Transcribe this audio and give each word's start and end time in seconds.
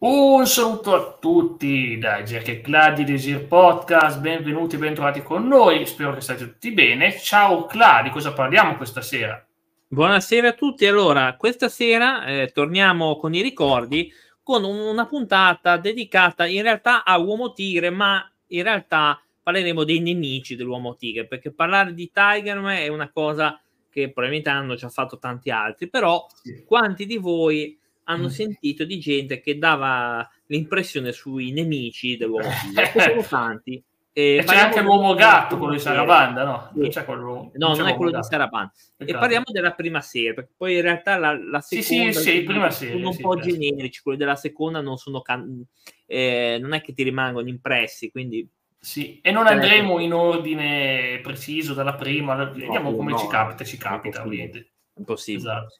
Un 0.00 0.46
saluto 0.46 0.94
a 0.94 1.16
tutti 1.18 1.98
da 1.98 2.22
Jack 2.22 2.60
Clad 2.60 2.98
di 2.98 3.02
Desir 3.02 3.48
Podcast, 3.48 4.20
benvenuti 4.20 4.76
e 4.76 4.78
bentrovati 4.78 5.24
con 5.24 5.48
noi, 5.48 5.84
spero 5.86 6.14
che 6.14 6.20
state 6.20 6.44
tutti 6.44 6.70
bene. 6.70 7.18
Ciao 7.18 7.64
Clad, 7.64 8.04
di 8.04 8.10
cosa 8.10 8.32
parliamo 8.32 8.76
questa 8.76 9.02
sera? 9.02 9.44
Buonasera 9.88 10.50
a 10.50 10.52
tutti, 10.52 10.86
allora 10.86 11.34
questa 11.34 11.68
sera 11.68 12.24
eh, 12.26 12.52
torniamo 12.54 13.16
con 13.16 13.34
i 13.34 13.42
ricordi 13.42 14.08
con 14.40 14.62
una 14.62 15.04
puntata 15.06 15.76
dedicata 15.78 16.46
in 16.46 16.62
realtà 16.62 17.02
a 17.02 17.18
Uomo 17.18 17.52
Tigre, 17.52 17.90
ma 17.90 18.24
in 18.46 18.62
realtà 18.62 19.20
parleremo 19.42 19.82
dei 19.82 19.98
nemici 19.98 20.54
dell'Uomo 20.54 20.94
Tigre, 20.94 21.26
perché 21.26 21.50
parlare 21.50 21.92
di 21.92 22.08
Tigerman 22.12 22.76
è 22.76 22.86
una 22.86 23.10
cosa 23.10 23.60
che 23.90 24.12
probabilmente 24.12 24.48
hanno 24.48 24.76
già 24.76 24.90
fatto 24.90 25.18
tanti 25.18 25.50
altri, 25.50 25.88
però 25.88 26.24
sì. 26.40 26.62
quanti 26.64 27.04
di 27.04 27.16
voi 27.16 27.76
hanno 28.08 28.26
mm. 28.26 28.30
sentito 28.30 28.84
di 28.84 28.98
gente 28.98 29.40
che 29.40 29.58
dava 29.58 30.28
l'impressione 30.46 31.12
sui 31.12 31.52
nemici 31.52 32.16
dell'uomo 32.16 32.48
tigre? 32.62 32.92
sono 32.94 33.22
tanti. 33.28 33.82
E, 34.12 34.38
e 34.38 34.44
c'è 34.44 34.56
anche 34.56 34.80
l'uomo 34.80 35.14
gatto, 35.14 35.58
quello 35.58 35.74
di 35.74 35.78
Sarabanda, 35.78 36.42
no? 36.42 36.70
Sì. 36.72 36.80
Non 36.80 36.88
c'è 36.88 37.04
quello, 37.04 37.50
no, 37.54 37.74
non 37.76 37.86
è 37.86 37.94
quello 37.94 38.10
gatto. 38.10 38.22
di 38.24 38.28
Sarabanda. 38.32 38.72
E 38.96 39.12
parliamo 39.12 39.44
della 39.52 39.72
prima 39.72 40.00
serie, 40.00 40.34
perché 40.34 40.50
poi 40.56 40.74
in 40.74 40.82
realtà 40.82 41.16
la, 41.18 41.38
la 41.38 41.60
seconda 41.60 42.12
sì, 42.12 42.20
sì, 42.20 42.42
prima 42.42 42.70
serie, 42.70 42.94
sono 42.94 43.10
un 43.10 43.16
po' 43.16 43.36
generici, 43.38 44.02
quelli 44.02 44.18
della 44.18 44.34
seconda 44.34 44.80
non 44.80 44.96
sono 44.96 45.20
can- 45.20 45.64
eh, 46.06 46.58
non 46.60 46.72
è 46.72 46.80
che 46.80 46.94
ti 46.94 47.04
rimangono 47.04 47.48
impressi, 47.48 48.10
quindi 48.10 48.48
sì, 48.80 49.20
e 49.22 49.30
non 49.30 49.46
andremo 49.46 50.00
in 50.00 50.12
ordine 50.12 51.20
preciso 51.22 51.74
dalla 51.74 51.94
prima, 51.94 52.34
vediamo 52.44 52.90
no, 52.90 52.96
come 52.96 53.12
no, 53.12 53.18
ci 53.18 53.26
capita, 53.28 53.64
ci 53.64 53.76
capita, 53.76 54.22
ovviamente. 54.24 54.70
Impossibile. 54.94 55.42
Esatto 55.42 55.76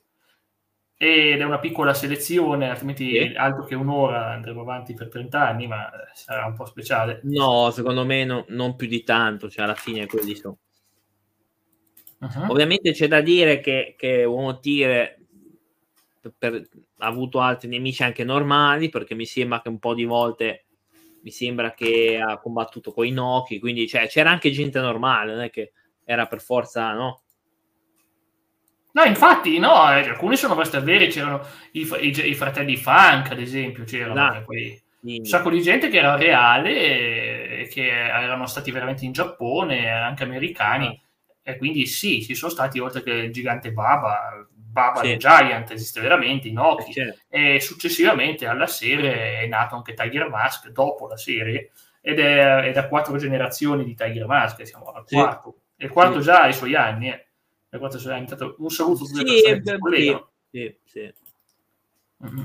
ed 1.00 1.40
è 1.40 1.44
una 1.44 1.60
piccola 1.60 1.94
selezione, 1.94 2.68
altrimenti 2.68 3.10
sì. 3.10 3.32
altro 3.36 3.64
che 3.64 3.76
un'ora 3.76 4.32
andremo 4.32 4.62
avanti 4.62 4.94
per 4.94 5.08
30 5.08 5.40
anni, 5.40 5.68
ma 5.68 5.88
sarà 6.12 6.44
un 6.44 6.54
po' 6.54 6.66
speciale. 6.66 7.20
No, 7.22 7.70
secondo 7.70 8.04
me 8.04 8.24
no, 8.24 8.44
non 8.48 8.74
più 8.74 8.88
di 8.88 9.04
tanto, 9.04 9.48
cioè 9.48 9.64
alla 9.64 9.76
fine 9.76 10.06
quelli 10.06 10.34
sono. 10.34 10.58
Uh-huh. 12.18 12.50
Ovviamente 12.50 12.90
c'è 12.90 13.06
da 13.06 13.20
dire 13.20 13.60
che, 13.60 13.94
che 13.96 14.24
Uomo 14.24 14.58
Tigre 14.58 15.20
per, 16.20 16.34
per, 16.36 16.68
ha 16.98 17.06
avuto 17.06 17.38
altri 17.38 17.68
nemici 17.68 18.02
anche 18.02 18.24
normali, 18.24 18.88
perché 18.88 19.14
mi 19.14 19.24
sembra 19.24 19.60
che 19.62 19.68
un 19.68 19.78
po' 19.78 19.94
di 19.94 20.04
volte 20.04 20.64
mi 21.22 21.30
sembra 21.30 21.74
che 21.74 22.20
ha 22.20 22.40
combattuto 22.40 22.90
con 22.92 23.06
i 23.06 23.12
Noki, 23.12 23.60
quindi 23.60 23.86
cioè, 23.86 24.08
c'era 24.08 24.30
anche 24.30 24.50
gente 24.50 24.80
normale, 24.80 25.32
non 25.32 25.42
è 25.42 25.50
che 25.50 25.72
era 26.04 26.26
per 26.26 26.40
forza, 26.40 26.92
no? 26.92 27.22
No, 28.92 29.04
infatti, 29.04 29.58
no, 29.58 29.90
eh, 29.92 30.08
alcuni 30.08 30.36
sono 30.36 30.54
abbastanza 30.54 30.84
veri, 30.84 31.08
c'erano 31.08 31.44
i, 31.72 31.80
i, 32.00 32.28
i, 32.30 32.34
fratelli 32.34 32.76
Funk, 32.76 33.30
ad 33.30 33.38
esempio, 33.38 33.84
c'erano 33.84 34.32
no. 34.32 34.42
poi 34.44 34.80
un 35.02 35.24
sacco 35.24 35.50
di 35.50 35.60
gente 35.62 35.88
che 35.88 35.98
era 35.98 36.16
reale 36.16 37.60
e 37.60 37.68
che 37.70 37.86
erano 37.88 38.46
stati 38.46 38.70
veramente 38.70 39.04
in 39.04 39.12
Giappone, 39.12 39.90
anche 39.90 40.24
americani, 40.24 40.86
no. 40.86 41.00
e 41.42 41.56
quindi 41.56 41.86
sì, 41.86 42.22
ci 42.22 42.34
sono 42.34 42.50
stati, 42.50 42.78
oltre 42.78 43.02
che 43.02 43.12
il 43.12 43.32
gigante 43.32 43.72
Baba, 43.72 44.46
Baba 44.50 45.02
sì. 45.02 45.16
Giant 45.18 45.70
esiste 45.70 46.00
veramente, 46.00 46.48
Inoki, 46.48 46.92
certo. 46.92 47.20
e 47.28 47.60
successivamente 47.60 48.46
alla 48.46 48.66
serie 48.66 49.40
è 49.40 49.46
nato 49.46 49.76
anche 49.76 49.94
Tiger 49.94 50.28
Mask 50.30 50.70
dopo 50.70 51.06
la 51.06 51.16
serie, 51.16 51.72
ed 52.00 52.18
è, 52.20 52.62
è 52.62 52.72
da 52.72 52.88
quattro 52.88 53.18
generazioni 53.18 53.84
di 53.84 53.94
Tiger 53.94 54.26
Mask, 54.26 54.66
siamo 54.66 54.86
al 54.86 55.04
quarto, 55.06 55.56
sì. 55.76 55.82
e 55.82 55.86
il 55.86 55.92
quarto 55.92 56.18
sì. 56.20 56.24
già 56.24 56.42
ha 56.42 56.48
i 56.48 56.54
suoi 56.54 56.74
anni, 56.74 57.10
eh 57.10 57.27
per 57.68 57.78
quanto 57.78 57.98
sia 57.98 58.16
intanto 58.16 58.56
un 58.58 58.70
saluto 58.70 59.04
sì, 59.04 59.22
beh, 59.22 59.62
sì, 59.94 60.18
sì, 60.50 60.76
sì. 60.84 61.14
Mm-hmm. 62.24 62.44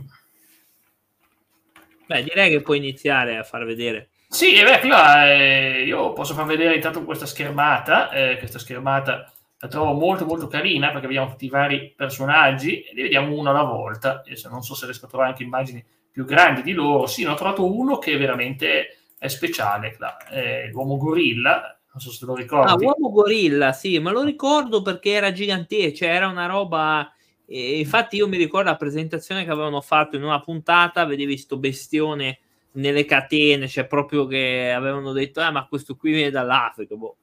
Beh, 2.05 2.23
direi 2.23 2.49
che 2.49 2.61
puoi 2.61 2.77
iniziare 2.77 3.37
a 3.37 3.43
far 3.43 3.65
vedere. 3.65 4.09
Sì, 4.27 4.61
beh, 4.61 4.87
là, 4.87 5.31
eh, 5.31 5.83
io 5.85 6.13
posso 6.13 6.33
far 6.33 6.45
vedere 6.45 6.75
intanto 6.75 7.03
questa 7.03 7.25
schermata, 7.25 8.11
eh, 8.11 8.37
questa 8.37 8.59
schermata 8.59 9.31
la 9.59 9.67
trovo 9.69 9.93
molto 9.93 10.25
molto 10.25 10.47
carina 10.47 10.91
perché 10.91 11.07
vediamo 11.07 11.29
tutti 11.29 11.45
i 11.45 11.49
vari 11.49 11.93
personaggi 11.95 12.81
e 12.81 12.93
li 12.93 13.03
vediamo 13.03 13.33
uno 13.37 13.51
alla 13.51 13.63
volta. 13.63 14.19
Adesso 14.19 14.49
non 14.49 14.61
so 14.61 14.75
se 14.75 14.85
riesco 14.85 15.05
a 15.05 15.07
trovare 15.07 15.29
anche 15.29 15.43
immagini 15.43 15.83
più 16.11 16.25
grandi 16.25 16.61
di 16.61 16.73
loro. 16.73 17.07
Sì, 17.07 17.23
ne 17.23 17.29
ho 17.29 17.35
trovato 17.35 17.73
uno 17.73 17.97
che 17.97 18.17
veramente 18.17 18.97
è 19.17 19.27
speciale, 19.29 19.95
là, 19.99 20.17
eh, 20.27 20.67
l'uomo 20.69 20.97
gorilla, 20.97 21.79
non 21.93 22.01
so 22.01 22.11
se 22.11 22.25
lo 22.25 22.33
ricordi. 22.33 22.71
Ah, 22.71 22.75
Uomo 22.75 23.11
Gorilla, 23.11 23.71
sì, 23.71 23.99
ma 23.99 24.11
lo 24.11 24.23
ricordo 24.23 24.81
perché 24.81 25.11
era 25.11 25.31
gigante, 25.31 25.93
cioè 25.93 26.09
era 26.09 26.27
una 26.27 26.47
roba... 26.47 27.13
E 27.45 27.77
infatti 27.77 28.15
io 28.15 28.27
mi 28.27 28.37
ricordo 28.37 28.69
la 28.69 28.77
presentazione 28.77 29.43
che 29.43 29.51
avevano 29.51 29.79
fatto 29.79 30.15
in 30.15 30.23
una 30.23 30.39
puntata, 30.39 31.05
vedevi 31.05 31.37
sto 31.37 31.57
bestione 31.57 32.39
nelle 32.73 33.05
catene, 33.05 33.67
cioè 33.67 33.85
proprio 33.85 34.25
che 34.25 34.71
avevano 34.71 35.11
detto, 35.11 35.39
ah 35.41 35.51
ma 35.51 35.67
questo 35.67 35.95
qui 35.95 36.13
viene 36.13 36.31
dall'Africa, 36.31 36.95
boh. 36.95 37.17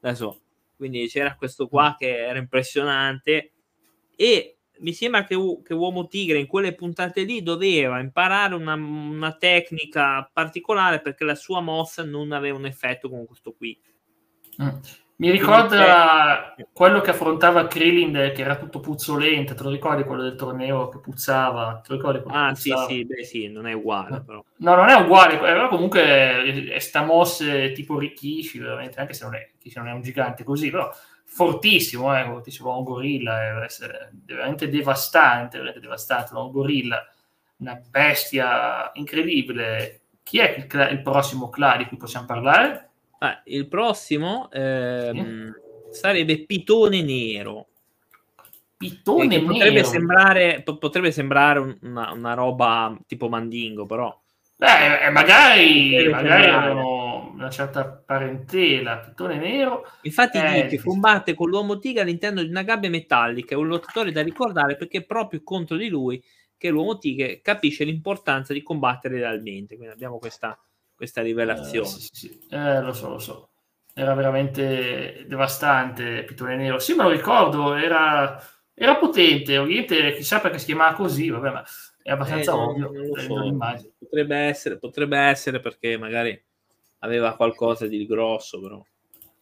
Adesso, 0.00 0.40
quindi 0.76 1.06
c'era 1.06 1.36
questo 1.36 1.68
qua 1.68 1.94
che 1.96 2.26
era 2.26 2.38
impressionante 2.38 3.52
e 4.16 4.56
mi 4.78 4.92
sembra 4.92 5.24
che, 5.24 5.36
che 5.62 5.74
Uomo 5.74 6.08
Tigre 6.08 6.38
in 6.38 6.46
quelle 6.46 6.74
puntate 6.74 7.22
lì 7.22 7.42
doveva 7.42 8.00
imparare 8.00 8.54
una, 8.54 8.74
una 8.74 9.32
tecnica 9.34 10.28
particolare 10.32 11.00
perché 11.00 11.24
la 11.24 11.34
sua 11.36 11.60
mossa 11.60 12.02
non 12.02 12.32
aveva 12.32 12.58
un 12.58 12.66
effetto 12.66 13.08
con 13.08 13.24
questo 13.24 13.52
qui 13.52 13.78
Mm. 14.62 14.68
Mi 15.18 15.30
ricorda 15.30 16.54
quello 16.72 17.00
che 17.00 17.10
affrontava 17.10 17.66
Krillin 17.66 18.32
che 18.34 18.42
era 18.42 18.56
tutto 18.56 18.80
puzzolente, 18.80 19.54
te 19.54 19.62
lo 19.62 19.70
ricordi 19.70 20.04
quello 20.04 20.22
del 20.22 20.34
torneo 20.34 20.90
che 20.90 20.98
puzzava? 20.98 21.80
Te 21.82 21.94
lo 21.94 22.10
ricordi 22.10 22.22
ah 22.26 22.54
sì 22.54 22.74
sì, 22.86 23.06
beh 23.06 23.24
sì, 23.24 23.48
non 23.48 23.66
è 23.66 23.72
uguale 23.72 24.20
però. 24.20 24.44
No, 24.58 24.74
non 24.74 24.90
è 24.90 24.94
uguale, 24.94 25.38
però 25.38 25.68
comunque 25.68 26.76
sta 26.80 27.02
mosse 27.02 27.72
tipo 27.72 27.98
Rikishi, 27.98 28.58
veramente, 28.58 29.00
anche 29.00 29.14
se 29.14 29.24
non 29.24 29.36
è, 29.36 29.50
non 29.76 29.88
è 29.88 29.92
un 29.92 30.02
gigante 30.02 30.44
così, 30.44 30.68
però 30.68 30.92
fortissimo, 31.24 32.14
eh, 32.14 32.24
fortissimo, 32.24 32.76
un 32.76 32.84
gorilla, 32.84 33.38
deve 33.38 33.64
essere 33.64 34.12
veramente 34.22 34.68
devastante, 34.68 35.56
veramente 35.56 35.80
devastante, 35.80 36.34
un 36.34 36.50
gorilla, 36.50 37.02
una 37.58 37.80
bestia 37.88 38.90
incredibile. 38.94 40.02
Chi 40.22 40.40
è 40.40 40.56
il, 40.58 40.88
il 40.90 41.00
prossimo 41.00 41.48
Cla 41.48 41.76
di 41.78 41.86
cui 41.86 41.96
possiamo 41.96 42.26
parlare? 42.26 42.85
Ah, 43.18 43.42
il 43.44 43.66
prossimo 43.66 44.50
ehm, 44.50 45.52
sì. 45.90 45.98
sarebbe 45.98 46.44
Pitone 46.44 47.02
Nero. 47.02 47.68
Pitone 48.76 49.38
Nero? 49.38 49.46
Potrebbe 49.46 49.84
sembrare, 49.84 50.62
potrebbe 50.62 51.10
sembrare 51.10 51.78
una, 51.82 52.12
una, 52.12 52.34
roba 52.34 52.96
tipo 53.06 53.28
Mandingo, 53.28 53.86
però... 53.86 54.18
Beh, 54.58 55.06
eh, 55.06 55.10
magari, 55.10 56.08
magari 56.08 56.48
avevano 56.48 57.32
una 57.34 57.50
certa 57.50 57.86
parentela. 57.86 58.98
Pitone 58.98 59.36
Nero... 59.38 59.86
Infatti 60.02 60.38
eh, 60.38 60.66
dice, 60.68 60.82
combatte 60.82 61.34
con 61.34 61.48
l'uomo 61.48 61.78
tigre 61.78 62.02
all'interno 62.02 62.42
di 62.42 62.48
una 62.48 62.62
gabbia 62.62 62.90
metallica, 62.90 63.54
è 63.54 63.58
un 63.58 63.68
lottatore 63.68 64.12
da 64.12 64.22
ricordare 64.22 64.76
perché 64.76 64.98
è 64.98 65.04
proprio 65.04 65.40
contro 65.42 65.76
di 65.76 65.88
lui 65.88 66.22
che 66.58 66.70
l'uomo 66.70 66.98
tigre 66.98 67.40
capisce 67.42 67.84
l'importanza 67.84 68.52
di 68.52 68.62
combattere 68.62 69.18
realmente. 69.18 69.76
Quindi 69.76 69.94
abbiamo 69.94 70.18
questa 70.18 70.58
questa 70.96 71.22
rivelazione. 71.22 71.86
Eh, 71.86 71.90
sì, 71.90 72.08
sì. 72.12 72.46
Eh, 72.50 72.80
lo 72.80 72.92
so, 72.92 73.10
lo 73.10 73.18
so. 73.18 73.50
Era 73.94 74.14
veramente 74.14 75.24
devastante 75.28 76.24
Pitone 76.24 76.56
Nero. 76.56 76.78
Sì, 76.78 76.94
me 76.94 77.04
lo 77.04 77.10
ricordo, 77.10 77.74
era, 77.74 78.42
era 78.74 78.96
potente, 78.96 79.58
ovviamente 79.58 80.14
chissà 80.14 80.40
perché 80.40 80.58
si 80.58 80.66
chiamava 80.66 80.94
così, 80.94 81.30
vabbè, 81.30 81.50
ma 81.50 81.64
è 82.02 82.10
abbastanza 82.10 82.52
eh, 82.52 82.54
ovvio. 82.54 82.90
So. 83.16 83.88
Potrebbe 83.98 84.36
essere, 84.36 84.78
potrebbe 84.78 85.18
essere 85.18 85.60
perché 85.60 85.96
magari 85.96 86.42
aveva 87.00 87.36
qualcosa 87.36 87.86
di 87.86 88.06
grosso, 88.06 88.60
però. 88.60 88.82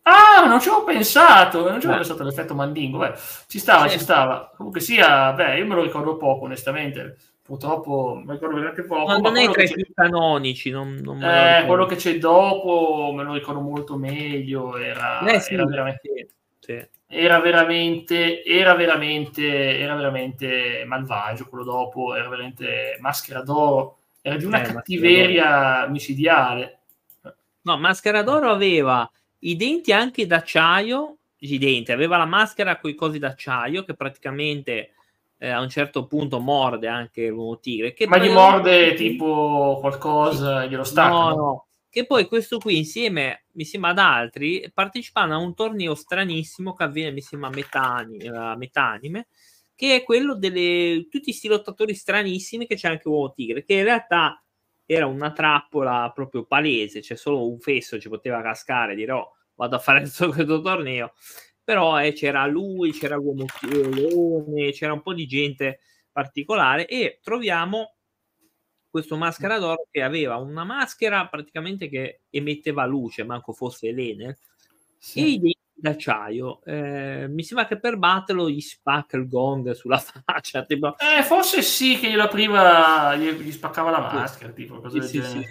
Ah, 0.02 0.46
non 0.46 0.60
ci 0.60 0.68
avevo 0.68 0.84
pensato, 0.84 1.68
non 1.68 1.80
ci 1.80 1.86
avevo 1.86 2.00
pensato 2.00 2.22
all'effetto 2.22 2.54
mandingo. 2.54 2.98
Beh, 2.98 3.14
ci 3.46 3.58
stava, 3.58 3.88
sì. 3.88 3.96
ci 3.96 4.04
stava. 4.04 4.52
Comunque 4.56 4.80
sia, 4.80 5.32
beh, 5.32 5.58
io 5.58 5.66
me 5.66 5.74
lo 5.74 5.82
ricordo 5.82 6.16
poco, 6.16 6.44
onestamente 6.44 7.16
purtroppo 7.44 8.22
mi 8.24 8.32
ricordo 8.32 8.54
veramente 8.54 8.84
poco. 8.84 9.04
Ma 9.04 9.18
non 9.18 9.36
è 9.36 9.50
tra 9.50 9.62
i 9.62 9.70
più 9.70 9.86
canonici, 9.94 10.70
non, 10.70 10.98
non 11.02 11.22
eh, 11.22 11.64
quello 11.66 11.84
che 11.84 11.96
c'è 11.96 12.16
dopo 12.18 13.12
me 13.14 13.22
lo 13.22 13.34
ricordo 13.34 13.60
molto 13.60 13.96
meglio. 13.96 14.78
Era, 14.78 15.20
eh, 15.26 15.40
sì, 15.40 15.52
era 15.52 15.66
veramente. 15.66 16.28
Sì. 16.58 16.86
Era 17.06 17.38
veramente, 17.40 18.42
era 18.42 18.74
veramente, 18.74 19.78
era 19.78 19.94
veramente 19.94 20.84
malvagio 20.86 21.46
quello 21.48 21.64
dopo, 21.64 22.14
era 22.14 22.28
veramente 22.28 22.96
maschera 23.00 23.42
d'oro, 23.42 23.98
era 24.22 24.36
di 24.36 24.46
una 24.46 24.62
eh, 24.62 24.72
cattiveria 24.72 25.86
micidiale. 25.86 26.78
No, 27.60 27.76
maschera 27.76 28.22
d'oro 28.22 28.50
aveva 28.50 29.08
i 29.40 29.54
denti 29.54 29.92
anche 29.92 30.26
d'acciaio, 30.26 31.16
i 31.40 31.58
denti, 31.58 31.92
aveva 31.92 32.16
la 32.16 32.24
maschera 32.24 32.78
con 32.78 32.90
i 32.90 32.94
cosi 32.94 33.18
d'acciaio 33.18 33.84
che 33.84 33.94
praticamente 33.94 34.93
eh, 35.44 35.50
a 35.50 35.60
un 35.60 35.68
certo 35.68 36.06
punto 36.06 36.40
morde 36.40 36.88
anche 36.88 37.28
l'uomo 37.28 37.58
tigre. 37.58 37.92
Che 37.92 38.06
Ma 38.06 38.16
gli 38.16 38.30
morde 38.30 38.94
tipo 38.94 39.76
qualcosa, 39.78 40.64
glielo 40.64 40.84
stacca? 40.84 41.10
No, 41.10 41.34
no. 41.34 41.66
Che 41.90 42.06
poi 42.06 42.26
questo 42.26 42.58
qui 42.58 42.78
insieme, 42.78 43.44
mi 43.52 43.64
sembra 43.64 43.90
ad 43.90 43.98
altri, 43.98 44.68
partecipano 44.72 45.34
a 45.34 45.36
un 45.36 45.54
torneo 45.54 45.94
stranissimo 45.94 46.72
che 46.72 46.82
avviene, 46.82 47.12
mi 47.12 47.20
sembra, 47.20 47.50
a 47.50 47.52
metà, 47.52 48.06
metà 48.56 48.84
anime, 48.88 49.28
che 49.74 49.96
è 49.96 50.02
quello 50.02 50.34
delle 50.34 51.06
tutti 51.10 51.26
questi 51.26 51.46
lottatori 51.46 51.94
stranissimi 51.94 52.66
che 52.66 52.74
c'è 52.74 52.88
anche 52.88 53.06
Uomo 53.06 53.32
Tigre, 53.32 53.64
che 53.64 53.74
in 53.74 53.84
realtà 53.84 54.42
era 54.86 55.06
una 55.06 55.30
trappola 55.30 56.10
proprio 56.12 56.46
palese, 56.46 57.00
cioè 57.00 57.16
solo 57.16 57.48
un 57.48 57.60
fesso 57.60 58.00
ci 58.00 58.08
poteva 58.08 58.42
cascare 58.42 58.94
dire 58.94 59.12
oh, 59.12 59.36
vado 59.54 59.76
a 59.76 59.78
fare 59.78 60.00
questo, 60.00 60.30
questo 60.32 60.60
torneo, 60.62 61.12
però 61.64 62.00
eh, 62.00 62.12
c'era 62.12 62.46
lui, 62.46 62.92
c'era 62.92 63.16
l'uomo 63.16 63.46
leone, 63.62 64.70
c'era 64.72 64.92
un 64.92 65.02
po' 65.02 65.14
di 65.14 65.26
gente 65.26 65.80
particolare 66.12 66.86
e 66.86 67.18
troviamo 67.22 67.94
questo 68.88 69.16
maschera 69.16 69.58
d'oro 69.58 69.88
che 69.90 70.02
aveva 70.02 70.36
una 70.36 70.62
maschera 70.62 71.26
praticamente 71.26 71.88
che 71.88 72.20
emetteva 72.30 72.84
luce, 72.84 73.24
manco 73.24 73.52
fosse 73.52 73.88
Elene, 73.88 74.38
sì. 74.98 75.18
e 75.18 75.22
i 75.22 75.40
denti 75.40 75.58
d'acciaio. 75.72 76.62
Eh, 76.64 77.26
mi 77.28 77.42
sembra 77.42 77.66
che 77.66 77.80
per 77.80 77.96
batterlo 77.96 78.48
gli 78.48 78.60
spacca 78.60 79.16
il 79.16 79.26
gong 79.26 79.72
sulla 79.72 79.98
faccia. 80.24 80.64
Tipo... 80.64 80.94
Eh, 80.98 81.24
forse 81.24 81.62
sì, 81.62 81.98
che 81.98 82.08
glielo 82.08 82.22
apriva, 82.22 83.16
gli, 83.16 83.30
gli 83.30 83.50
spaccava 83.50 83.90
la 83.90 83.98
maschera, 83.98 84.50
sì. 84.50 84.54
tipo, 84.54 84.80
cosa 84.80 85.02
sì, 85.02 85.20
sì, 85.20 85.42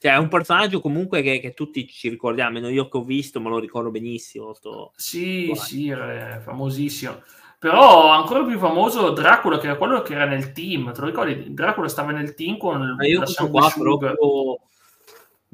Cioè, 0.00 0.12
è 0.12 0.16
un 0.16 0.28
personaggio 0.28 0.80
comunque 0.80 1.20
che, 1.20 1.40
che, 1.40 1.52
tutti 1.52 1.86
ci 1.86 2.08
ricordiamo, 2.08 2.66
io 2.70 2.88
che 2.88 2.96
ho 2.96 3.04
visto 3.04 3.38
me 3.38 3.50
lo 3.50 3.58
ricordo 3.58 3.90
benissimo. 3.90 4.54
Sto... 4.54 4.92
Sì, 4.96 5.52
sì, 5.54 5.90
è 5.90 6.40
famosissimo. 6.42 7.22
Però 7.58 8.08
ancora 8.08 8.42
più 8.42 8.58
famoso 8.58 9.10
Dracula, 9.10 9.58
che 9.58 9.66
era 9.66 9.76
quello 9.76 10.00
che 10.00 10.14
era 10.14 10.24
nel 10.24 10.52
team. 10.52 10.90
Te 10.94 11.00
lo 11.00 11.06
ricordi? 11.06 11.52
Dracula 11.52 11.86
stava 11.86 12.12
nel 12.12 12.32
team 12.32 12.56
con 12.56 12.94
Ma 12.96 13.04
io 13.04 13.20
la 13.20 13.46
qua 13.46 13.70
proprio... 13.76 14.60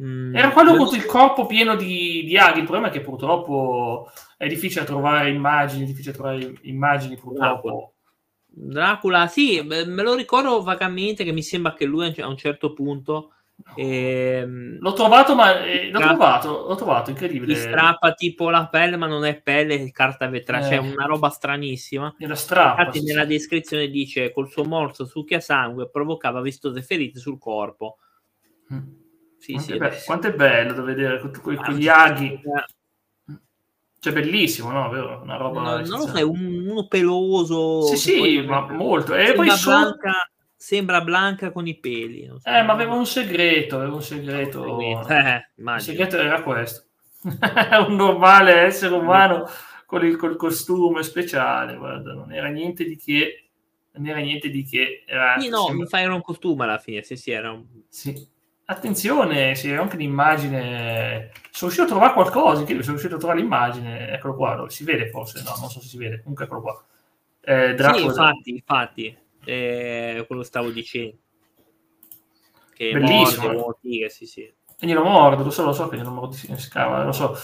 Mm, 0.00 0.36
era 0.36 0.50
quello 0.50 0.76
con 0.76 0.94
il 0.94 1.06
corpo 1.06 1.46
pieno 1.46 1.74
di, 1.74 2.22
di 2.24 2.38
aghi. 2.38 2.60
Il 2.60 2.66
problema 2.66 2.86
è 2.86 2.92
che 2.92 3.00
purtroppo 3.00 4.08
è 4.36 4.46
difficile 4.46 4.84
trovare 4.84 5.28
immagini, 5.28 5.82
è 5.82 5.86
difficile 5.86 6.14
trovare 6.14 6.54
immagini 6.62 7.16
purtroppo. 7.16 7.94
Dracula, 8.46 9.24
Dracula 9.24 9.26
sì, 9.26 9.60
me 9.62 10.02
lo 10.04 10.14
ricordo 10.14 10.62
vagamente 10.62 11.24
che 11.24 11.32
mi 11.32 11.42
sembra 11.42 11.74
che 11.74 11.84
lui 11.84 12.14
a 12.16 12.28
un 12.28 12.36
certo 12.36 12.72
punto 12.72 13.32
Ehm, 13.74 14.78
l'ho 14.78 14.92
trovato, 14.92 15.34
ma 15.34 15.62
eh, 15.64 15.90
l'ho, 15.90 15.98
trovato, 15.98 16.66
l'ho 16.66 16.74
trovato, 16.74 17.10
incredibile. 17.10 17.52
Gli 17.52 17.56
strappa 17.56 18.12
tipo 18.12 18.50
la 18.50 18.68
pelle, 18.68 18.96
ma 18.96 19.06
non 19.06 19.24
è 19.24 19.40
pelle, 19.40 19.82
è 19.82 19.90
carta 19.90 20.28
vetrata, 20.28 20.68
cioè, 20.68 20.78
eh. 20.78 20.82
cioè 20.82 20.92
una 20.92 21.06
roba 21.06 21.30
stranissima. 21.30 22.14
Nella 22.18 22.34
strappa. 22.34 22.80
Infatti, 22.80 23.00
sì, 23.00 23.06
nella 23.06 23.24
descrizione 23.24 23.88
dice: 23.88 24.32
col 24.32 24.50
suo 24.50 24.64
morso 24.64 25.04
succhia 25.06 25.40
sangue 25.40 25.88
provocava 25.88 26.40
vistose 26.40 26.82
ferite 26.82 27.18
sul 27.18 27.38
corpo. 27.38 27.96
Mm. 28.72 28.78
Sì, 29.38 29.52
quanto, 29.52 29.70
sì, 29.70 29.76
è 29.76 29.78
be- 29.78 30.02
quanto 30.04 30.26
è 30.26 30.34
bello 30.34 30.72
da 30.72 30.82
vedere 30.82 31.20
con, 31.20 31.30
con, 31.30 31.54
con 31.54 31.74
gli 31.74 31.88
aghi. 31.88 32.40
Cioè, 33.98 34.12
bellissimo, 34.12 34.70
no? 34.70 34.88
Vero? 34.90 35.20
Una 35.22 35.36
roba. 35.36 35.60
No, 35.60 35.70
non 35.78 35.98
lo 35.98 36.06
sai, 36.06 36.22
un, 36.22 36.66
uno 36.68 36.86
peloso. 36.86 37.82
Sì, 37.82 37.96
sì, 37.96 38.40
ma 38.42 38.70
molto. 38.70 39.14
E 39.14 39.32
poi. 39.32 39.50
Su 39.50 39.70
sembra 40.66 41.00
Blanca 41.00 41.52
con 41.52 41.68
i 41.68 41.78
peli. 41.78 42.26
So. 42.26 42.50
Eh, 42.50 42.62
ma 42.62 42.72
aveva 42.72 42.94
un 42.94 43.06
segreto, 43.06 43.76
aveva 43.76 43.94
un 43.94 44.02
segreto. 44.02 44.80
Eh, 45.06 45.50
il 45.54 45.80
segreto 45.80 46.16
era 46.16 46.42
questo. 46.42 46.86
un 47.22 47.94
normale 47.94 48.62
essere 48.62 48.94
umano 48.94 49.48
con 49.86 50.04
il, 50.04 50.16
col 50.16 50.34
costume 50.34 51.04
speciale, 51.04 51.76
guarda, 51.76 52.14
non 52.14 52.32
era 52.32 52.48
niente 52.48 52.84
di 52.84 52.96
che. 52.96 53.50
Non 53.92 54.08
era 54.08 54.18
niente 54.18 54.50
di 54.50 54.64
che. 54.64 55.04
Era, 55.06 55.38
sì, 55.38 55.48
no, 55.48 55.66
sembra... 55.66 56.00
era 56.00 56.14
un 56.14 56.22
costume 56.22 56.64
alla 56.64 56.78
fine, 56.78 57.02
sì, 57.02 57.14
sì, 57.14 57.30
era 57.30 57.52
un... 57.52 57.64
Sì. 57.88 58.34
Attenzione, 58.64 59.54
sì, 59.54 59.70
era 59.70 59.82
anche 59.82 59.96
l'immagine. 59.96 61.30
Sono 61.50 61.70
riuscito 61.70 61.84
a 61.84 61.86
trovare 61.86 62.12
qualcosa, 62.12 62.66
sono 62.66 62.80
riuscito 62.80 63.14
a 63.14 63.18
trovare 63.18 63.38
l'immagine, 63.38 64.10
eccolo 64.10 64.34
qua, 64.34 64.64
si 64.68 64.82
vede 64.82 65.10
forse, 65.10 65.44
no, 65.44 65.54
non 65.60 65.70
so 65.70 65.80
se 65.80 65.86
si 65.86 65.96
vede, 65.96 66.18
comunque 66.18 66.46
eccolo 66.46 66.60
qua. 66.60 66.84
Eh, 67.40 67.74
Dracula... 67.74 67.98
Sì, 68.00 68.04
infatti, 68.04 68.50
infatti 68.50 69.16
eh, 69.46 70.24
quello 70.26 70.42
stavo 70.42 70.70
dicendo. 70.70 71.16
Che 72.74 72.92
Bellissimo. 72.92 73.52
Morde, 73.52 73.78
tigre, 73.80 74.08
sì, 74.10 74.26
sì. 74.26 74.42
E 74.42 74.86
glielo 74.86 75.02
mordo, 75.02 75.44
lo 75.44 75.50
so, 75.50 75.64
lo 75.64 75.72
so 75.72 75.88
che 75.88 75.96
glielo 75.96 76.10
mordo, 76.10 76.34
si 76.34 76.52
scava, 76.58 77.02
lo 77.04 77.12
so. 77.12 77.34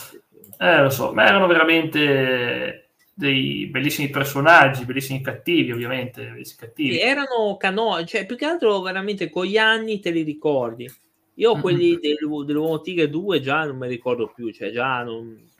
Eh, 0.58 0.82
lo 0.82 0.90
so, 0.90 1.12
ma 1.12 1.26
erano 1.26 1.46
veramente 1.46 2.90
dei 3.14 3.66
bellissimi 3.66 4.10
personaggi, 4.10 4.84
bellissimi 4.84 5.22
cattivi, 5.22 5.72
ovviamente. 5.72 6.25
Bellissimi 6.25 6.58
cattivi. 6.58 7.00
erano 7.00 7.56
canoni, 7.58 8.06
cioè 8.06 8.26
più 8.26 8.37
che 8.37 8.44
altro 8.44 8.81
veramente 8.81 9.31
con 9.31 9.46
gli 9.46 9.56
anni 9.56 10.00
te 10.00 10.10
li 10.10 10.22
ricordi. 10.22 10.90
Io 11.37 11.58
quelli 11.60 11.99
mm-hmm. 11.99 12.44
dell'Uomo 12.44 12.81
Tigre 12.82 13.08
2 13.08 13.40
già 13.40 13.64
non 13.64 13.78
mi 13.78 13.88
ricordo 13.88 14.31
più, 14.34 14.52
cioè 14.52 14.70
già 14.70 15.02
non... 15.02 15.50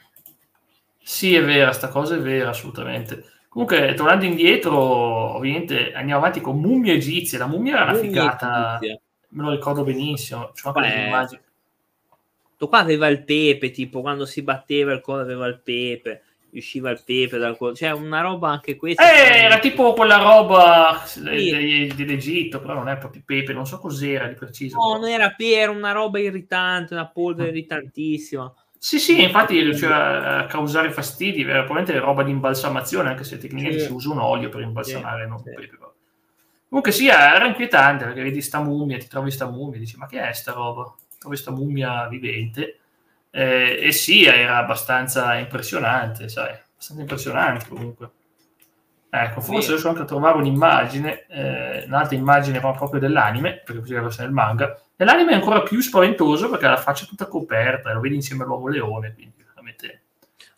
Sì, 1.03 1.35
è 1.35 1.43
vera, 1.43 1.73
sta 1.73 1.89
cosa 1.89 2.15
è 2.15 2.19
vera, 2.19 2.51
assolutamente. 2.51 3.32
Comunque, 3.53 3.93
tornando 3.93 4.25
indietro, 4.25 4.75
ovviamente 5.37 5.93
andiamo 5.93 6.21
avanti 6.21 6.41
con 6.41 6.59
mummia 6.59 6.95
egizia. 6.95 7.37
La 7.37 7.47
mummia 7.47 7.75
era 7.75 7.91
una 7.91 8.01
figata, 8.01 8.79
me 8.81 9.43
lo 9.43 9.51
ricordo 9.51 9.85
benissimo. 9.85 10.53
C'ho 10.55 10.73
anche 10.73 11.01
immagini. 11.07 11.41
Qua 12.57 12.79
aveva 12.79 13.09
il 13.09 13.25
pepe, 13.25 13.71
tipo 13.71 14.01
quando 14.01 14.25
si 14.25 14.41
batteva 14.41 14.95
il 14.95 15.03
cuore 15.03 15.21
aveva 15.21 15.47
il 15.49 15.61
pepe, 15.61 16.23
usciva 16.53 16.89
il 16.91 17.03
pepe 17.05 17.37
dal 17.37 17.59
cuore, 17.59 17.75
cioè 17.75 17.91
una 17.91 18.23
roba 18.23 18.49
anche 18.49 18.77
questa. 18.77 19.03
Eh, 19.13 19.43
era 19.43 19.59
tipo 19.59 19.93
quella 19.93 20.17
roba 20.17 21.03
sì. 21.05 21.21
dell'Egitto, 21.95 22.59
però 22.59 22.73
non 22.73 22.89
è 22.89 22.97
proprio 22.97 23.21
pepe, 23.23 23.53
non 23.53 23.67
so 23.67 23.79
cos'era 23.79 24.29
di 24.29 24.35
preciso. 24.35 24.79
No, 24.79 24.99
non 24.99 25.11
era 25.11 25.29
pepe, 25.29 25.57
era 25.57 25.73
una 25.73 25.93
roba 25.93 26.19
irritante, 26.21 26.95
una 26.95 27.07
polvere 27.07 27.51
mm. 27.51 27.55
irritantissima. 27.55 28.55
Sì, 28.85 28.99
sì, 28.99 29.23
infatti 29.23 29.61
riusciva 29.61 30.39
a 30.39 30.47
causare 30.47 30.91
fastidi, 30.91 31.43
era 31.43 31.63
probabilmente 31.63 32.01
roba 32.01 32.25
di 32.25 32.33
imbalsamazione, 32.33 33.11
anche 33.11 33.23
se 33.23 33.39
tecnicamente 33.39 33.79
sì. 33.79 33.87
si 33.87 33.93
usa 33.93 34.11
un 34.11 34.19
olio 34.19 34.49
per 34.49 34.63
imbalsamare, 34.63 35.23
sì, 35.23 35.29
non 35.29 35.39
sì. 35.39 35.71
Comunque 36.69 36.91
sì, 36.91 37.07
era 37.07 37.47
inquietante, 37.47 38.07
perché 38.07 38.25
vedi 38.25 38.43
sta 38.43 38.61
mummia, 38.61 38.99
ti 38.99 39.07
trovi 39.07 39.31
sta 39.31 39.49
mummia, 39.49 39.79
dici, 39.79 39.97
ma 39.97 40.09
che 40.09 40.21
è 40.21 40.33
sta 40.33 40.51
roba? 40.51 40.93
Trovi 41.17 41.37
sta 41.37 41.53
mummia 41.53 42.09
vivente. 42.09 42.81
Eh, 43.31 43.79
e 43.85 43.93
sì, 43.93 44.25
era 44.25 44.57
abbastanza 44.57 45.37
impressionante, 45.37 46.29
sai, 46.29 46.51
abbastanza 46.51 47.03
impressionante 47.03 47.69
comunque. 47.69 48.11
Ecco, 49.11 49.41
forse 49.43 49.69
riesco 49.69 49.91
anche 49.91 50.03
a 50.03 50.07
trovare 50.07 50.39
un'immagine, 50.39 51.27
eh, 51.29 51.85
un'altra 51.87 52.17
immagine 52.17 52.59
proprio 52.59 52.99
dell'anime, 52.99 53.63
perché 53.65 53.81
così 53.81 53.95
la 53.95 54.03
versione 54.03 54.27
del 54.27 54.35
manga, 54.35 54.77
Nell'anime 55.03 55.33
è 55.33 55.35
ancora 55.35 55.63
più 55.63 55.81
spaventoso 55.81 56.49
perché 56.49 56.67
ha 56.67 56.71
la 56.71 56.77
faccia 56.77 57.07
tutta 57.07 57.27
coperta 57.27 57.91
e 57.91 57.95
lo 57.95 57.99
vedi 57.99 58.15
insieme 58.15 58.45
all'uomo 58.45 58.69
leone, 58.69 59.13
quindi 59.15 59.43
veramente 59.45 60.03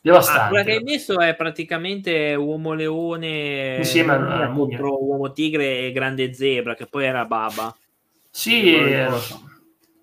devastante. 0.03 0.43
Ah, 0.43 0.49
quella 0.49 0.65
che 0.65 0.73
hai 0.73 0.83
messo 0.83 1.19
è 1.19 1.35
praticamente 1.35 2.35
uomo 2.35 2.75
leone 2.75 3.77
insieme 3.79 4.13
alla 4.13 4.49
mummia 4.49 4.83
uomo 4.83 5.33
tigre 5.33 5.87
e 5.87 5.93
grande 5.93 6.35
zebra, 6.35 6.75
che 6.75 6.85
poi 6.85 7.07
era 7.07 7.25
Baba. 7.25 7.75
Sì, 8.29 8.75
eh. 8.75 9.09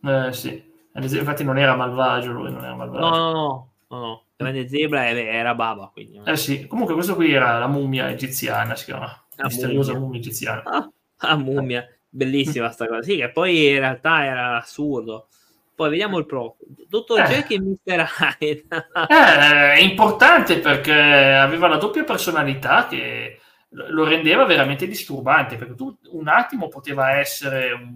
Eh, 0.04 0.34
sì. 0.34 0.70
Infatti 0.96 1.44
non 1.44 1.60
era 1.60 1.76
malvagio 1.76 2.32
lui, 2.32 2.52
non 2.52 2.64
era 2.64 2.74
malvagio. 2.74 3.08
No, 3.08 3.10
no, 3.10 3.32
no. 3.32 3.72
no, 3.90 4.00
no. 4.00 4.24
Grande 4.38 4.68
zebra 4.68 5.08
era 5.08 5.54
Baba. 5.54 5.92
Quindi. 5.94 6.20
Eh 6.26 6.36
sì, 6.36 6.66
comunque 6.66 6.96
questo 6.96 7.14
qui 7.14 7.32
era 7.32 7.60
la 7.60 7.68
mummia 7.68 8.10
egiziana, 8.10 8.76
si 8.76 8.86
chiama. 8.86 9.24
La 9.36 9.46
misteriosa 9.46 9.92
mummia, 9.92 10.06
mummia 10.06 10.20
egiziana. 10.20 10.64
Ah, 10.64 10.92
la 11.28 11.36
mummia. 11.36 11.88
Bellissima 12.14 12.70
sta 12.72 12.88
cosa. 12.88 13.02
Sì, 13.02 13.16
che 13.16 13.32
poi 13.32 13.70
in 13.70 13.80
realtà 13.80 14.26
era 14.26 14.58
assurdo. 14.58 15.28
Poi 15.74 15.90
vediamo 15.90 16.18
il 16.18 16.26
pro. 16.26 16.58
Dottor 16.88 17.22
eh. 17.22 17.24
Jack 17.24 17.52
e 17.52 17.62
Mr. 17.62 18.08
Hyde. 18.40 18.66
eh, 19.10 19.74
è 19.74 19.80
importante 19.80 20.60
perché 20.60 20.94
aveva 20.94 21.68
la 21.68 21.78
doppia 21.78 22.04
personalità 22.04 22.86
che 22.88 23.40
lo 23.70 24.04
rendeva 24.04 24.46
veramente 24.46 24.86
disturbante, 24.86 25.56
perché 25.56 25.76
tu 25.76 25.98
un 26.12 26.28
attimo 26.28 26.68
poteva 26.68 27.18
essere 27.18 27.72
un 27.72 27.96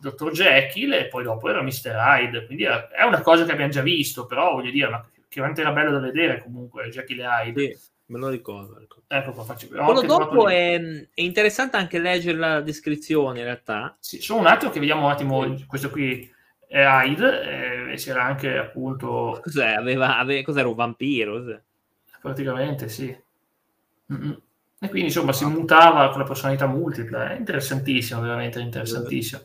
Dottor 0.00 0.32
Jekyll 0.32 0.92
e 0.92 1.08
poi 1.08 1.24
dopo 1.24 1.48
era 1.48 1.62
Mr. 1.62 1.94
Hyde, 1.94 2.46
quindi 2.46 2.64
è 2.64 3.04
una 3.04 3.20
cosa 3.20 3.44
che 3.44 3.52
abbiamo 3.52 3.70
già 3.70 3.82
visto, 3.82 4.26
però 4.26 4.52
voglio 4.52 4.70
dire, 4.70 4.88
ma 4.88 5.00
che 5.00 5.40
veramente 5.40 5.60
era 5.60 5.72
bello 5.72 5.90
da 5.90 5.98
vedere 5.98 6.42
comunque, 6.42 6.88
Jekyll 6.88 7.20
e 7.20 7.24
Hyde. 7.24 7.74
Sì. 7.74 7.92
Me 8.06 8.18
lo 8.18 8.28
ricordo. 8.28 8.80
Ecco 9.06 9.32
qua, 9.32 9.44
faccio. 9.44 9.68
Quello 9.68 10.02
dopo 10.02 10.48
è, 10.48 10.78
è, 10.78 11.20
interessante 11.20 11.76
anche 11.76 11.98
leggere 11.98 12.36
la 12.36 12.60
descrizione 12.60 13.38
in 13.38 13.44
realtà. 13.44 13.96
Sì, 13.98 14.20
solo 14.20 14.40
un 14.40 14.46
attimo 14.46 14.70
che 14.70 14.80
vediamo 14.80 15.06
un 15.06 15.10
attimo, 15.10 15.64
questo 15.66 15.88
qui 15.90 16.30
è 16.66 16.84
Hyde, 16.84 17.92
e 17.92 17.96
c'era 17.96 18.24
anche 18.24 18.58
appunto... 18.58 19.40
Cos'è? 19.42 19.72
Aveva, 19.72 20.18
aveva, 20.18 20.42
cos'era 20.42 20.68
un 20.68 20.74
vampiro? 20.74 21.38
Cos'è? 21.38 21.60
Praticamente 22.20 22.88
sì. 22.88 23.16
Mm-mm. 24.12 24.40
E 24.80 24.88
quindi 24.88 25.08
insomma 25.08 25.32
si 25.32 25.46
mutava 25.46 26.10
con 26.10 26.18
la 26.18 26.26
personalità 26.26 26.66
multipla, 26.66 27.30
è 27.30 27.38
interessantissimo, 27.38 28.20
veramente 28.20 28.60
interessantissimo. 28.60 29.40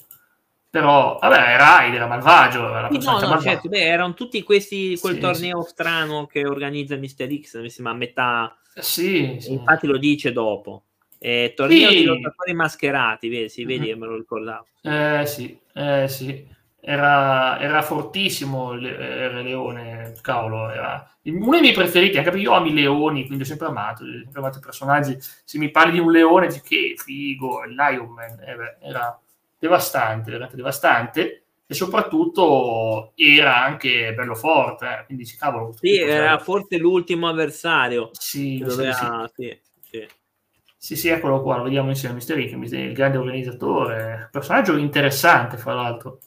Però, 0.70 1.18
vabbè, 1.20 1.36
era 1.36 1.84
Hyde, 1.84 1.96
era 1.96 2.08
malvagio. 2.08 2.76
Era 2.76 2.90
sì, 2.92 3.04
no, 3.04 3.20
no, 3.20 3.40
certo, 3.40 3.70
beh, 3.70 3.82
erano 3.82 4.14
tutti 4.14 4.44
questi, 4.44 4.98
quel 5.00 5.16
sì, 5.16 5.20
torneo 5.20 5.62
sì. 5.64 5.70
strano 5.70 6.28
che 6.28 6.46
organizza 6.46 6.96
Mister 6.96 7.28
X, 7.28 7.60
mi 7.60 7.70
sembra 7.70 7.94
a 7.94 7.98
metà. 7.98 8.58
Sì, 8.76 9.38
sì. 9.40 9.54
Infatti 9.54 9.88
lo 9.88 9.98
dice 9.98 10.32
dopo. 10.32 10.84
Eh, 11.18 11.54
torneo 11.56 11.90
di 11.90 12.04
lottatori 12.04 12.54
mascherati, 12.54 13.30
vedi, 13.30 13.50
si 13.50 13.66
vedi, 13.66 13.88
mm-hmm. 13.88 14.00
me 14.00 14.06
lo 14.06 14.16
ricordavo. 14.16 14.66
Eh 14.84 15.26
sì, 15.26 15.60
eh 15.74 16.08
sì. 16.08 16.58
Era, 16.82 17.60
era 17.60 17.82
fortissimo 17.82 18.72
il 18.72 18.88
Re 18.88 19.44
Leone, 19.44 20.14
cavolo, 20.22 20.70
era 20.70 21.06
uno 21.24 21.52
dei 21.52 21.62
miei 21.62 21.74
preferiti, 21.74 22.18
anche 22.18 22.30
perché 22.30 22.46
io 22.46 22.54
amo 22.54 22.68
i 22.68 22.74
leoni, 22.74 23.26
quindi 23.26 23.44
ho 23.44 23.46
sempre 23.46 23.68
amato, 23.68 24.04
ho 24.04 24.08
sempre 24.08 24.40
amato 24.40 24.60
i 24.60 24.62
personaggi. 24.62 25.18
Se 25.20 25.58
mi 25.58 25.70
parli 25.72 25.92
di 25.92 26.00
un 26.00 26.10
leone, 26.10 26.48
dici 26.48 26.62
che 26.62 26.94
figo, 26.96 27.66
il 27.66 27.76
Lion 27.76 28.08
Man, 28.08 28.40
eh 28.40 28.56
beh, 28.56 28.78
era 28.88 29.20
devastante, 29.60 30.32
veramente 30.32 30.56
devastante 30.56 31.44
e 31.72 31.76
soprattutto 31.76 33.12
era 33.14 33.64
anche 33.64 34.12
bello 34.16 34.34
forte, 34.34 34.86
eh. 34.86 35.06
quindi 35.06 35.24
dici, 35.24 35.38
cavolo. 35.38 35.76
Sì, 35.80 35.98
era 35.98 36.40
forse 36.40 36.80
l'ultimo 36.80 37.28
avversario. 37.28 38.10
Sì, 38.14 38.58
doveva, 38.58 39.30
sì, 39.36 39.56
sì. 39.82 40.08
Sì, 40.76 40.96
sì, 40.96 41.10
eccolo 41.10 41.44
qua, 41.44 41.58
lo 41.58 41.64
vediamo 41.64 41.90
insieme, 41.90 42.16
Mister 42.16 42.38
Rick, 42.38 42.54
il 42.54 42.94
grande 42.94 43.18
organizzatore, 43.18 44.30
personaggio 44.32 44.78
interessante, 44.78 45.58
fra 45.58 45.76
l'altro. 45.76 46.20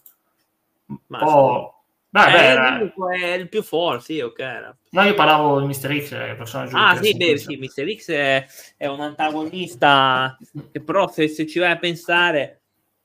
Ma 1.06 1.24
oh, 1.24 1.82
beh, 2.08 2.24
beh, 2.24 2.44
era... 2.44 2.78
è 2.78 3.32
il 3.32 3.48
più 3.48 3.64
forte, 3.64 4.04
sì, 4.04 4.20
ok. 4.20 4.74
No, 4.90 5.02
io 5.02 5.14
parlavo 5.14 5.58
di 5.58 5.66
Mister 5.66 5.90
X, 5.90 6.12
il 6.12 6.36
personaggio 6.36 6.76
Ah, 6.76 6.94
sì, 7.02 7.16
beh, 7.16 7.36
sì, 7.38 7.56
Mister 7.56 7.92
X 7.92 8.10
è, 8.10 8.46
è, 8.76 8.86
un 8.86 9.00
antagonista 9.00 10.38
che 10.70 10.80
però 10.80 11.08
se, 11.08 11.26
se 11.26 11.48
ci 11.48 11.58
vai 11.58 11.72
a 11.72 11.78
pensare 11.78 12.61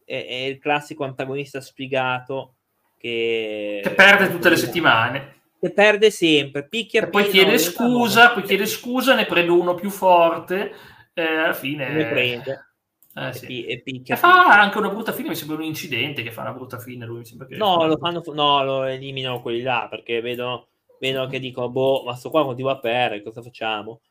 è, 0.07 0.25
è, 0.25 0.33
il 0.45 0.57
classico 0.57 1.03
antagonista 1.03 1.59
spiegato 1.59 2.55
che... 2.97 3.81
che 3.83 3.89
perde 3.91 4.31
tutte 4.31 4.49
le 4.49 4.55
settimane. 4.55 5.35
Che 5.59 5.71
perde 5.73 6.11
sempre, 6.11 6.67
picchia 6.67 7.03
e 7.03 7.09
poi 7.09 7.27
chiede 7.27 7.57
scusa, 7.57 8.31
poi 8.31 8.43
chiede 8.43 8.65
scusa, 8.65 9.15
ne 9.15 9.25
prende 9.25 9.51
uno 9.51 9.75
più 9.75 9.89
forte 9.89 10.71
e 11.13 11.21
alla 11.21 11.53
fine... 11.53 11.89
Ne 11.89 12.05
prende. 12.05 12.67
Eh, 13.13 13.33
sì. 13.33 13.65
e, 13.65 13.81
picchia, 13.81 14.13
e 14.13 14.17
fa 14.17 14.43
picchia. 14.43 14.61
anche 14.61 14.77
una 14.77 14.89
brutta 14.89 15.11
fine, 15.11 15.29
mi 15.29 15.35
sembra 15.35 15.57
un 15.57 15.63
incidente 15.63 16.21
che 16.21 16.31
fa 16.31 16.41
una 16.41 16.53
brutta 16.53 16.77
fine 16.77 17.05
lui, 17.05 17.17
mi 17.17 17.25
sembra 17.25 17.47
che... 17.47 17.57
No, 17.57 17.85
lo, 17.85 17.97
fanno, 17.97 18.21
no 18.33 18.63
lo 18.63 18.83
eliminano 18.83 19.41
quelli 19.41 19.61
là, 19.61 19.87
perché 19.89 20.21
vedo, 20.21 20.67
vedo 20.99 21.25
che 21.27 21.39
dico, 21.39 21.67
boh, 21.69 22.03
ma 22.05 22.15
sto 22.15 22.29
qua 22.29 22.45
continua 22.45 22.73
a 22.73 22.79
perdere, 22.79 23.23
cosa 23.23 23.41
facciamo? 23.41 24.01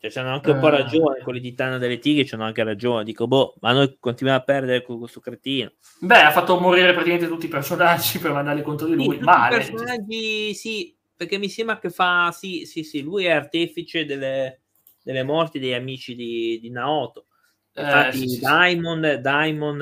Cioè, 0.00 0.12
c'hanno 0.12 0.32
anche 0.32 0.52
un 0.52 0.60
po' 0.60 0.68
eh. 0.68 0.82
ragione, 0.82 1.20
quelli 1.22 1.40
di 1.40 1.54
Tana 1.54 1.76
delle 1.76 1.98
Tigre 1.98 2.24
c'hanno 2.24 2.44
anche 2.44 2.62
ragione. 2.62 3.02
Dico, 3.02 3.26
boh, 3.26 3.56
ma 3.60 3.72
noi 3.72 3.96
continuiamo 3.98 4.40
a 4.40 4.44
perdere 4.44 4.82
con 4.82 4.98
questo 4.98 5.18
cretino. 5.18 5.72
Beh, 5.98 6.22
ha 6.22 6.30
fatto 6.30 6.60
morire 6.60 6.92
praticamente 6.92 7.26
tutti 7.26 7.46
i 7.46 7.48
personaggi 7.50 8.20
per 8.20 8.32
mandarli 8.32 8.62
contro 8.62 8.86
di 8.86 8.94
lui. 8.94 9.16
Sì, 9.16 9.24
Male. 9.24 9.56
I 9.56 9.58
personaggi, 9.58 10.54
sì, 10.54 10.96
perché 11.16 11.38
mi 11.38 11.48
sembra 11.48 11.78
che 11.78 11.90
fa, 11.90 12.30
sì, 12.30 12.64
sì, 12.64 12.84
sì, 12.84 13.02
lui 13.02 13.24
è 13.24 13.30
artefice 13.30 14.04
delle, 14.04 14.60
delle 15.02 15.24
morti 15.24 15.58
degli 15.58 15.74
amici 15.74 16.14
di, 16.14 16.60
di 16.60 16.70
Naoto. 16.70 17.26
Eh, 17.72 17.82
Infatti, 17.82 18.22
eh, 18.22 18.28
sì, 18.28 18.38
Diamond, 18.38 19.14
sì. 19.14 19.20
Diamond 19.20 19.80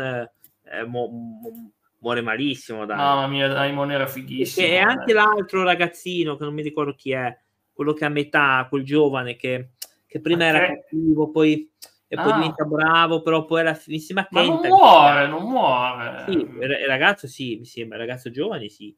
eh, 0.65 0.85
mo, 0.87 1.09
mo, 1.09 1.73
muore 1.99 2.23
malissimo. 2.23 2.87
Diamond. 2.87 3.07
Mamma 3.07 3.27
mia, 3.27 3.49
Diamond 3.49 3.91
era 3.91 4.07
fighissimo. 4.07 4.67
E 4.67 4.79
anche 4.79 5.13
l'altro 5.13 5.63
ragazzino, 5.63 6.39
che 6.39 6.45
non 6.45 6.55
mi 6.55 6.63
ricordo 6.63 6.95
chi 6.95 7.13
è, 7.13 7.39
quello 7.71 7.93
che 7.93 8.07
a 8.07 8.09
metà, 8.09 8.67
quel 8.71 8.83
giovane 8.83 9.37
che 9.37 9.73
che 10.17 10.21
prima 10.21 10.49
okay. 10.49 10.57
era 10.57 10.75
cattivo, 10.75 11.31
poi, 11.31 11.71
e 12.09 12.17
poi 12.17 12.33
ah. 12.33 12.35
diventa 12.35 12.65
bravo, 12.65 13.21
però 13.21 13.45
poi 13.45 13.61
alla 13.61 13.75
finissima 13.75 14.27
Ma 14.31 14.43
non 14.43 14.61
muore, 14.67 15.27
non 15.29 15.43
muore. 15.43 16.25
Sì, 16.29 16.33
il 16.33 16.87
ragazzo 16.87 17.27
sì, 17.27 17.57
mi 17.57 17.67
sembra, 17.67 17.99
ragazzo 17.99 18.31
giovane 18.31 18.69
sì. 18.69 18.97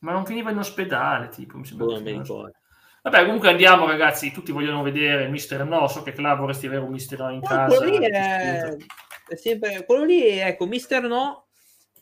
Ma 0.00 0.12
non 0.12 0.24
finiva 0.24 0.50
in 0.50 0.58
ospedale, 0.58 1.28
tipo, 1.28 1.58
mi 1.58 1.66
sembra. 1.66 1.86
Non 1.86 2.02
mi 2.02 2.12
ricordo. 2.12 2.52
Vabbè, 3.02 3.24
comunque 3.24 3.48
andiamo, 3.48 3.86
ragazzi. 3.86 4.32
Tutti 4.32 4.52
vogliono 4.52 4.82
vedere 4.82 5.28
Mister 5.28 5.64
No. 5.64 5.88
So 5.88 6.02
che 6.02 6.12
Clav 6.12 6.38
vorresti 6.38 6.66
avere 6.66 6.82
un 6.82 6.90
Mister 6.90 7.18
No 7.18 7.30
in 7.30 7.40
no, 7.40 7.48
casa. 7.48 7.76
Quello 7.76 7.98
lì 7.98 8.04
è... 8.06 8.76
è, 9.28 9.36
sempre 9.36 9.84
quello 9.84 10.04
lì, 10.04 10.38
ecco, 10.38 10.66
Mister 10.66 11.02
No 11.02 11.48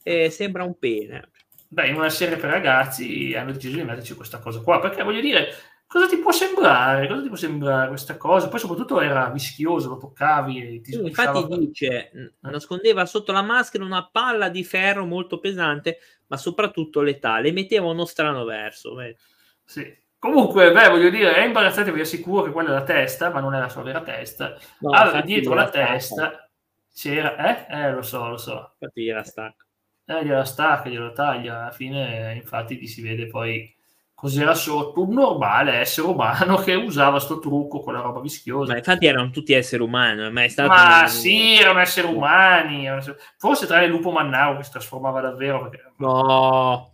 eh, 0.02 0.30
sembra 0.30 0.62
un 0.62 0.78
pene. 0.78 1.30
Beh, 1.68 1.88
in 1.88 1.96
una 1.96 2.08
serie 2.08 2.36
per 2.36 2.50
ragazzi 2.50 3.34
hanno 3.34 3.52
deciso 3.52 3.76
di 3.76 3.82
metterci 3.82 4.14
questa 4.14 4.38
cosa 4.38 4.60
qua 4.60 4.80
perché 4.80 5.02
voglio 5.02 5.20
dire, 5.20 5.48
cosa 5.88 6.06
ti 6.06 6.18
può 6.18 6.30
sembrare? 6.30 7.08
Cosa 7.08 7.22
ti 7.22 7.28
può 7.28 7.36
sembrare 7.36 7.88
questa 7.88 8.16
cosa? 8.18 8.48
Poi 8.48 8.60
soprattutto 8.60 9.00
era 9.00 9.32
rischioso, 9.32 9.88
lo 9.88 9.96
toccavi 9.96 10.76
e 10.76 10.80
ti 10.82 10.94
Infatti 10.94 11.46
dice, 11.48 12.10
eh? 12.10 12.32
nascondeva 12.40 13.06
sotto 13.06 13.32
la 13.32 13.42
maschera 13.42 13.84
una 13.84 14.06
palla 14.06 14.50
di 14.50 14.62
ferro 14.62 15.06
molto 15.06 15.40
pesante, 15.40 15.98
ma 16.26 16.36
soprattutto 16.36 17.00
letale, 17.00 17.50
metteva 17.52 17.86
uno 17.86 18.04
strano 18.04 18.44
verso. 18.44 18.94
Beh. 18.94 19.16
Sì. 19.64 20.06
Comunque, 20.20 20.72
beh, 20.72 20.88
voglio 20.88 21.10
dire, 21.10 21.32
è 21.32 21.44
imbarazzante, 21.44 21.92
vi 21.92 22.00
assicuro 22.00 22.42
che 22.42 22.50
quella 22.50 22.70
è 22.70 22.72
la 22.72 22.82
testa, 22.82 23.30
ma 23.30 23.40
non 23.40 23.54
è 23.54 23.60
la 23.60 23.68
sua 23.68 23.82
vera 23.82 24.02
testa. 24.02 24.58
No, 24.80 24.90
allora, 24.90 25.22
dietro 25.22 25.54
la 25.54 25.68
testa 25.70 26.50
c'era... 26.92 27.36
Eh? 27.36 27.82
Eh, 27.84 27.92
lo 27.92 28.02
so, 28.02 28.28
lo 28.28 28.36
so. 28.36 28.74
Infatti 28.78 29.04
gliela 29.04 29.22
stacca. 29.22 29.64
Eh, 30.04 30.24
gliela 30.24 30.44
stacca, 30.44 30.88
gliela 30.88 31.12
taglia. 31.12 31.60
Alla 31.60 31.70
fine, 31.70 32.34
infatti, 32.34 32.76
ti 32.76 32.88
si 32.88 33.00
vede 33.00 33.28
poi 33.28 33.72
cos'era 34.18 34.52
sotto 34.52 35.04
un 35.04 35.12
normale 35.12 35.74
essere 35.74 36.08
umano 36.08 36.56
che 36.56 36.74
usava 36.74 37.20
sto 37.20 37.38
trucco 37.38 37.78
con 37.78 37.92
la 37.92 38.00
roba 38.00 38.18
vischiosa. 38.18 38.72
Ma 38.72 38.78
infatti 38.78 39.06
erano 39.06 39.30
tutti 39.30 39.52
esseri 39.52 39.80
umani, 39.80 40.28
ma 40.32 40.42
è 40.42 40.48
stato 40.48 40.70
Ma 40.70 41.02
un... 41.02 41.08
sì, 41.08 41.56
erano 41.56 41.78
esseri 41.78 42.08
umani. 42.12 42.84
Erano 42.84 42.98
esseri... 43.00 43.16
Forse 43.36 43.68
tra 43.68 43.80
il 43.80 43.90
lupo 43.90 44.10
mannaro 44.10 44.56
che 44.56 44.64
si 44.64 44.72
trasformava 44.72 45.20
davvero. 45.20 45.68
Perché... 45.68 45.92
No, 45.98 46.90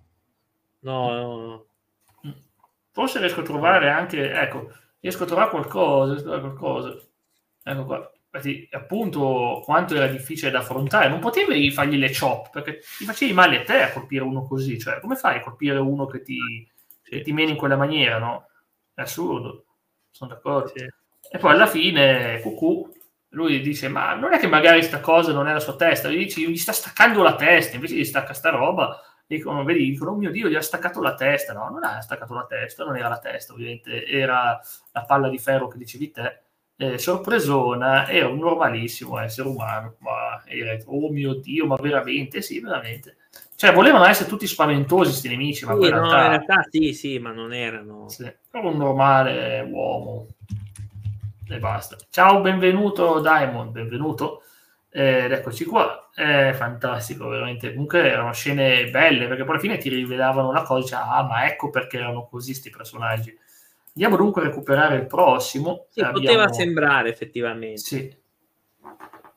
no, 0.80 1.12
no. 1.12 1.64
Forse 2.90 3.20
riesco 3.20 3.40
a 3.40 3.44
trovare 3.44 3.88
anche, 3.88 4.30
ecco, 4.30 4.70
riesco 5.00 5.22
a 5.22 5.26
trovare 5.26 5.48
qualcosa, 5.48 6.12
a 6.12 6.16
trovare 6.16 6.40
qualcosa. 6.42 6.94
Ecco 7.62 7.84
qua. 7.86 8.12
Infatti, 8.34 8.68
appunto, 8.70 9.62
quanto 9.64 9.94
era 9.94 10.08
difficile 10.08 10.50
da 10.50 10.58
affrontare. 10.58 11.08
Non 11.08 11.20
potevi 11.20 11.70
fargli 11.70 11.96
le 11.96 12.14
chop, 12.14 12.50
perché 12.50 12.80
ti 12.98 13.06
facevi 13.06 13.32
male 13.32 13.62
a 13.62 13.64
te 13.64 13.80
a 13.80 13.92
colpire 13.92 14.24
uno 14.24 14.42
così. 14.42 14.78
Cioè, 14.78 15.00
come 15.00 15.16
fai 15.16 15.38
a 15.38 15.40
colpire 15.40 15.78
uno 15.78 16.04
che 16.04 16.20
ti 16.20 16.68
e 17.18 17.22
ti 17.22 17.32
meni 17.32 17.52
in 17.52 17.56
quella 17.56 17.76
maniera, 17.76 18.18
no? 18.18 18.48
È 18.92 19.02
assurdo, 19.02 19.64
sono 20.10 20.32
d'accordo. 20.32 20.72
Sì. 20.74 20.86
E 21.30 21.38
poi 21.38 21.52
alla 21.52 21.66
fine, 21.66 22.40
cucù, 22.40 22.90
lui 23.30 23.60
dice, 23.60 23.88
ma 23.88 24.14
non 24.14 24.32
è 24.32 24.38
che 24.38 24.46
magari 24.46 24.82
sta 24.82 25.00
cosa 25.00 25.32
non 25.32 25.48
è 25.48 25.52
la 25.52 25.60
sua 25.60 25.76
testa, 25.76 26.08
gli 26.08 26.18
dice, 26.18 26.40
gli 26.40 26.56
sta 26.56 26.72
staccando 26.72 27.22
la 27.22 27.34
testa, 27.34 27.74
invece 27.74 27.96
gli 27.96 28.04
stacca 28.04 28.32
sta 28.32 28.50
roba, 28.50 29.00
dicono, 29.26 29.64
vedi, 29.64 29.90
dicono, 29.90 30.12
oh 30.12 30.16
mio 30.16 30.30
Dio, 30.30 30.48
gli 30.48 30.54
ha 30.54 30.62
staccato 30.62 31.00
la 31.00 31.14
testa, 31.14 31.52
no, 31.52 31.68
non 31.70 31.82
ha 31.84 32.00
staccato 32.00 32.34
la 32.34 32.46
testa, 32.46 32.84
non 32.84 32.96
era 32.96 33.08
la 33.08 33.18
testa, 33.18 33.52
ovviamente, 33.52 34.06
era 34.06 34.60
la 34.92 35.04
palla 35.04 35.28
di 35.28 35.38
ferro 35.38 35.68
che 35.68 35.78
dicevi 35.78 36.10
te, 36.10 36.42
eh, 36.76 36.98
sorpresona, 36.98 38.08
era 38.08 38.28
un 38.28 38.38
normalissimo 38.38 39.18
essere 39.18 39.48
umano, 39.48 39.96
ma 39.98 40.42
era, 40.46 40.76
oh 40.86 41.10
mio 41.10 41.34
Dio, 41.34 41.66
ma 41.66 41.76
veramente, 41.76 42.42
sì, 42.42 42.60
veramente. 42.60 43.16
Cioè, 43.56 43.72
volevano 43.72 44.04
essere 44.04 44.28
tutti 44.28 44.48
spaventosi 44.48 45.10
questi 45.10 45.28
nemici, 45.28 45.64
ma 45.64 45.74
sì, 45.74 45.84
in, 45.84 45.90
realtà, 45.90 46.16
no, 46.16 46.22
in 46.22 46.28
realtà 46.28 46.66
sì, 46.68 46.92
sì, 46.92 47.18
ma 47.20 47.30
non 47.30 47.52
erano. 47.52 48.08
Sì, 48.08 48.24
era 48.24 48.66
un 48.66 48.76
normale 48.76 49.60
uomo. 49.70 50.26
E 51.48 51.58
basta. 51.58 51.96
Ciao, 52.10 52.40
benvenuto 52.40 53.20
Diamond, 53.20 53.70
benvenuto. 53.70 54.42
Ed 54.90 55.30
eccoci 55.30 55.64
qua. 55.66 56.10
È 56.12 56.52
fantastico, 56.52 57.28
veramente. 57.28 57.72
Comunque 57.72 58.10
erano 58.10 58.32
scene 58.32 58.90
belle, 58.90 59.28
perché 59.28 59.44
poi 59.44 59.52
alla 59.52 59.60
fine 59.60 59.78
ti 59.78 59.88
rivelavano 59.88 60.50
la 60.50 60.62
cosa, 60.62 60.86
cioè, 60.96 61.06
ah, 61.08 61.22
ma 61.22 61.46
ecco 61.46 61.70
perché 61.70 61.98
erano 61.98 62.26
così 62.26 62.50
questi 62.50 62.70
personaggi. 62.70 63.38
Andiamo 63.94 64.16
dunque 64.16 64.42
a 64.42 64.46
recuperare 64.46 64.96
il 64.96 65.06
prossimo. 65.06 65.86
Sì, 65.90 66.00
Abbiamo... 66.00 66.26
poteva 66.26 66.52
sembrare 66.52 67.08
effettivamente. 67.08 67.78
Sì. 67.78 68.16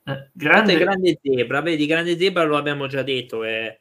Eh, 0.05 0.29
grande... 0.31 0.75
grande 0.75 1.19
zebra, 1.21 1.61
vedi, 1.61 1.85
grande 1.85 2.17
zebra 2.17 2.43
lo 2.45 2.57
abbiamo 2.57 2.87
già 2.87 3.03
detto, 3.03 3.43
è 3.43 3.77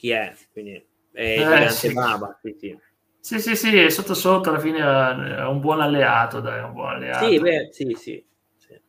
chi 0.00 0.10
è, 0.12 0.34
quindi 0.50 0.82
è 1.12 1.64
eh, 1.64 1.68
sì. 1.68 1.92
Baba, 1.92 2.38
sì, 2.42 2.56
sì. 2.58 2.78
Sì, 3.20 3.38
sì, 3.38 3.54
sì, 3.54 3.90
sotto 3.90 4.14
sotto 4.14 4.48
alla 4.48 4.58
fine 4.58 4.78
è 4.78 5.44
un 5.44 5.60
buon 5.60 5.82
alleato, 5.82 6.40
dai, 6.40 6.62
un 6.62 6.72
buon 6.72 6.94
alleato. 6.94 7.28
Sì, 7.28 7.38
beh, 7.38 7.68
sì, 7.70 7.94
sì. 7.98 8.24
sì. 8.56 8.80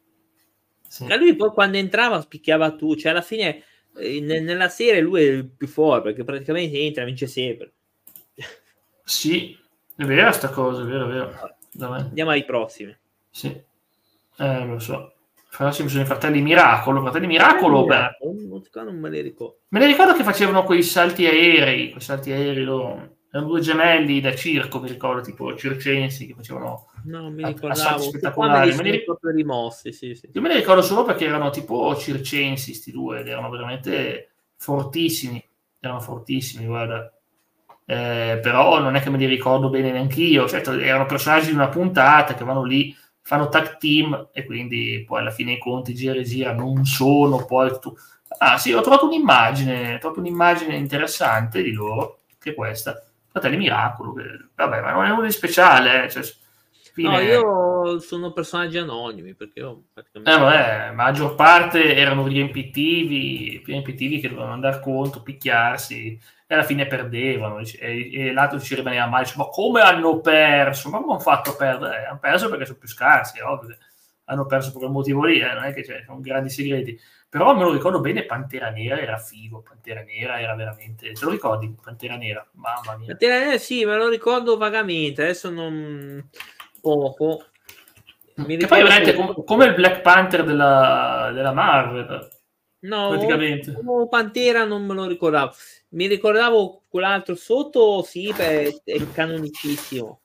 sì. 0.88 1.06
E 1.06 1.18
lui 1.18 1.36
poi 1.36 1.50
quando 1.50 1.76
entrava 1.76 2.22
spicchiava 2.22 2.72
tu, 2.76 2.96
cioè 2.96 3.12
alla 3.12 3.22
fine 3.22 3.62
eh, 3.98 4.22
nella 4.22 4.70
serie 4.70 5.02
lui 5.02 5.22
è 5.22 5.32
il 5.32 5.50
più 5.50 5.68
forte 5.68 6.04
perché 6.04 6.24
praticamente 6.24 6.80
entra 6.80 7.02
e 7.04 7.06
vince 7.08 7.28
sempre. 7.28 7.74
Sì, 9.04 9.60
è 9.98 10.06
vera 10.06 10.32
sta 10.32 10.48
cosa, 10.48 10.84
è 10.84 10.86
vero, 10.86 11.10
è 11.10 11.12
vero. 11.12 11.58
Dai. 11.74 12.00
Andiamo 12.00 12.32
ai 12.32 12.46
prossimi. 12.46 12.98
Sì, 13.30 13.48
eh, 14.38 14.66
lo 14.66 14.80
so. 14.80 15.14
Forse 15.54 15.86
sono 15.90 16.04
i 16.04 16.06
fratelli 16.06 16.42
Miracolo. 16.42 17.02
Fratelli 17.02 17.28
Miracolo, 17.28 17.84
beh. 17.84 18.18
Non 18.86 18.98
me 18.98 19.10
li 19.10 19.20
ricordo. 19.20 19.60
Me 19.68 19.80
ne 19.80 19.86
ricordo 19.86 20.14
che 20.14 20.24
facevano 20.24 20.64
quei 20.64 20.82
salti 20.82 21.26
aerei, 21.26 21.90
quei 21.90 22.02
salti 22.02 22.32
aerei 22.32 22.64
loro. 22.64 23.18
Erano 23.30 23.50
due 23.50 23.60
gemelli 23.60 24.22
da 24.22 24.34
circo, 24.34 24.80
mi 24.80 24.88
ricordo, 24.88 25.22
tipo 25.22 25.54
circensi 25.58 26.26
che 26.26 26.36
facevano 26.36 26.88
no, 27.04 27.30
mi 27.30 27.46
ricordavo. 27.46 28.02
spettacolari. 28.02 28.74
Me 28.76 28.84
li 28.84 28.92
ricordo 28.92 29.30
rimossi, 29.30 29.92
sì, 29.92 30.16
sì. 30.16 30.30
Io 30.32 30.40
me 30.40 30.48
li 30.48 30.56
ricordo 30.56 30.82
solo 30.82 31.04
perché 31.04 31.26
erano 31.26 31.50
tipo 31.50 31.98
circensi, 31.98 32.74
sti 32.74 32.92
due, 32.92 33.20
ed 33.20 33.28
erano 33.28 33.50
veramente 33.50 34.32
fortissimi. 34.56 35.44
Erano 35.82 36.00
fortissimi, 36.00 36.66
guarda. 36.66 37.14
Eh, 37.86 38.40
però 38.42 38.80
non 38.80 38.96
è 38.96 39.02
che 39.02 39.10
me 39.10 39.18
li 39.18 39.26
ricordo 39.26 39.70
bene 39.70 39.92
neanche 39.92 40.22
io. 40.22 40.48
Certo, 40.48 40.72
erano 40.80 41.06
personaggi 41.06 41.48
di 41.48 41.56
una 41.56 41.68
puntata 41.68 42.36
che 42.36 42.46
vanno 42.46 42.64
lì 42.64 42.96
fanno 43.22 43.50
tag 43.50 43.78
team 43.78 44.30
e 44.32 44.46
quindi 44.46 45.04
poi 45.08 45.20
alla 45.20 45.32
fine 45.32 45.54
i 45.54 45.60
conti 45.60 45.94
gira 45.94 46.20
e 46.20 46.24
gira 46.24 46.54
non 46.54 46.86
sono 46.86 47.46
poi 47.46 47.78
tu... 47.80 47.94
ah 48.40 48.58
sì 48.58 48.74
ho 48.74 48.82
trovato 48.82 49.06
un'immagine 49.06 49.96
ho 49.96 49.98
trovato 50.00 50.20
un'immagine 50.20 50.76
interessante 50.76 51.62
di 51.62 51.72
loro 51.72 52.22
che 52.40 52.52
è 52.52 52.56
questa. 52.56 53.02
Fratelli 53.28 53.58
miracolo 53.58 54.14
che, 54.14 54.24
vabbè 54.56 54.82
ma 54.82 54.92
non 54.92 55.06
è 55.06 55.10
nulla 55.10 55.26
di 55.26 55.32
speciale 55.32 56.06
eh, 56.06 56.10
cioè, 56.10 56.24
Fine... 56.94 57.10
No, 57.10 57.20
io 57.20 58.00
sono 58.00 58.32
personaggi 58.34 58.78
anonimi 58.78 59.34
perché 59.34 59.60
io 59.60 59.84
praticamente... 59.94 60.32
eh, 60.32 60.38
vabbè, 60.38 60.92
maggior 60.92 61.36
parte 61.36 61.96
erano 61.96 62.28
riempitivi, 62.28 63.64
riempitivi 63.66 64.20
che 64.20 64.28
dovevano 64.30 64.54
andare 64.54 64.82
contro, 64.82 65.22
picchiarsi 65.22 66.20
e 66.46 66.54
alla 66.54 66.64
fine 66.64 66.86
perdevano 66.86 67.60
e, 67.60 68.10
e 68.14 68.34
l'altro 68.34 68.60
ci 68.60 68.76
rimaneva 68.76 69.08
male, 69.08 69.26
ma 69.38 69.46
come 69.46 69.80
hanno 69.80 70.20
perso? 70.20 70.90
Ma 70.90 71.00
come 71.00 71.14
hanno 71.14 71.22
fatto 71.22 71.52
a 71.52 71.56
perdere? 71.56 72.06
Hanno 72.06 72.20
perso 72.20 72.50
perché 72.50 72.66
sono 72.66 72.78
più 72.78 72.90
scarsi, 72.90 73.40
ovvio. 73.40 73.78
hanno 74.26 74.46
perso 74.46 74.72
per 74.72 74.80
quel 74.80 74.92
motivo 74.92 75.24
lì, 75.24 75.40
eh? 75.40 75.54
non 75.54 75.64
è 75.64 75.74
che 75.74 75.84
c'è, 75.84 76.04
sono 76.06 76.20
grandi 76.20 76.50
segreti. 76.50 77.00
Però 77.30 77.56
me 77.56 77.64
lo 77.64 77.72
ricordo 77.72 78.02
bene, 78.02 78.26
Pantera 78.26 78.70
Nera 78.70 79.00
era 79.00 79.18
figo, 79.18 79.62
Pantera 79.62 80.04
Nera 80.04 80.42
era 80.42 80.54
veramente... 80.54 81.14
Te 81.14 81.24
lo 81.24 81.32
ricordi? 81.32 81.74
Pantera 81.82 82.18
Nera, 82.18 82.46
mamma 82.56 82.98
mia. 82.98 83.08
Pantera 83.08 83.40
Nera 83.40 83.58
sì, 83.58 83.86
me 83.86 83.96
lo 83.96 84.10
ricordo 84.10 84.58
vagamente, 84.58 85.22
adesso 85.22 85.50
non... 85.50 86.30
poco. 86.82 87.46
Mi 88.36 88.58
che 88.58 88.68
poi 88.68 88.82
veramente 88.82 89.14
come, 89.14 89.34
come 89.46 89.66
il 89.66 89.76
Black 89.76 90.02
Panther 90.02 90.44
della, 90.44 91.32
della 91.34 91.54
Marvel. 91.54 92.30
No, 92.80 93.10
praticamente. 93.10 93.78
Pantera 94.10 94.66
non 94.66 94.86
me 94.86 94.94
lo 94.94 95.06
ricordavo. 95.06 95.54
Mi 95.90 96.08
ricordavo 96.08 96.84
quell'altro 96.88 97.36
sotto, 97.36 98.02
sì, 98.02 98.34
beh, 98.36 98.82
è 98.84 99.12
canonicissimo. 99.12 100.22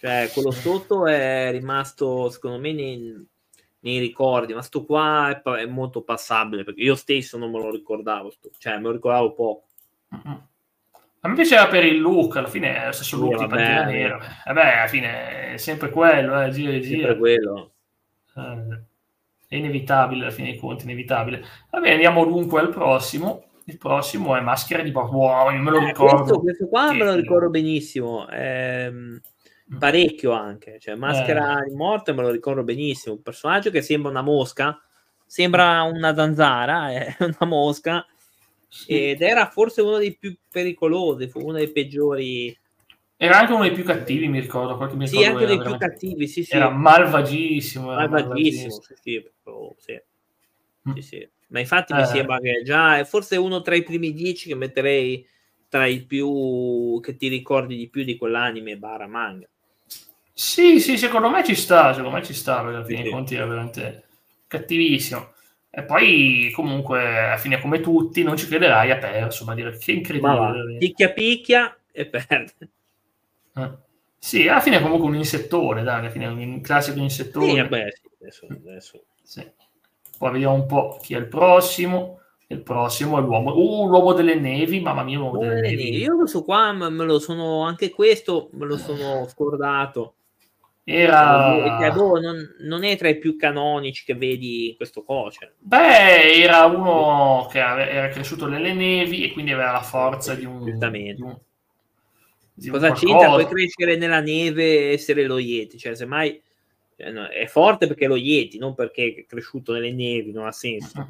Cioè, 0.00 0.30
quello 0.32 0.50
sotto 0.50 1.06
è 1.06 1.50
rimasto, 1.50 2.30
secondo 2.30 2.58
me, 2.58 2.72
nei, 2.72 3.26
nei 3.80 3.98
ricordi, 3.98 4.54
ma 4.54 4.62
sto 4.62 4.84
qua 4.84 5.30
è, 5.30 5.42
è, 5.60 5.66
molto 5.66 6.02
passabile 6.02 6.64
perché 6.64 6.80
io 6.80 6.94
stesso 6.94 7.38
non 7.38 7.50
me 7.50 7.58
lo 7.58 7.70
ricordavo, 7.70 8.30
sto, 8.30 8.50
cioè 8.58 8.76
me 8.76 8.82
lo 8.82 8.92
ricordavo 8.92 9.32
poco. 9.32 9.66
Mm-hmm. 10.14 10.36
A 11.24 11.28
me 11.28 11.34
piaceva 11.34 11.68
per 11.68 11.84
il 11.84 12.00
look, 12.00 12.36
alla 12.36 12.48
fine 12.48 12.82
è 12.82 12.86
lo 12.86 12.92
stesso 12.92 13.16
look 13.16 13.38
di 13.38 13.46
Pantera 13.46 13.84
Nera. 13.84 14.18
Vabbè, 14.44 14.76
alla 14.76 14.86
fine 14.86 15.54
è 15.54 15.56
sempre 15.56 15.88
quello, 15.88 16.42
eh, 16.42 16.50
gira 16.50 16.72
e 16.72 16.80
gira. 16.80 17.08
Sempre 17.08 17.18
quello. 17.18 17.72
Eh, 18.36 18.82
è 19.48 19.56
inevitabile, 19.56 20.24
alla 20.24 20.32
fine 20.32 20.50
dei 20.50 20.58
conti, 20.58 20.84
inevitabile. 20.84 21.42
Va 21.70 21.80
bene, 21.80 21.94
andiamo 21.94 22.26
dunque 22.26 22.60
al 22.60 22.68
prossimo. 22.68 23.44
Il 23.64 23.78
prossimo 23.78 24.36
è 24.36 24.40
Maschera 24.40 24.82
di 24.82 24.90
Bob. 24.90 25.10
Wow, 25.10 25.50
me 25.50 25.70
lo 25.70 25.80
eh, 25.80 25.86
ricordo. 25.86 26.16
Questo, 26.16 26.40
questo 26.40 26.68
qua 26.68 26.90
che... 26.90 26.98
me 26.98 27.04
lo 27.04 27.14
ricordo 27.14 27.48
benissimo. 27.48 28.28
Ehm 28.28 29.20
parecchio 29.78 30.32
anche. 30.32 30.78
Cioè, 30.78 30.94
Maschera 30.94 31.62
eh. 31.62 31.68
di 31.68 31.74
Morte 31.74 32.12
me 32.12 32.22
lo 32.22 32.30
ricordo 32.30 32.62
benissimo. 32.62 33.14
Un 33.14 33.22
personaggio 33.22 33.70
che 33.70 33.82
sembra 33.82 34.10
una 34.10 34.22
mosca, 34.22 34.78
sembra 35.26 35.82
una 35.82 36.14
zanzara, 36.14 36.90
è 36.90 37.16
una 37.20 37.50
mosca. 37.50 38.06
Sì. 38.74 39.10
Ed 39.10 39.22
era 39.22 39.48
forse 39.50 39.82
uno 39.82 39.98
dei 39.98 40.16
più 40.16 40.36
pericolosi, 40.50 41.28
fu 41.28 41.38
uno 41.38 41.52
dei 41.52 41.70
peggiori. 41.70 42.58
Era 43.16 43.38
anche 43.38 43.52
uno 43.52 43.62
dei 43.62 43.70
più 43.70 43.84
cattivi, 43.84 44.26
mi 44.26 44.40
ricordo. 44.40 44.76
Mi 44.96 45.06
sì, 45.06 45.22
anche 45.22 45.46
dei 45.46 45.60
più 45.60 45.76
cattivi, 45.76 46.26
sì, 46.26 46.42
sì. 46.42 46.56
Era 46.56 46.70
malvagissimo. 46.70 47.92
Era 47.92 48.08
malvagissimo, 48.08 48.66
malvagissimo. 48.66 48.82
Sì, 48.82 48.94
sì, 49.00 49.30
proprio, 49.44 49.76
sì. 49.78 50.02
Mm. 50.88 50.94
sì, 50.94 51.02
sì. 51.02 51.28
Ma 51.48 51.60
infatti 51.60 51.92
eh. 51.92 51.96
mi 51.96 52.04
sembra 52.04 52.40
che 52.40 52.62
già 52.64 52.98
è 52.98 53.04
forse 53.04 53.36
uno 53.36 53.62
tra 53.62 53.76
i 53.76 53.84
primi 53.84 54.12
dieci 54.12 54.48
che 54.48 54.56
metterei 54.56 55.24
tra 55.68 55.86
i 55.86 56.04
più 56.04 56.98
che 57.00 57.14
ti 57.14 57.28
ricordi 57.28 57.76
di 57.76 57.88
più 57.88 58.02
di 58.02 58.16
quell'anime 58.16 58.76
bara 58.76 59.06
manga. 59.06 59.48
Sì, 60.32 60.80
sì, 60.80 60.98
secondo 60.98 61.30
me 61.30 61.44
ci 61.44 61.54
sta, 61.54 61.94
secondo 61.94 62.16
me 62.16 62.24
ci 62.24 62.34
sta, 62.34 62.60
perché 62.60 62.74
alla 62.74 62.84
fine 62.84 63.02
dei 63.02 63.12
conti 63.12 63.36
era 63.36 63.46
veramente 63.46 64.08
cattivissimo. 64.48 65.33
E 65.76 65.82
poi, 65.82 66.52
comunque, 66.54 67.26
alla 67.26 67.36
fine, 67.36 67.60
come 67.60 67.80
tutti, 67.80 68.22
non 68.22 68.36
ci 68.36 68.46
crederai, 68.46 68.90
ha 68.90 68.98
perso, 68.98 69.44
ma 69.44 69.54
dire 69.54 69.76
che 69.76 69.92
incredibile. 69.92 70.76
Picchia 70.78 71.12
picchia 71.12 71.76
e 71.90 72.06
perde. 72.06 72.70
Eh. 73.56 73.70
Sì, 74.16 74.48
alla 74.48 74.60
fine 74.60 74.78
è 74.78 74.80
comunque 74.80 75.08
un 75.08 75.16
insettore, 75.16 75.82
dai, 75.82 75.98
alla 75.98 76.10
fine 76.10 76.26
è 76.26 76.28
un 76.28 76.60
classico 76.60 76.98
insettore. 77.00 77.46
Sì, 77.46 77.56
vabbè, 77.56 77.88
sì, 77.92 78.10
adesso, 78.20 78.46
adesso. 78.48 79.04
Sì. 79.22 79.50
Poi 80.16 80.30
vediamo 80.32 80.54
un 80.54 80.66
po' 80.66 80.98
chi 81.02 81.14
è 81.14 81.18
il 81.18 81.26
prossimo. 81.26 82.20
Il 82.46 82.62
prossimo 82.62 83.18
è 83.18 83.22
l'uomo, 83.22 83.56
uh, 83.56 83.88
l'uomo 83.88 84.12
delle 84.12 84.34
nevi, 84.34 84.78
mamma 84.78 85.02
mia, 85.02 85.18
l'uomo 85.18 85.38
delle 85.38 85.60
nevi. 85.60 85.96
Io 85.96 86.16
questo 86.16 86.44
qua 86.44 86.72
me 86.72 87.04
lo 87.04 87.18
sono, 87.18 87.62
anche 87.62 87.90
questo 87.90 88.50
me 88.52 88.66
lo 88.66 88.76
sono 88.76 89.26
scordato. 89.26 90.14
Era... 90.84 91.78
Cioè, 91.80 91.92
boh, 91.92 92.20
non, 92.20 92.56
non, 92.60 92.84
è 92.84 92.96
tra 92.96 93.08
i 93.08 93.18
più 93.18 93.36
canonici 93.36 94.04
che 94.04 94.14
vedi 94.14 94.70
in 94.70 94.76
questo 94.76 95.02
coce. 95.02 95.54
Beh, 95.58 96.42
era 96.42 96.66
uno 96.66 97.48
che 97.50 97.58
era 97.58 98.08
cresciuto 98.08 98.46
nelle 98.46 98.74
nevi 98.74 99.24
e 99.24 99.32
quindi 99.32 99.52
aveva 99.52 99.72
la 99.72 99.82
forza 99.82 100.34
di 100.34 100.44
un... 100.44 100.62
Di 100.62 100.70
un, 100.70 101.38
di 102.56 102.68
Cosa 102.68 102.92
c'entra? 102.92 103.30
Puoi 103.30 103.48
crescere 103.48 103.96
nella 103.96 104.20
neve 104.20 104.90
e 104.90 104.92
essere 104.92 105.24
lo 105.24 105.38
Yeti, 105.38 105.76
cioè 105.76 105.94
semmai 105.94 106.40
cioè, 106.96 107.10
no, 107.10 107.26
è 107.26 107.46
forte 107.46 107.86
perché 107.86 108.06
lo 108.06 108.16
Yeti, 108.16 108.58
non 108.58 108.74
perché 108.74 109.14
è 109.14 109.26
cresciuto 109.26 109.72
nelle 109.72 109.92
nevi, 109.92 110.32
non 110.32 110.46
ha 110.46 110.52
senso. 110.52 111.00
Uh-huh. 111.00 111.08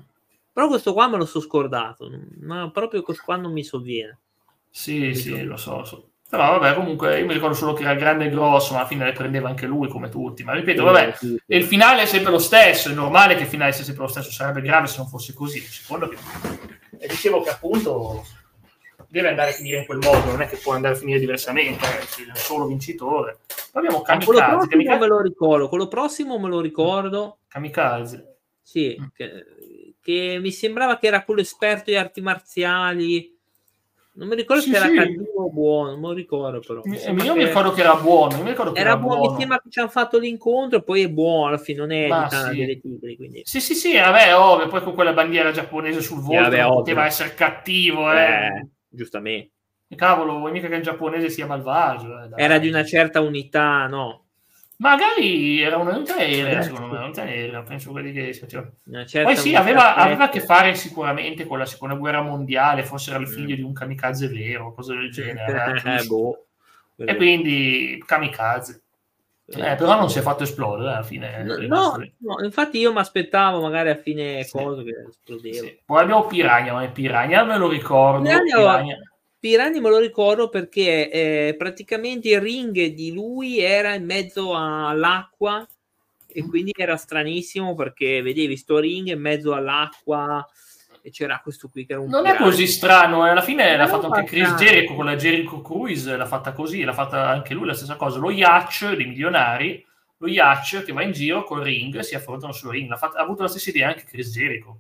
Però 0.53 0.69
questo 0.69 0.93
qua 0.93 1.09
me 1.09 1.17
lo 1.17 1.27
so 1.27 1.41
scordato, 1.41 2.11
ma 2.41 2.71
proprio 2.71 3.03
questo 3.03 3.25
qua 3.25 3.37
non 3.37 3.53
mi 3.53 3.65
sovviene. 3.65 4.19
Sì, 4.71 5.15
sì, 5.15 5.43
lo 5.43 5.57
so, 5.57 5.85
so. 5.85 6.09
Però 6.37 6.59
vabbè, 6.59 6.75
comunque 6.75 7.21
io 7.21 7.27
mi 7.27 7.33
ricordo 7.33 7.55
solo 7.55 7.75
che 7.75 7.85
era 7.85 7.95
grande 7.95 8.25
e 8.25 8.31
grosso, 8.31 8.73
ma 8.73 8.81
alla 8.81 8.89
fine 8.89 9.05
le 9.05 9.13
prendeva 9.13 9.49
anche 9.49 9.67
lui 9.67 9.87
come 9.87 10.09
tutti. 10.09 10.43
Ma 10.43 10.53
ripeto, 10.53 10.83
vabbè, 10.83 11.15
il 11.47 11.65
finale 11.65 12.03
è 12.03 12.07
sempre 12.07 12.33
lo 12.33 12.39
stesso, 12.39 12.91
è 12.91 12.93
normale 12.93 13.37
che 13.37 13.43
il 13.43 13.49
finale 13.49 13.73
sia 13.73 13.85
sempre 13.85 14.03
lo 14.03 14.09
stesso, 14.09 14.33
sarebbe 14.33 14.61
grave 14.61 14.89
se 14.89 14.99
non 14.99 15.07
fosse 15.07 15.33
così. 15.33 15.61
Secondo 15.61 16.09
che... 16.09 16.17
E 16.99 17.07
dicevo 17.07 17.41
che 17.43 17.51
appunto 17.51 18.25
deve 19.09 19.29
andare 19.29 19.51
a 19.51 19.53
finire 19.53 19.79
in 19.79 19.87
quel 19.87 19.99
modo, 19.99 20.25
non 20.31 20.43
è 20.43 20.49
che 20.49 20.57
può 20.57 20.73
andare 20.73 20.95
a 20.95 20.99
finire 20.99 21.21
diversamente, 21.21 21.87
è 22.01 22.35
solo 22.35 22.67
vincitore. 22.67 23.39
Poi 23.71 23.85
abbiamo 23.85 24.03
Kamikaze. 24.03 24.27
Quello 24.27 24.41
prossimo 24.41 24.71
Kamikaze... 24.71 24.99
me 24.99 25.07
lo 25.07 25.21
ricordo, 25.21 25.69
quello 25.69 25.89
prossimo 25.89 26.39
me 26.41 26.49
lo 26.49 26.61
ricordo. 26.61 27.39
Kamikaze. 27.47 28.39
Sì, 28.61 28.97
mm. 29.01 29.05
che, 29.15 29.47
che 30.01 30.39
mi 30.41 30.51
sembrava 30.51 30.99
che 30.99 31.07
era 31.07 31.23
quello 31.23 31.41
esperto 31.41 31.91
di 31.91 31.97
arti 31.97 32.21
marziali 32.23 33.34
non 34.17 34.29
mi 34.29 34.37
ricordo 34.37 34.63
sì, 34.63 34.71
se 34.71 34.77
era 34.77 34.87
sì. 34.87 34.95
cattivo 34.95 35.45
o 35.45 35.51
buono, 35.51 35.91
non 35.91 36.01
me 36.01 36.07
lo 36.09 36.13
ricordo 36.13 36.61
però. 36.61 36.81
Mi, 36.85 36.97
io 36.97 37.35
mi 37.35 37.41
che... 37.41 37.47
ricordo 37.47 37.73
che 37.73 37.81
era 37.81 37.97
buono. 37.97 38.43
Mi 38.43 38.51
ricordo 38.51 38.73
che 38.73 38.81
era, 38.81 38.91
era 38.91 38.99
buono, 38.99 39.17
buono, 39.19 39.33
mi 39.33 39.39
sembra 39.39 39.61
che 39.61 39.71
ci 39.71 39.81
hanno 39.81 39.89
fatto 39.89 40.19
l'incontro 40.19 40.79
e 40.79 40.83
poi 40.83 41.03
è 41.03 41.11
buono 41.11 41.49
alla 41.49 41.59
fine, 41.59 41.79
non 41.79 41.91
è 41.91 42.07
Ma 42.07 42.29
di 42.51 42.59
delle 42.59 42.81
tigri. 42.81 43.17
Quindi. 43.17 43.41
Sì, 43.45 43.61
sì, 43.61 43.75
sì, 43.75 43.97
vabbè, 43.97 44.37
ovvio, 44.37 44.69
poi 44.69 44.83
con 44.83 44.95
quella 44.95 45.13
bandiera 45.13 45.51
giapponese 45.51 46.01
sul 46.01 46.21
volto 46.21 46.43
vabbè, 46.43 46.65
poteva 46.67 47.07
essere 47.07 47.35
cattivo, 47.35 48.13
eh. 48.13 48.47
eh 48.47 48.69
giustamente. 48.89 49.53
Cavolo, 49.95 50.39
vuoi 50.39 50.53
mica 50.53 50.69
che 50.69 50.77
il 50.77 50.83
giapponese 50.83 51.29
sia 51.29 51.47
malvagio? 51.47 52.21
Eh, 52.21 52.43
era 52.43 52.59
di 52.59 52.69
una 52.69 52.85
certa 52.85 53.21
unità, 53.21 53.87
no? 53.87 54.24
Magari 54.77 55.61
era 55.61 55.77
un'unità 55.77 56.17
aerea, 56.17 56.63
secondo 56.63 56.89
me, 56.89 56.99
un'unità 56.99 57.23
aerea, 57.23 57.63
penso 57.63 57.91
quelli 57.93 58.13
che 58.13 58.37
Poi 59.23 59.37
sì, 59.37 59.55
aveva, 59.55 59.95
aveva, 59.95 60.25
a 60.25 60.29
che 60.29 60.41
fare 60.41 60.75
sicuramente 60.75 61.47
con 61.47 61.59
la 61.59 61.67
seconda 61.67 61.95
guerra 61.95 62.23
mondiale, 62.23 62.83
forse 62.83 63.11
era 63.11 63.21
il 63.21 63.29
figlio 63.29 63.55
mm. 63.55 63.57
di 63.57 63.63
un 63.63 63.73
kamikaze 63.73 64.29
vero, 64.29 64.75
cose 64.75 64.95
del 64.95 65.11
genere. 65.13 65.81
eh, 65.85 66.05
boh. 66.09 66.47
E 66.97 67.17
quindi 67.17 68.03
kamikaze. 68.05 68.81
Eh, 69.47 69.75
però 69.77 69.99
non 69.99 70.11
si 70.11 70.19
è 70.19 70.23
fatto 70.23 70.43
esplodere 70.43 70.91
alla 70.91 71.03
fine. 71.03 71.43
No, 71.43 71.57
no, 71.59 71.97
no 72.19 72.45
infatti 72.45 72.79
io 72.79 72.93
mi 72.93 72.99
aspettavo 72.99 73.61
magari 73.61 73.91
a 73.91 73.97
fine 73.97 74.43
sì. 74.43 74.57
cosa 74.57 74.83
che 74.83 75.05
esplodeva. 75.09 75.67
Sì. 75.67 75.79
Poi 75.85 76.03
abbiamo 76.03 76.27
Piragna, 76.27 76.73
ma 76.73 76.87
Piragna 76.89 77.45
me 77.45 77.59
lo 77.59 77.69
ricordo. 77.69 78.23
Piragna, 78.23 78.57
Piragna 78.57 79.14
Pirani 79.45 79.79
me 79.79 79.91
lo 79.91 79.99
ricordo 79.99 80.49
perché 80.49 81.11
eh, 81.11 81.55
praticamente 81.59 82.31
il 82.31 82.41
ring 82.41 82.87
di 82.95 83.13
lui 83.13 83.59
era 83.59 83.93
in 83.93 84.07
mezzo 84.07 84.57
all'acqua 84.57 85.69
e 86.27 86.43
mm. 86.43 86.49
quindi 86.49 86.73
era 86.75 86.97
stranissimo 86.97 87.75
perché 87.75 88.23
vedevi 88.23 88.57
sto 88.57 88.79
ring 88.79 89.09
in 89.09 89.21
mezzo 89.21 89.53
all'acqua 89.53 90.43
e 91.03 91.11
c'era 91.11 91.41
questo 91.43 91.69
qui 91.69 91.85
che 91.85 91.93
era 91.93 92.01
un 92.01 92.09
non 92.09 92.23
pirata. 92.23 92.41
è 92.41 92.43
così 92.43 92.67
strano 92.67 93.27
eh. 93.27 93.29
alla 93.29 93.43
fine 93.43 93.77
l'ha 93.77 93.87
fatto 93.87 94.09
anche 94.09 94.31
Chris 94.31 94.55
Jericho 94.55 94.95
con 94.95 95.05
la 95.05 95.17
Jericho 95.17 95.61
Cruise 95.61 96.17
l'ha 96.17 96.25
fatta 96.25 96.53
così 96.53 96.83
l'ha 96.83 96.95
fatta 96.95 97.29
anche 97.29 97.53
lui 97.53 97.67
la 97.67 97.75
stessa 97.75 97.97
cosa 97.97 98.19
lo 98.19 98.31
yacht 98.31 98.95
dei 98.95 99.05
milionari 99.05 99.85
lo 100.17 100.27
yacht 100.27 100.85
che 100.85 100.93
va 100.95 101.03
in 101.03 101.13
giro 101.13 101.45
col 101.45 101.61
ring 101.61 101.99
si 101.99 102.15
affrontano 102.15 102.55
sul 102.55 102.71
ring 102.71 102.91
ha, 102.91 102.97
fatto, 102.97 103.19
ha 103.19 103.21
avuto 103.21 103.43
la 103.43 103.49
stessa 103.49 103.69
idea 103.69 103.89
anche 103.89 104.05
Chris 104.05 104.33
Jericho 104.33 104.79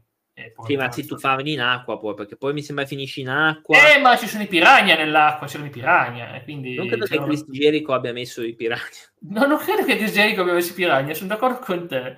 sì, 0.66 0.76
ma 0.76 0.90
si 0.90 1.06
tuffavano 1.06 1.48
in 1.48 1.60
acqua 1.60 1.98
poi, 1.98 2.14
perché 2.14 2.36
poi 2.36 2.52
mi 2.52 2.62
sembra 2.62 2.86
finisci 2.86 3.20
in 3.20 3.28
acqua. 3.28 3.76
Eh, 3.76 4.00
ma 4.00 4.16
ci 4.16 4.26
sono 4.26 4.42
i 4.42 4.48
piranha 4.48 4.96
nell'acqua, 4.96 5.46
c'erano 5.46 5.68
i 5.68 5.72
piranha, 5.72 6.40
quindi... 6.42 6.74
Non 6.74 6.88
credo 6.88 7.06
che 7.06 7.22
Chris 7.22 7.44
Jericho 7.48 7.92
abbia 7.92 8.12
messo 8.12 8.42
i 8.42 8.54
piranha. 8.54 8.82
No, 9.28 9.46
non 9.46 9.58
credo 9.58 9.84
che 9.84 9.96
Chris 9.96 10.12
Jericho 10.12 10.40
abbia 10.40 10.54
messo 10.54 10.72
i 10.72 10.74
piranha, 10.74 11.14
sono 11.14 11.28
d'accordo 11.28 11.58
con 11.60 11.86
te. 11.86 12.16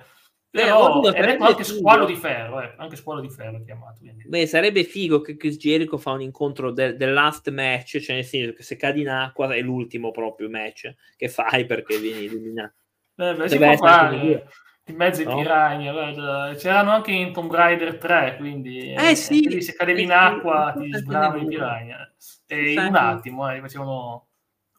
Però 0.49 1.03
eh, 1.03 1.13
è 1.13 1.25
detto 1.25 1.43
anche 1.43 1.63
figo. 1.63 1.77
squalo 1.77 2.05
di 2.05 2.15
ferro, 2.15 2.61
eh, 2.61 2.73
anche 2.77 2.95
squalo 2.95 3.21
di 3.21 3.29
ferro 3.29 3.61
chiamato. 3.63 3.99
Quindi. 3.99 4.23
Beh, 4.27 4.47
sarebbe 4.47 4.83
figo 4.83 5.21
che 5.21 5.37
Chris 5.37 5.57
Jericho 5.57 5.97
fa 5.97 6.11
un 6.11 6.21
incontro 6.21 6.71
del, 6.71 6.97
del 6.97 7.13
last 7.13 7.51
match, 7.51 7.99
cioè 7.99 8.15
nel 8.15 8.25
senso 8.25 8.53
che 8.53 8.63
se 8.63 8.75
cadi 8.77 9.01
in 9.01 9.09
acqua 9.09 9.53
è 9.53 9.61
l'ultimo 9.61 10.09
proprio 10.09 10.49
match 10.49 10.91
che 11.15 11.27
fai 11.29 11.65
perché 11.65 11.99
vieni 11.99 12.25
eliminato. 12.25 12.73
Eh, 13.17 13.35
beh, 13.35 13.49
si 13.49 13.57
può 13.57 13.75
fare 13.75 14.47
in 14.87 14.95
mezzo 14.95 15.21
ai 15.21 15.27
no? 15.27 15.35
piranha, 15.35 16.53
c'erano 16.55 16.91
anche 16.91 17.11
in 17.11 17.33
Tomb 17.33 17.53
Raider 17.53 17.97
3, 17.97 18.35
quindi 18.37 18.93
eh, 18.93 19.15
sì, 19.15 19.47
lì 19.47 19.61
se 19.61 19.73
cadevi 19.73 20.03
in 20.03 20.11
acqua 20.11 20.73
ti 20.77 20.89
sbravano 20.93 21.41
i 21.41 21.45
piranha. 21.45 22.11
E 22.45 22.71
in 22.71 22.79
un 22.79 22.95
attimo 22.95 23.51
eh, 23.51 23.59
facevano 23.59 24.27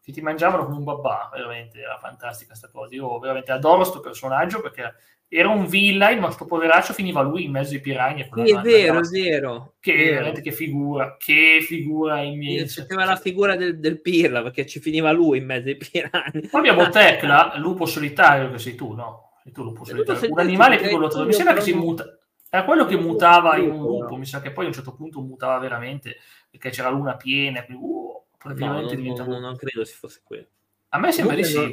che 0.02 0.12
ti 0.12 0.22
mangiavano 0.22 0.64
come 0.64 0.78
un 0.78 0.84
babà, 0.84 1.28
veramente 1.30 1.80
era 1.80 1.98
fantastica 1.98 2.48
questa 2.48 2.70
cosa. 2.70 2.94
Io 2.94 3.18
veramente 3.18 3.52
adoro 3.52 3.76
questo 3.76 4.00
personaggio 4.00 4.62
perché 4.62 4.94
era 5.28 5.50
un 5.50 5.66
villain, 5.66 6.18
ma 6.18 6.30
sto 6.30 6.46
poveraccio 6.46 6.94
finiva 6.94 7.20
lui 7.20 7.44
in 7.44 7.50
mezzo 7.50 7.74
ai 7.74 7.80
piranha. 7.80 8.26
Sì, 8.32 8.50
è 8.50 8.60
vero, 8.60 9.00
è 9.00 9.02
vero. 9.02 9.74
Che 9.78 9.92
vero. 9.92 10.10
veramente 10.12 10.40
che 10.40 10.52
figura, 10.52 11.16
che 11.18 11.58
figura 11.60 12.22
immensa. 12.22 12.80
Faceva 12.80 13.04
la 13.04 13.16
figura 13.16 13.54
del, 13.54 13.78
del, 13.78 14.00
Pirla 14.00 14.42
perché 14.42 14.64
ci 14.64 14.80
finiva 14.80 15.12
lui 15.12 15.36
in 15.36 15.44
mezzo 15.44 15.68
ai 15.68 15.76
piranha. 15.76 16.32
Poi 16.32 16.60
abbiamo 16.60 16.88
Tecla, 16.88 17.52
lupo 17.56 17.84
solitario, 17.84 18.50
che 18.50 18.58
sei 18.58 18.74
tu, 18.74 18.94
no? 18.94 19.27
Sei 19.48 19.52
tu 19.52 19.62
lupo 19.62 19.84
solitario. 19.84 20.30
Un 20.30 20.38
animale 20.38 20.76
piccolo, 20.76 21.08
mi 21.24 21.32
sembra 21.32 21.54
che 21.54 21.62
si 21.62 21.72
muta. 21.72 22.04
Era 22.50 22.64
quello 22.64 22.86
che 22.86 22.96
mutava 22.96 23.56
in 23.56 23.70
un 23.70 23.82
lupo, 23.82 24.16
mi 24.16 24.24
sa 24.24 24.40
che 24.40 24.52
poi 24.52 24.64
a 24.64 24.68
un 24.68 24.74
certo 24.74 24.94
punto 24.94 25.20
mutava 25.20 25.58
veramente 25.58 26.16
perché 26.50 26.70
c'era 26.70 26.88
luna 26.88 27.14
piena, 27.16 27.62
quindi 27.64 27.82
uh, 27.84 28.24
praticamente 28.38 28.96
no, 28.96 29.14
no, 29.16 29.24
no, 29.26 29.38
non 29.38 29.56
credo 29.56 29.84
si 29.84 29.94
fosse 29.94 30.22
quello. 30.24 30.46
A 30.90 30.98
me 30.98 31.12
sembra 31.12 31.34
di 31.34 31.44
sì. 31.44 31.70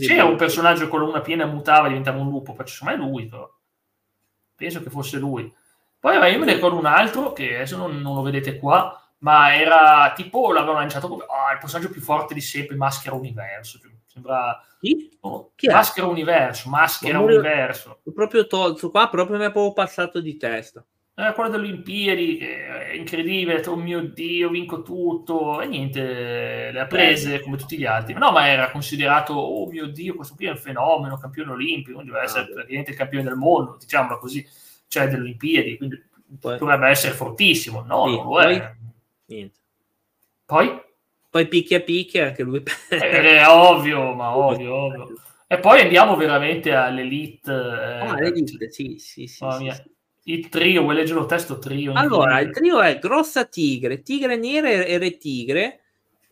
C'era 0.00 0.24
un 0.24 0.36
personaggio 0.36 0.88
con 0.88 1.00
la 1.00 1.06
luna 1.06 1.20
piena 1.20 1.44
mutava, 1.44 1.88
diventava 1.88 2.18
un 2.18 2.28
lupo, 2.28 2.54
poi 2.54 2.64
insomma 2.64 2.92
è 2.92 2.96
lui, 2.96 3.26
però. 3.26 3.50
Penso 4.54 4.82
che 4.82 4.88
fosse 4.88 5.18
lui. 5.18 5.54
Poi 5.98 6.14
io 6.14 6.38
me 6.38 6.46
ne 6.46 6.54
ricordo 6.54 6.78
un 6.78 6.86
altro, 6.86 7.32
che 7.34 7.56
adesso 7.56 7.76
non, 7.76 8.00
non 8.00 8.14
lo 8.14 8.22
vedete 8.22 8.56
qua, 8.58 8.98
ma 9.18 9.54
era 9.54 10.12
tipo, 10.14 10.50
l'avevano 10.52 10.78
lanciato 10.78 11.08
come 11.08 11.24
oh, 11.24 11.52
il 11.52 11.58
personaggio 11.58 11.90
più 11.90 12.00
forte 12.00 12.32
di 12.32 12.40
sempre, 12.40 12.76
Maschera 12.76 13.14
Universo. 13.14 13.78
Cioè, 13.78 13.90
sembra... 14.16 14.60
Chi? 14.80 15.16
Oh, 15.20 15.52
Chi 15.54 15.68
Maschera 15.68 16.06
Universo, 16.06 16.68
Maschera 16.68 17.20
Universo. 17.20 18.00
Proprio 18.14 18.46
tolto 18.46 18.90
qua, 18.90 19.08
proprio 19.08 19.38
mi 19.38 19.44
è 19.44 19.52
proprio 19.52 19.72
passato 19.72 20.20
di 20.20 20.36
testa 20.36 20.84
era 21.18 21.32
quello 21.32 21.48
delle 21.48 21.68
Olimpiadi, 21.68 22.36
è 22.36 22.92
incredibile, 22.92 23.66
oh 23.66 23.76
mio 23.76 24.02
Dio, 24.02 24.50
vinco 24.50 24.82
tutto, 24.82 25.62
e 25.62 25.66
niente, 25.66 26.70
le 26.70 26.78
ha 26.78 26.86
prese 26.86 27.40
come 27.40 27.56
tutti 27.56 27.78
gli 27.78 27.86
altri. 27.86 28.12
No, 28.12 28.32
ma 28.32 28.46
era 28.48 28.70
considerato, 28.70 29.32
oh 29.32 29.66
mio 29.66 29.86
Dio, 29.86 30.14
questo 30.14 30.34
qui 30.34 30.44
è 30.44 30.50
un 30.50 30.58
fenomeno, 30.58 31.16
campione 31.16 31.52
olimpico, 31.52 31.94
quindi 31.94 32.12
deve 32.12 32.24
essere 32.24 32.44
ah, 32.44 32.52
praticamente 32.52 32.90
il 32.90 32.98
campione 32.98 33.24
del 33.24 33.34
mondo, 33.34 33.78
diciamolo 33.80 34.18
così, 34.18 34.46
cioè 34.88 35.08
delle 35.08 35.22
Olimpiadi, 35.22 35.78
quindi 35.78 36.04
poi, 36.38 36.58
dovrebbe 36.58 36.88
essere 36.88 37.14
fortissimo. 37.14 37.82
No, 37.82 38.08
sì, 38.08 38.16
non 38.16 38.26
lo 38.26 38.40
è. 38.40 38.74
Niente. 39.24 39.58
Poi? 40.44 40.82
Poi 41.36 41.48
picchia 41.48 41.82
picchia, 41.82 42.28
anche 42.28 42.42
lui. 42.42 42.62
è, 42.88 42.96
è 42.96 43.44
ovvio, 43.46 44.14
ma 44.14 44.34
ovvio, 44.34 44.74
ovvio. 44.74 45.08
E 45.46 45.58
poi 45.58 45.82
andiamo 45.82 46.16
veramente 46.16 46.72
all'elite. 46.72 47.52
Eh, 47.52 48.06
ah, 48.06 48.14
l'elite, 48.14 48.70
sì, 48.70 48.96
sì, 48.96 49.26
sì. 49.26 49.44
sì, 49.50 49.70
sì. 49.70 49.94
Il 50.32 50.48
trio, 50.48 50.80
vuoi 50.80 50.94
leggere 50.94 51.20
lo 51.20 51.26
testo 51.26 51.58
trio? 51.58 51.92
Allora, 51.92 52.40
il 52.40 52.50
trio 52.52 52.80
è 52.80 52.98
Grossa 52.98 53.44
Tigre, 53.44 54.00
Tigre 54.00 54.36
Nera 54.36 54.70
e 54.70 54.96
Re 54.96 55.18
Tigre 55.18 55.80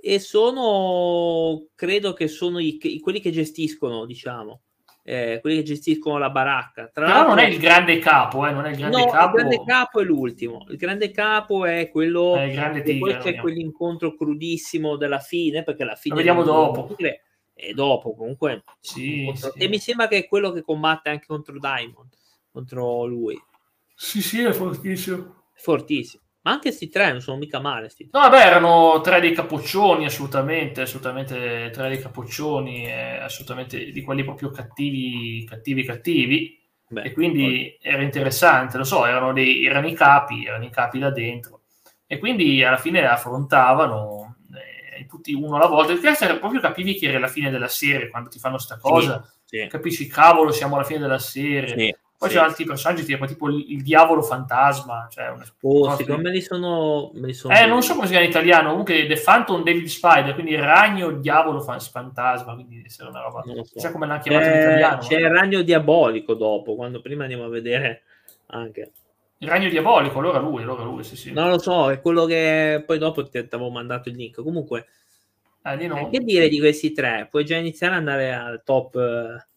e 0.00 0.18
sono, 0.20 1.66
credo 1.74 2.14
che 2.14 2.26
sono 2.26 2.58
i, 2.58 2.78
quelli 3.02 3.20
che 3.20 3.30
gestiscono, 3.30 4.06
diciamo, 4.06 4.62
eh, 5.06 5.38
quelli 5.42 5.56
che 5.58 5.62
gestiscono 5.62 6.16
la 6.16 6.30
baracca. 6.30 6.88
Tra 6.88 7.04
Però 7.04 7.28
non 7.28 7.38
è 7.38 7.46
il 7.46 7.58
grande 7.58 7.98
capo, 7.98 8.46
eh, 8.46 8.52
non 8.52 8.64
è 8.64 8.70
il 8.70 8.76
grande 8.76 9.04
no, 9.04 9.10
capo. 9.10 9.36
il 9.36 9.42
grande 9.42 9.64
capo 9.64 10.00
è 10.00 10.04
l'ultimo. 10.04 10.64
Il 10.70 10.76
grande 10.76 11.10
capo 11.10 11.66
è 11.66 11.90
quello... 11.90 12.36
È 12.36 12.44
il 12.44 12.52
grande 12.52 12.82
tigre. 12.82 13.18
Poi 13.18 13.22
c'è 13.22 13.38
quell'incontro 13.38 14.14
crudissimo 14.14 14.96
della 14.96 15.18
fine, 15.18 15.62
perché 15.62 15.84
la 15.84 15.94
fine... 15.94 16.14
Lo 16.14 16.20
vediamo 16.20 16.42
dopo. 16.42 16.86
Tigre 16.86 17.20
è 17.52 17.72
dopo, 17.72 18.14
comunque. 18.14 18.64
Sì, 18.80 19.30
sì. 19.34 19.50
E 19.56 19.68
mi 19.68 19.78
sembra 19.78 20.08
che 20.08 20.18
è 20.18 20.26
quello 20.26 20.50
che 20.50 20.62
combatte 20.62 21.10
anche 21.10 21.26
contro 21.26 21.58
Diamond, 21.58 22.08
contro 22.50 23.04
lui. 23.04 23.40
Sì, 23.94 24.22
sì, 24.22 24.42
è 24.42 24.52
fortissimo. 24.52 25.42
Fortissimo. 25.52 26.23
Ma 26.44 26.50
anche 26.50 26.68
questi 26.68 26.90
tre 26.90 27.10
non 27.10 27.22
sono 27.22 27.38
mica 27.38 27.58
male. 27.58 27.88
Sti 27.88 28.10
no, 28.12 28.20
vabbè, 28.20 28.46
erano 28.46 29.00
tre 29.00 29.18
dei 29.18 29.32
capoccioni, 29.32 30.04
assolutamente, 30.04 30.82
assolutamente 30.82 31.70
tre 31.72 31.88
dei 31.88 31.98
capoccioni, 31.98 32.86
eh, 32.86 33.16
assolutamente 33.16 33.90
di 33.90 34.02
quelli 34.02 34.24
proprio 34.24 34.50
cattivi, 34.50 35.46
cattivi, 35.48 35.84
cattivi. 35.84 36.62
Beh, 36.86 37.02
e 37.02 37.12
quindi 37.12 37.78
poi... 37.80 37.90
era 37.90 38.02
interessante, 38.02 38.76
lo 38.76 38.84
so, 38.84 39.06
erano, 39.06 39.32
dei, 39.32 39.64
erano 39.64 39.88
i 39.88 39.94
capi, 39.94 40.44
erano 40.44 40.64
i 40.64 40.70
capi 40.70 40.98
da 40.98 41.10
dentro. 41.10 41.62
E 42.06 42.18
quindi 42.18 42.62
alla 42.62 42.76
fine 42.76 43.06
affrontavano 43.06 44.36
eh, 44.52 45.06
tutti 45.06 45.32
uno 45.32 45.56
alla 45.56 45.66
volta. 45.66 45.94
Perché 45.94 46.38
proprio 46.38 46.60
capivi 46.60 46.94
che 46.96 47.08
era 47.08 47.18
la 47.18 47.28
fine 47.28 47.50
della 47.50 47.68
serie 47.68 48.10
quando 48.10 48.28
ti 48.28 48.38
fanno 48.38 48.58
sta 48.58 48.76
cosa. 48.76 49.26
Sì, 49.44 49.60
sì. 49.60 49.66
Capisci, 49.66 50.06
cavolo, 50.08 50.52
siamo 50.52 50.74
alla 50.74 50.84
fine 50.84 50.98
della 50.98 51.18
serie. 51.18 51.78
Sì 51.78 52.02
poi 52.24 52.30
sì. 52.30 52.36
c'è 52.36 52.42
altri 52.42 52.64
personaggi 52.64 53.04
tipo, 53.04 53.26
tipo 53.26 53.48
il, 53.48 53.72
il, 53.72 53.82
diavolo 53.82 54.22
fantasma. 54.22 55.06
Cioè 55.10 55.28
una, 55.28 55.44
oh, 55.60 55.94
sì, 55.96 56.04
me 56.04 56.30
li 56.30 56.40
sono, 56.40 57.10
me 57.14 57.26
li 57.26 57.34
sono 57.34 57.54
eh, 57.54 57.66
non 57.66 57.82
so 57.82 57.94
come 57.94 58.06
si 58.06 58.12
chiama 58.12 58.24
in 58.24 58.30
italiano. 58.30 58.70
Comunque 58.70 59.06
The 59.06 59.20
Phantom 59.22 59.62
David 59.62 59.86
Spider, 59.86 60.32
quindi 60.32 60.52
il 60.52 60.62
ragno 60.62 61.12
diavolo 61.12 61.60
fantasma. 61.60 62.54
Quindi 62.54 62.82
essere 62.86 63.10
una 63.10 63.20
roba. 63.20 63.42
Non 63.44 63.62
so. 63.64 63.90
come 63.92 64.06
l'hanno 64.06 64.22
chiamato 64.22 64.48
in 64.48 64.54
italiano. 64.54 64.98
C'è 65.00 65.18
il 65.18 65.30
ragno 65.30 65.62
diabolico 65.62 66.34
dopo, 66.34 66.74
quando 66.74 67.00
prima 67.00 67.22
andiamo 67.22 67.44
a 67.44 67.48
vedere 67.48 68.02
anche. 68.46 68.92
Il 69.38 69.48
ragno 69.48 69.68
diabolico, 69.68 70.18
allora 70.20 70.38
lui, 70.38 70.62
allora 70.62 70.84
lui, 70.84 71.04
sì, 71.04 71.16
sì. 71.16 71.32
Non 71.32 71.50
lo 71.50 71.58
so, 71.58 71.90
è 71.90 72.00
quello 72.00 72.24
che 72.24 72.82
poi 72.86 72.96
dopo 72.96 73.28
ti 73.28 73.36
avevo 73.36 73.68
mandato 73.68 74.08
il 74.08 74.16
link. 74.16 74.42
Comunque, 74.42 74.86
eh, 75.62 75.86
no. 75.86 76.08
che 76.08 76.20
dire 76.20 76.48
di 76.48 76.58
questi 76.58 76.92
tre? 76.92 77.28
Puoi 77.30 77.44
già 77.44 77.56
iniziare 77.56 77.94
ad 77.94 77.98
andare 77.98 78.32
al 78.32 78.62
top. 78.64 78.96
Eh 78.96 79.52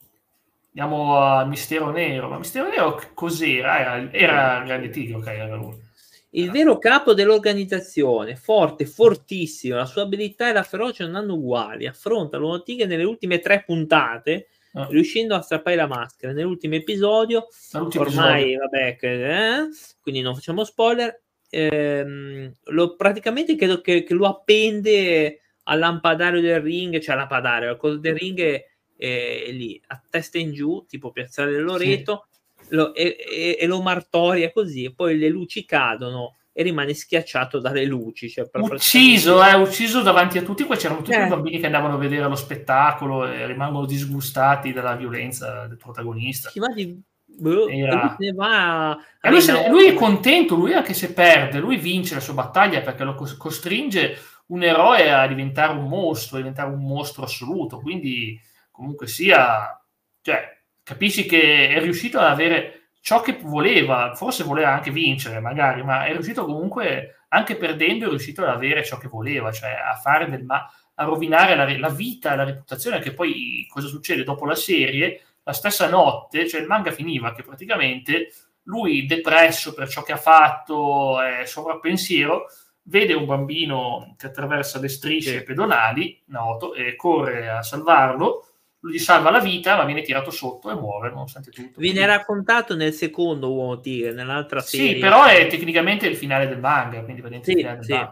Andiamo 0.67 1.17
a 1.17 1.45
Mistero 1.45 1.91
Nero. 1.91 2.29
Ma 2.29 2.37
Mistero 2.37 2.69
Nero 2.69 3.01
cos'era? 3.13 3.79
Era, 3.79 4.11
era 4.11 4.63
Grande 4.63 4.89
Tigre, 4.89 5.15
ok, 5.15 5.27
era 5.27 5.55
lui. 5.55 5.85
Il 6.31 6.51
vero 6.51 6.77
capo 6.77 7.13
dell'organizzazione, 7.13 8.35
forte, 8.35 8.85
fortissimo, 8.85 9.77
la 9.77 9.85
sua 9.85 10.03
abilità 10.03 10.49
e 10.49 10.53
la 10.53 10.63
ferocia 10.63 11.05
non 11.05 11.15
hanno 11.15 11.33
uguali. 11.35 11.87
Affronta 11.87 12.37
l'uomo 12.37 12.61
tigre 12.63 12.85
nelle 12.85 13.05
ultime 13.05 13.39
tre 13.39 13.63
puntate, 13.65 14.49
ah. 14.73 14.87
riuscendo 14.89 15.35
a 15.35 15.41
strappare 15.41 15.77
la 15.77 15.87
maschera. 15.87 16.33
Nell'ultimo 16.33 16.75
episodio, 16.75 17.47
ormai, 17.73 18.53
episodio. 18.53 18.59
vabbè, 18.59 18.97
eh, 18.99 19.69
quindi 20.01 20.21
non 20.21 20.35
facciamo 20.35 20.63
spoiler. 20.63 21.23
Ehm, 21.49 22.51
lo, 22.65 22.95
praticamente 22.95 23.55
credo 23.55 23.79
che, 23.79 24.03
che, 24.03 24.13
lo 24.13 24.27
appende 24.27 25.39
al 25.63 25.79
lampadario 25.79 26.41
del 26.41 26.59
ring, 26.59 26.99
cioè 26.99 27.13
al 27.13 27.21
lampadario, 27.21 27.69
al 27.69 27.77
coso 27.77 27.97
del 27.97 28.15
ring. 28.15 28.37
E, 28.39 28.65
e, 28.97 29.49
lì 29.51 29.81
a 29.87 30.01
testa 30.09 30.37
in 30.37 30.51
giù, 30.51 30.85
tipo 30.87 31.11
piazzale 31.11 31.51
del 31.51 31.63
Loreto, 31.63 32.27
sì. 32.61 32.75
lo, 32.75 32.93
e, 32.93 33.15
e, 33.19 33.57
e, 33.59 33.65
lo 33.67 33.81
martoria 33.81 34.51
così, 34.51 34.91
poi 34.93 35.17
le 35.17 35.29
luci 35.29 35.63
cadono 35.65 36.35
e 36.51 36.63
rimane 36.63 36.93
schiacciato 36.93 37.59
dalle 37.59 37.85
luci. 37.85 38.29
Cioè 38.29 38.49
ucciso, 38.53 39.43
eh, 39.43 39.53
ucciso 39.53 40.01
davanti 40.01 40.39
a 40.39 40.41
tutti, 40.41 40.65
poi 40.65 40.77
c'erano 40.77 41.01
tutti 41.01 41.15
eh. 41.15 41.25
i 41.25 41.29
bambini 41.29 41.59
che 41.59 41.67
andavano 41.67 41.93
a 41.93 41.99
vedere 41.99 42.27
lo 42.27 42.35
spettacolo 42.35 43.27
e 43.27 43.45
rimangono 43.45 43.85
disgustati 43.85 44.73
dalla 44.73 44.95
violenza 44.95 45.67
del 45.67 45.77
protagonista. 45.77 46.49
Sì, 46.49 46.59
ma 46.59 46.73
di, 46.73 46.99
Boh, 47.39 47.67
Era... 47.67 48.15
lui, 48.17 48.33
va 48.33 48.97
lui, 49.29 49.41
se, 49.41 49.69
lui, 49.69 49.85
è 49.85 49.93
contento, 49.93 50.55
lui 50.55 50.73
anche 50.73 50.95
se 50.95 51.13
perde, 51.13 51.59
lui 51.59 51.77
vince 51.77 52.15
la 52.15 52.19
sua 52.19 52.33
battaglia 52.33 52.81
perché 52.81 53.03
lo 53.03 53.13
costringe 53.13 54.17
un 54.47 54.63
eroe 54.63 55.11
a 55.11 55.27
diventare 55.27 55.73
un 55.73 55.87
mostro, 55.87 56.37
a 56.37 56.39
diventare 56.39 56.69
un 56.69 56.81
mostro 56.81 57.23
assoluto. 57.23 57.79
Quindi 57.79 58.39
comunque 58.77 59.07
sia, 59.07 59.83
cioè, 60.21 60.55
capisci 60.83 61.25
che 61.25 61.69
è 61.69 61.81
riuscito 61.81 62.19
ad 62.19 62.27
avere 62.27 62.91
ciò 63.01 63.21
che 63.21 63.39
voleva, 63.41 64.13
forse 64.13 64.43
voleva 64.43 64.71
anche 64.71 64.91
vincere 64.91 65.39
magari, 65.39 65.83
ma 65.83 66.05
è 66.05 66.11
riuscito 66.11 66.45
comunque, 66.45 67.23
anche 67.29 67.55
perdendo, 67.57 68.05
è 68.05 68.09
riuscito 68.09 68.43
ad 68.43 68.49
avere 68.49 68.85
ciò 68.85 68.97
che 68.99 69.07
voleva, 69.07 69.51
cioè 69.51 69.71
a 69.71 69.95
fare 69.95 70.29
del 70.29 70.43
male 70.43 70.69
a 70.99 71.03
rovinare 71.03 71.55
la, 71.55 71.77
la, 71.77 71.89
vita 71.89 72.33
e 72.33 72.35
la 72.35 72.43
reputazione, 72.43 72.99
che 72.99 73.13
poi 73.13 73.67
cosa 73.69 73.87
succede 73.87 74.23
dopo 74.23 74.45
la 74.45 74.55
serie? 74.55 75.21
La 75.43 75.53
stessa 75.53 75.87
notte, 75.89 76.47
cioè 76.47 76.61
il 76.61 76.67
manga 76.67 76.91
finiva 76.91 77.33
che 77.33 77.43
praticamente 77.43 78.31
lui 78.63 79.05
depresso 79.05 79.73
per 79.73 79.87
ciò 79.89 80.01
che 80.01 80.13
ha 80.13 80.17
fatto, 80.17 81.21
è 81.21 81.45
sovrappensiero, 81.45 82.47
vede 82.83 83.13
un 83.13 83.25
bambino 83.25 84.15
che 84.17 84.27
attraversa 84.27 84.79
le 84.79 84.89
strisce 84.89 85.43
pedonali, 85.43 86.23
noto, 86.27 86.73
e 86.73 86.95
corre 86.95 87.49
a 87.49 87.61
salvarlo, 87.61 88.47
lui 88.79 88.93
gli 88.93 88.99
salva 88.99 89.31
la 89.31 89.39
vita, 89.39 89.75
ma 89.75 89.85
viene 89.85 90.01
tirato 90.01 90.29
sotto 90.29 90.69
e 90.69 90.75
muore, 90.75 91.09
nonostante 91.09 91.51
tutto. 91.51 91.79
Viene 91.79 92.05
raccontato 92.05 92.75
nel 92.75 92.93
secondo 92.93 93.51
Uomo 93.51 93.79
Tigre, 93.79 94.13
nell'altra 94.13 94.61
serie. 94.61 94.93
Sì, 94.93 94.99
però 94.99 95.25
è 95.25 95.47
tecnicamente 95.47 96.07
il 96.07 96.15
finale 96.15 96.47
del 96.47 96.59
manga, 96.59 97.01
quindi 97.03 97.23
sì, 97.41 97.51
il 97.51 97.77
sì. 97.81 98.07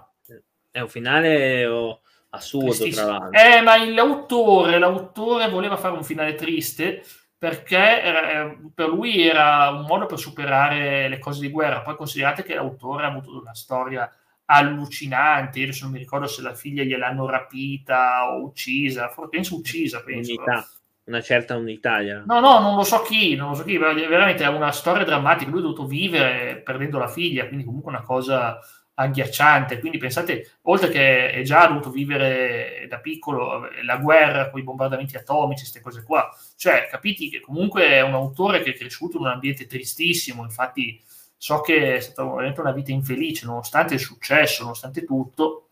È 0.72 0.82
un 0.82 0.90
finale 0.90 1.66
oh, 1.68 2.02
assurdo, 2.32 2.90
tra 2.90 3.06
l'altro. 3.06 3.32
Eh, 3.32 3.62
ma 3.62 3.84
l'autore, 3.86 4.80
l'autore 4.80 5.50
voleva 5.50 5.78
fare 5.78 5.96
un 5.96 6.04
finale 6.04 6.36
triste 6.36 7.04
perché 7.38 8.02
era, 8.02 8.58
per 8.74 8.90
lui 8.90 9.26
era 9.26 9.70
un 9.70 9.86
modo 9.86 10.06
per 10.06 10.18
superare 10.18 11.08
le 11.08 11.20
cose 11.20 11.42
di 11.42 11.50
guerra. 11.50 11.82
Poi 11.82 11.96
considerate 11.96 12.44
che 12.44 12.56
l'autore 12.56 13.06
ha 13.06 13.08
avuto 13.08 13.40
una 13.40 13.54
storia 13.54 14.12
allucinanti. 14.46 15.60
Io 15.60 15.66
adesso 15.66 15.84
non 15.84 15.94
mi 15.94 16.00
ricordo 16.00 16.28
se 16.28 16.42
la 16.42 16.54
figlia 16.54 16.84
gliel'hanno 16.84 17.28
rapita 17.30 18.32
o 18.32 18.44
uccisa, 18.44 19.14
penso 19.30 19.56
uccisa. 19.56 20.02
Penso. 20.02 20.34
Unità, 20.34 20.68
una 21.06 21.22
certa 21.22 21.56
unità. 21.56 22.00
Yeah. 22.00 22.24
No, 22.26 22.40
no, 22.40 22.60
non 22.60 22.76
lo 22.76 22.84
so 22.84 23.02
chi, 23.02 23.36
non 23.36 23.50
lo 23.50 23.56
so 23.56 23.64
chi, 23.64 23.78
veramente 23.78 24.44
è 24.44 24.48
una 24.48 24.72
storia 24.72 25.06
drammatica. 25.06 25.50
Lui 25.50 25.60
ha 25.60 25.64
dovuto 25.64 25.86
vivere 25.86 26.62
perdendo 26.64 26.98
la 26.98 27.08
figlia, 27.08 27.48
quindi 27.48 27.66
comunque 27.66 27.92
una 27.92 28.04
cosa 28.04 28.60
agghiacciante. 28.98 29.80
Quindi 29.80 29.98
pensate, 29.98 30.58
oltre 30.64 30.90
che 30.90 31.32
è 31.32 31.42
già 31.42 31.68
dovuto 31.68 31.90
vivere 31.90 32.86
da 32.88 33.00
piccolo 33.00 33.68
la 33.84 33.98
guerra 33.98 34.50
con 34.50 34.60
i 34.60 34.64
bombardamenti 34.64 35.18
atomici, 35.18 35.62
queste 35.62 35.82
cose 35.82 36.04
qua, 36.04 36.30
cioè 36.56 36.88
capiti 36.90 37.30
che 37.30 37.42
comunque 37.42 37.88
è 37.88 38.02
un 38.02 38.14
autore 38.14 38.62
che 38.62 38.72
è 38.72 38.76
cresciuto 38.76 39.18
in 39.18 39.24
un 39.24 39.32
ambiente 39.32 39.66
tristissimo, 39.68 40.44
infatti 40.44 41.04
so 41.38 41.62
che 41.62 41.96
è 41.96 42.00
stata 42.00 42.28
veramente 42.28 42.62
una 42.62 42.72
vita 42.72 42.92
infelice, 42.92 43.46
nonostante 43.46 43.96
il 43.96 44.00
successo, 44.00 44.64
nonostante 44.64 45.04
tutto, 45.04 45.68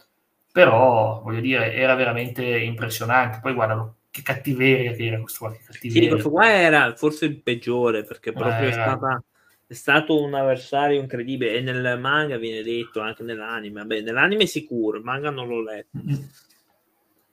però 0.52 1.22
voglio 1.24 1.42
dire, 1.42 1.74
era 1.74 1.96
veramente 1.96 2.44
impressionante. 2.44 3.40
Poi 3.42 3.54
guardalo, 3.54 3.96
che 4.12 4.22
cattiveria 4.22 4.92
che 4.94 5.06
era 5.08 5.20
questo 5.20 5.46
qua. 5.46 5.58
Sì, 5.70 6.08
questo 6.08 6.30
qua 6.30 6.52
era 6.52 6.94
forse 6.96 7.26
il 7.26 7.42
peggiore, 7.42 8.04
perché 8.04 8.32
proprio 8.32 8.68
eh, 8.68 8.70
è 8.70 8.72
stata 8.72 9.24
è 9.66 9.74
stato 9.74 10.22
un 10.22 10.34
avversario 10.36 11.00
incredibile. 11.00 11.56
E 11.56 11.62
nel 11.62 12.00
manga 12.00 12.38
viene 12.38 12.62
detto 12.62 13.02
anche 13.02 13.24
nell'anime 13.24 13.82
vabbè 13.82 14.02
nell'anime 14.02 14.46
sicuro 14.46 14.98
il 14.98 15.04
manga 15.04 15.32
non 15.32 15.48
l'ho 15.48 15.62
letto. 15.64 15.98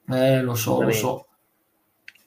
Eh 0.09 0.41
lo 0.41 0.55
so 0.55 0.81
lo 0.81 0.91
so 0.91 1.27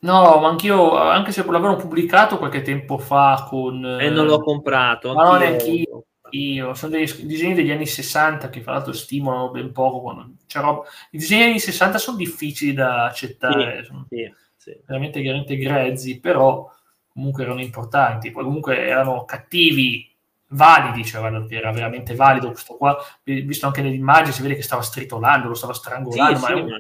no 0.05 0.41
ma 0.41 0.49
anch'io 0.49 0.97
anche 0.97 1.33
se 1.33 1.45
l'avevano 1.45 1.77
pubblicato 1.77 2.39
qualche 2.39 2.63
tempo 2.63 2.99
fa 2.99 3.47
con 3.49 3.85
e 3.85 4.07
eh, 4.07 4.11
non 4.11 4.27
l'ho 4.27 4.41
comprato 4.41 5.15
ma 5.15 5.25
non 5.25 5.39
neanche 5.39 5.85
io 6.31 6.75
sono 6.75 6.93
dei 6.93 7.05
disegni 7.23 7.55
degli 7.55 7.71
anni 7.71 7.87
60 7.87 8.49
che 8.51 8.61
fra 8.61 8.73
l'altro 8.73 8.93
stimolano 8.93 9.51
ben 9.51 9.73
poco 9.73 10.01
quando 10.01 10.35
c'è 10.47 10.61
roba. 10.61 10.83
i 11.11 11.19
disegni 11.19 11.41
degli 11.41 11.51
anni 11.51 11.61
60 11.61 11.99
sono 11.99 12.17
difficili 12.17 12.73
da 12.73 13.05
accettare 13.05 13.81
sì, 13.81 13.85
sono 13.85 14.07
sì, 14.09 14.33
sì. 14.57 14.77
veramente, 14.85 15.21
veramente 15.21 15.57
grezzi 15.57 16.19
però 16.19 16.69
comunque 17.15 17.45
erano 17.45 17.61
importanti, 17.61 18.33
poi 18.33 18.43
comunque 18.43 18.77
erano 18.77 19.25
cattivi, 19.25 20.13
validi, 20.49 21.05
cioè 21.05 21.23
era 21.49 21.71
veramente 21.71 22.17
valido 22.17 22.49
questo 22.49 22.77
qua, 22.77 22.97
visto 23.23 23.67
anche 23.67 23.83
nell'immagine 23.83 24.33
si 24.33 24.43
vede 24.43 24.57
che 24.57 24.63
stava 24.63 24.83
stritolando, 24.83 25.47
lo 25.47 25.55
stava 25.55 25.73
strangolando, 25.73 26.39
sì, 26.39 26.43
ma 26.43 26.77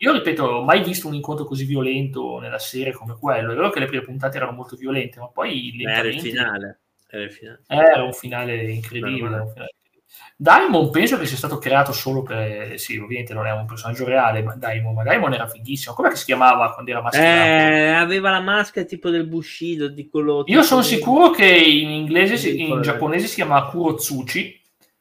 io 0.00 0.12
ripeto, 0.12 0.44
ho 0.44 0.64
mai 0.64 0.82
visto 0.82 1.08
un 1.08 1.14
incontro 1.14 1.44
così 1.44 1.64
violento 1.64 2.38
nella 2.38 2.58
serie 2.58 2.92
come 2.92 3.16
quello, 3.18 3.52
è 3.52 3.54
vero 3.54 3.70
che 3.70 3.80
le 3.80 3.86
prime 3.86 4.04
puntate 4.04 4.36
erano 4.36 4.52
molto 4.52 4.76
violente, 4.76 5.18
ma 5.18 5.28
poi... 5.28 5.74
Era 5.82 6.08
il 6.08 6.20
finale. 6.20 6.80
Era, 7.08 7.24
il 7.24 7.32
finale. 7.32 7.62
era 7.66 8.02
un 8.02 8.12
finale 8.12 8.70
incredibile. 8.70 9.38
Un 9.38 9.50
finale 9.52 9.72
Daimon 10.40 10.90
penso 10.90 11.18
che 11.18 11.26
sia 11.26 11.36
stato 11.36 11.58
creato 11.58 11.92
solo 11.92 12.22
per... 12.22 12.78
Sì, 12.78 12.96
ovviamente 12.96 13.34
non 13.34 13.46
è 13.46 13.52
un 13.52 13.66
personaggio 13.66 14.04
reale, 14.04 14.40
ma 14.42 14.54
Daimon, 14.54 14.94
ma 14.94 15.02
Daimon 15.02 15.34
era 15.34 15.48
fighissimo. 15.48 15.94
Com'è 15.94 16.10
che 16.10 16.16
si 16.16 16.26
chiamava 16.26 16.72
quando 16.72 16.92
era 16.92 17.02
mascherato? 17.02 17.44
Eh, 17.44 17.88
aveva 17.90 18.30
la 18.30 18.40
maschera 18.40 18.86
tipo 18.86 19.10
del 19.10 19.26
Bushido, 19.26 19.88
di 19.88 20.08
quello... 20.08 20.44
Io 20.46 20.62
sono 20.62 20.82
sicuro 20.82 21.30
che 21.30 21.44
in 21.44 21.90
inglese, 21.90 22.48
in 22.48 22.80
giapponese 22.82 23.26
si 23.26 23.34
chiama 23.34 23.64
Kurotsuchi, 23.64 24.60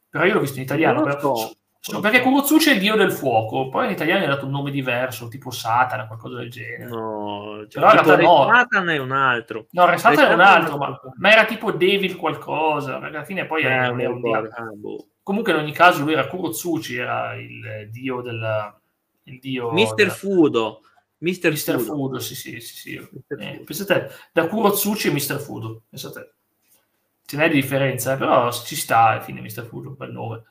però 0.09 0.25
io 0.25 0.33
l'ho 0.33 0.39
visto 0.39 0.57
in 0.57 0.63
italiano. 0.63 1.03
Però... 1.03 1.35
So, 1.35 1.55
perché 2.01 2.21
Kurotsuchi 2.21 2.69
è 2.69 2.73
il 2.73 2.79
dio 2.79 2.95
del 2.95 3.11
fuoco, 3.11 3.69
poi 3.69 3.85
in 3.85 3.91
italiano 3.91 4.23
è 4.23 4.27
dato 4.27 4.45
un 4.45 4.51
nome 4.51 4.71
diverso, 4.71 5.27
tipo 5.27 5.51
Satana, 5.51 6.07
qualcosa 6.07 6.37
del 6.37 6.49
genere. 6.49 6.89
No, 6.89 7.65
cioè, 7.67 7.81
però 7.81 8.03
realtà 8.03 8.17
no. 8.17 8.49
Satana 8.53 8.93
è 8.93 8.97
un 8.97 9.11
altro. 9.11 9.67
No, 9.71 9.85
Re 9.85 9.97
Satana 9.97 10.29
è 10.29 10.33
un 10.33 10.39
altro, 10.41 10.77
ma, 10.77 10.99
ma, 11.15 11.31
era 11.31 11.45
tipo 11.45 11.71
Devil 11.71 12.15
qualcosa, 12.15 12.99
perché 12.99 13.15
alla 13.15 13.25
fine 13.25 13.45
poi 13.45 13.63
eh, 13.63 13.67
è, 13.67 13.87
un 13.87 14.21
dio. 14.21 14.35
Ah, 14.35 14.71
boh. 14.73 15.07
Comunque 15.23 15.51
in 15.51 15.59
ogni 15.59 15.73
caso 15.73 16.03
lui 16.03 16.13
era 16.13 16.27
Kurotsuchi, 16.27 16.95
era 16.95 17.35
il 17.35 17.89
dio 17.91 18.21
del... 18.21 18.75
Il 19.23 19.39
dio 19.39 19.71
Mister 19.71 19.95
della... 19.95 20.11
Fudo. 20.11 20.81
Mister, 21.17 21.51
Mister 21.51 21.79
Fudo. 21.79 21.93
Fudo. 21.93 22.19
sì, 22.19 22.35
sì, 22.35 22.59
sì. 22.61 22.75
sì. 22.75 23.09
Eh, 23.37 23.61
pensate, 23.65 24.09
da 24.31 24.47
Kurotsuchi 24.47 25.07
e 25.07 25.11
Mister 25.11 25.37
Fudo, 25.37 25.81
pensate. 25.89 26.35
Ce 27.25 27.35
n'è 27.35 27.49
di 27.49 27.55
differenza, 27.55 28.13
eh, 28.13 28.17
però 28.17 28.49
ci 28.53 28.77
sta 28.77 29.07
alla 29.07 29.21
fine 29.21 29.41
Mister 29.41 29.65
Fudo, 29.65 29.89
bel 29.91 30.11
nome. 30.13 30.43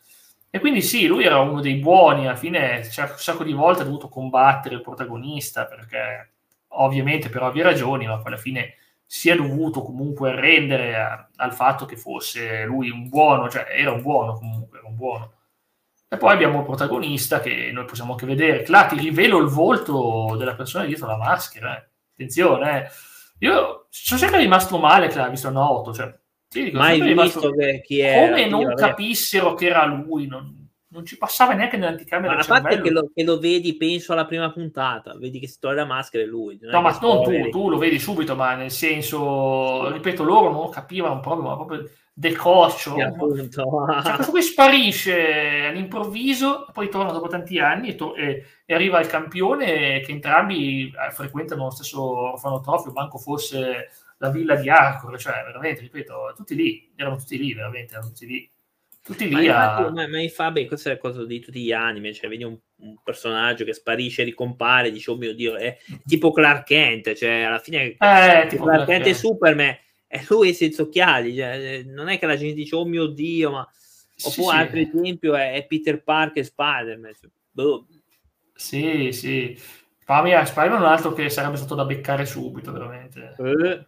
E 0.57 0.59
quindi 0.59 0.81
sì, 0.81 1.07
lui 1.07 1.25
era 1.25 1.39
uno 1.39 1.61
dei 1.61 1.75
buoni, 1.75 2.27
alla 2.27 2.35
fine 2.35 2.77
un 2.79 3.19
sacco 3.19 3.45
di 3.45 3.53
volte 3.53 3.83
ha 3.83 3.85
dovuto 3.85 4.09
combattere 4.09 4.75
il 4.75 4.81
protagonista, 4.81 5.67
perché 5.67 6.31
ovviamente 6.69 7.29
per 7.29 7.43
ovvie 7.43 7.63
ragioni, 7.63 8.07
ma 8.07 8.17
poi 8.17 8.29
alla 8.29 8.37
fine 8.39 8.77
si 9.05 9.29
è 9.29 9.37
dovuto 9.37 9.83
comunque 9.83 10.35
rendere 10.35 10.97
a, 10.97 11.29
al 11.37 11.53
fatto 11.53 11.85
che 11.85 11.99
fosse 11.99 12.65
lui 12.65 12.89
un 12.89 13.07
buono, 13.11 13.51
cioè 13.51 13.67
era 13.69 13.93
un 13.93 14.01
buono 14.01 14.33
comunque, 14.33 14.79
era 14.79 14.89
un 14.89 14.95
buono. 14.97 15.33
E 16.09 16.17
poi 16.17 16.33
abbiamo 16.33 16.61
il 16.61 16.65
protagonista 16.65 17.41
che 17.41 17.71
noi 17.71 17.85
possiamo 17.85 18.13
anche 18.13 18.25
vedere. 18.25 18.65
Là 18.69 18.87
ti 18.87 18.97
rivelo 18.97 19.37
il 19.37 19.49
volto 19.49 20.37
della 20.39 20.55
persona 20.55 20.87
dietro 20.87 21.07
la 21.07 21.19
maschera. 21.19 21.77
Eh. 21.77 21.89
Attenzione, 22.13 22.85
eh. 22.87 22.91
io 23.41 23.89
sono 23.91 24.19
sempre 24.19 24.39
rimasto 24.39 24.79
male 24.79 25.09
che 25.09 25.19
l'ha 25.19 25.29
visto 25.29 25.51
Noto. 25.51 25.93
Cioè, 25.93 26.19
sì, 26.49 26.71
Mai 26.73 27.01
visto 27.15 27.51
che 27.51 27.81
chi 27.85 28.01
è. 28.01 28.27
Come 28.27 28.49
non 28.49 28.75
capissero 28.75 29.55
che 29.55 29.67
era 29.67 29.85
lui, 29.85 30.27
non, 30.27 30.67
non 30.89 31.05
ci 31.05 31.19
passava 31.19 31.55
neanche 31.55 31.77
nell'anticamera. 31.77 32.35
Ma 32.35 32.41
a 32.41 32.45
parte 32.45 32.81
che 32.81 32.91
lo, 32.91 33.11
che 33.15 33.25
lo, 33.25 33.39
vedi, 33.39 33.77
penso 33.77 34.13
alla 34.13 34.27
prima 34.27 34.51
puntata, 34.51 35.17
vedi 35.17 35.39
che 35.39 35.49
si 35.49 35.59
toglie 35.59 35.77
la 35.77 35.85
maschera 35.85 36.25
e 36.25 36.27
lui. 36.27 36.59
No, 36.63 36.81
ma 36.81 36.97
non 37.01 37.23
tu, 37.23 37.49
tu 37.51 37.69
lo 37.69 37.79
vedi 37.79 37.99
subito, 37.99 38.35
ma 38.35 38.55
nel 38.55 38.71
senso, 38.71 39.91
ripeto, 39.93 40.23
loro 40.23 40.51
non 40.51 40.71
capivano 40.71 41.21
proprio, 41.21 41.49
ma 41.49 41.55
proprio 41.57 41.91
decoccio. 42.19 42.95
Sì, 42.95 43.51
cioè, 43.51 44.15
questo 44.15 44.31
qui 44.33 44.43
sparisce 44.43 45.67
all'improvviso, 45.67 46.67
poi 46.73 46.89
torna 46.89 47.13
dopo 47.13 47.29
tanti 47.29 47.59
anni 47.59 47.89
e, 47.89 47.95
to- 47.95 48.15
e, 48.15 48.45
e 48.65 48.75
arriva 48.75 49.01
il 49.01 49.07
campione 49.07 50.01
che 50.01 50.13
entrambi 50.13 50.87
eh, 50.87 51.11
frequentano 51.11 51.65
lo 51.65 51.71
stesso 51.71 52.33
orfanotrofio, 52.33 52.93
manco 52.93 53.19
fosse 53.19 53.91
la 54.19 54.31
villa 54.31 54.57
di 54.57 54.69
Arcor, 54.69 55.19
cioè 55.19 55.43
veramente, 55.45 55.81
ripeto, 55.83 56.33
tutti 56.37 56.55
lì, 56.55 56.93
erano 56.97 57.17
tutti 57.17 57.39
lì, 57.39 57.53
veramente, 57.55 57.95
erano 57.95 58.09
tutti 58.09 58.27
lì 58.27 58.51
tutti 59.07 59.29
lì 59.29 59.47
ma, 59.47 59.77
a... 59.77 59.91
ma, 59.93 60.09
ma 60.09 60.21
infatti 60.21 60.67
questa 60.67 60.91
è 60.91 60.95
la 60.95 60.99
cosa 60.99 61.25
di 61.25 61.39
tutti 61.39 61.63
gli 61.63 61.71
anime 61.71 62.13
cioè 62.13 62.29
vedi 62.29 62.43
un, 62.43 62.59
un 62.79 62.97
personaggio 63.05 63.65
che 63.65 63.73
sparisce 63.73 64.25
ricompare 64.25 64.91
dici 64.91 65.09
oh 65.09 65.17
mio 65.17 65.33
dio 65.33 65.55
è 65.55 65.79
tipo 66.05 66.33
Clark 66.33 66.67
Kent 66.67 67.15
cioè 67.15 67.43
alla 67.43 67.61
fine 67.61 67.97
eh, 67.97 68.47
tipo 68.49 68.65
Clark 68.65 68.87
Kent 68.87 69.07
e 69.07 69.15
Superman 69.15 69.77
e 70.09 70.27
lui 70.29 70.53
senza 70.55 70.83
occhiali 70.83 71.37
cioè, 71.37 71.85
non 71.85 72.09
è 72.09 72.19
che 72.19 72.27
la 72.27 72.37
gente 72.37 72.55
dice 72.55 72.75
oh 72.75 72.85
mio 72.85 73.07
dio 73.07 73.53
ma 73.53 73.61
oppure 73.61 74.51
sì, 74.51 74.57
altro 74.57 74.77
sì. 74.77 74.91
esempio 74.93 75.35
è, 75.37 75.53
è, 75.53 75.67
Peter 75.67 76.03
Parker 76.03 76.43
e 76.43 76.47
Spider-Man 76.47 77.13
cioè, 77.21 77.31
boh. 77.53 77.87
sì 78.55 79.13
sì 79.13 79.57
Fammi 79.99 80.33
Spider-Man 80.33 80.83
è 80.83 80.85
un 80.85 80.91
altro 80.91 81.13
che 81.13 81.29
sarebbe 81.29 81.57
stato 81.57 81.77
da 81.77 81.85
beccare 81.85 82.27
subito 82.27 82.73
veramente 82.73 83.35
eh. 83.39 83.87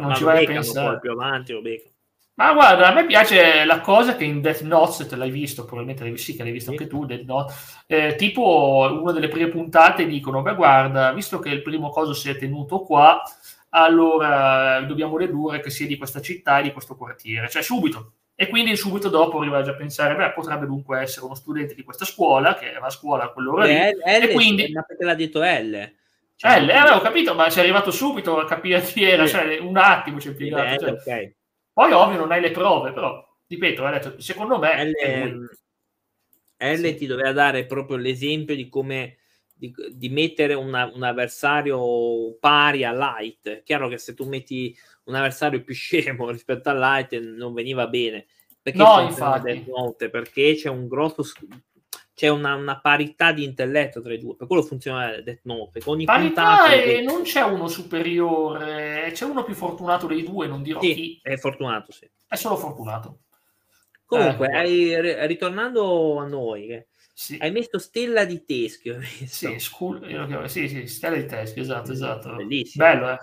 Non 0.00 0.10
ma 0.10 0.14
ci 0.14 0.24
vai 0.24 0.44
a 0.44 0.46
pensare. 0.46 0.90
poi 0.90 1.00
più 1.00 1.10
avanti 1.10 1.52
lo 1.52 1.60
becco 1.60 1.92
ma 2.36 2.52
guarda, 2.52 2.88
a 2.88 2.92
me 2.92 3.06
piace 3.06 3.64
la 3.64 3.80
cosa 3.80 4.16
che 4.16 4.24
in 4.24 4.40
Death 4.40 4.62
Note, 4.62 4.90
se 4.90 5.06
te 5.06 5.14
l'hai 5.14 5.30
visto, 5.30 5.64
probabilmente 5.64 6.02
l'hai, 6.02 6.18
sì, 6.18 6.34
che 6.34 6.42
l'hai 6.42 6.50
visto 6.50 6.70
anche 6.72 6.88
tu, 6.88 7.06
Death 7.06 7.24
Note, 7.24 7.54
eh, 7.86 8.16
tipo 8.16 8.98
una 9.00 9.12
delle 9.12 9.28
prime 9.28 9.48
puntate 9.50 10.04
dicono, 10.04 10.42
beh 10.42 10.56
guarda, 10.56 11.12
visto 11.12 11.38
che 11.38 11.50
il 11.50 11.62
primo 11.62 11.90
coso 11.90 12.12
si 12.12 12.28
è 12.28 12.36
tenuto 12.36 12.80
qua, 12.80 13.22
allora 13.68 14.80
dobbiamo 14.80 15.16
dedurre 15.16 15.60
che 15.60 15.70
sia 15.70 15.86
di 15.86 15.96
questa 15.96 16.20
città 16.20 16.58
e 16.58 16.64
di 16.64 16.72
questo 16.72 16.96
quartiere, 16.96 17.48
cioè 17.48 17.62
subito. 17.62 18.14
E 18.34 18.48
quindi 18.48 18.74
subito 18.74 19.08
dopo 19.08 19.38
arriva 19.38 19.62
già 19.62 19.70
a 19.70 19.76
pensare, 19.76 20.16
beh, 20.16 20.32
potrebbe 20.32 20.66
dunque 20.66 21.02
essere 21.02 21.26
uno 21.26 21.36
studente 21.36 21.76
di 21.76 21.84
questa 21.84 22.04
scuola, 22.04 22.54
che 22.54 22.76
va 22.80 22.86
a 22.86 22.90
scuola 22.90 23.24
a 23.24 23.28
quell'ora 23.28 23.64
beh, 23.64 23.90
lì, 23.90 23.90
L, 23.92 24.22
e 24.24 24.32
quindi... 24.32 24.72
Perché 24.72 25.04
l'ha 25.04 25.14
detto 25.14 25.40
L? 25.40 25.92
Cioè, 26.36 26.60
L, 26.60 26.68
eh, 26.68 26.76
avevo 26.76 27.00
capito, 27.00 27.34
ma 27.34 27.48
sei 27.50 27.62
arrivato 27.62 27.90
subito 27.90 28.38
a 28.38 28.46
capire 28.46 28.82
chi 28.82 29.04
era, 29.04 29.26
sì. 29.26 29.34
cioè 29.34 29.58
un 29.58 29.76
attimo 29.76 30.20
ci 30.20 30.28
è 30.28 30.30
impiegato. 30.30 30.98
Cioè. 30.98 31.22
ok 31.22 31.34
poi 31.74 31.90
ovvio 31.90 32.18
non 32.18 32.30
hai 32.30 32.40
le 32.40 32.52
prove, 32.52 32.92
però 32.92 33.20
ripeto, 33.48 33.86
detto, 33.90 34.20
secondo 34.20 34.58
me 34.58 34.84
L, 34.84 35.48
L 36.56 36.76
sì. 36.76 36.94
ti 36.94 37.06
doveva 37.06 37.32
dare 37.32 37.66
proprio 37.66 37.96
l'esempio 37.96 38.54
di 38.54 38.68
come 38.68 39.18
di, 39.52 39.74
di 39.90 40.08
mettere 40.08 40.54
una, 40.54 40.88
un 40.94 41.02
avversario 41.02 42.36
pari 42.38 42.84
a 42.84 42.92
Light. 42.92 43.64
Chiaro 43.64 43.88
che 43.88 43.98
se 43.98 44.14
tu 44.14 44.28
metti 44.28 44.74
un 45.06 45.16
avversario 45.16 45.64
più 45.64 45.74
scemo 45.74 46.30
rispetto 46.30 46.70
a 46.70 46.74
Light 46.74 47.18
non 47.18 47.52
veniva 47.52 47.88
bene. 47.88 48.26
Perché 48.62 48.78
no, 48.78 49.00
infatti. 49.00 49.64
Note, 49.66 50.10
perché 50.10 50.54
c'è 50.54 50.68
un 50.68 50.86
grosso 50.86 51.24
c'è 52.14 52.28
una, 52.28 52.54
una, 52.54 52.78
parità 52.80 53.32
di 53.32 53.42
intelletto 53.42 54.00
tra 54.00 54.12
i 54.12 54.18
due, 54.18 54.36
per 54.36 54.46
quello 54.46 54.62
funziona 54.62 55.20
Death 55.20 55.40
Note. 55.42 55.82
Ogni 55.86 56.04
parità 56.04 56.72
e 56.72 57.00
non 57.02 57.22
c'è 57.22 57.42
uno 57.42 57.66
superiore, 57.66 59.10
c'è 59.12 59.24
uno 59.24 59.42
più 59.42 59.54
fortunato 59.54 60.06
dei 60.06 60.22
due, 60.22 60.46
non 60.46 60.62
dirò 60.62 60.80
sì, 60.80 60.94
chi. 60.94 61.20
È 61.22 61.36
fortunato, 61.36 61.90
sì. 61.90 62.08
È 62.26 62.36
solo 62.36 62.56
fortunato. 62.56 63.18
Comunque, 64.06 64.48
eh, 64.48 64.56
hai, 64.56 65.26
ritornando 65.26 66.18
a 66.18 66.26
noi, 66.26 66.84
sì. 67.12 67.36
hai 67.40 67.50
messo 67.50 67.78
Stella 67.78 68.24
di 68.24 68.44
Teschio. 68.44 69.00
Sì, 69.02 69.58
school, 69.58 70.48
sì, 70.48 70.68
sì, 70.68 70.86
Stella 70.86 71.16
di 71.16 71.26
Teschio, 71.26 71.62
esatto, 71.62 71.90
esatto. 71.90 72.34
Bellissimo. 72.36 72.84
Bello, 72.84 73.10
eh. 73.10 73.18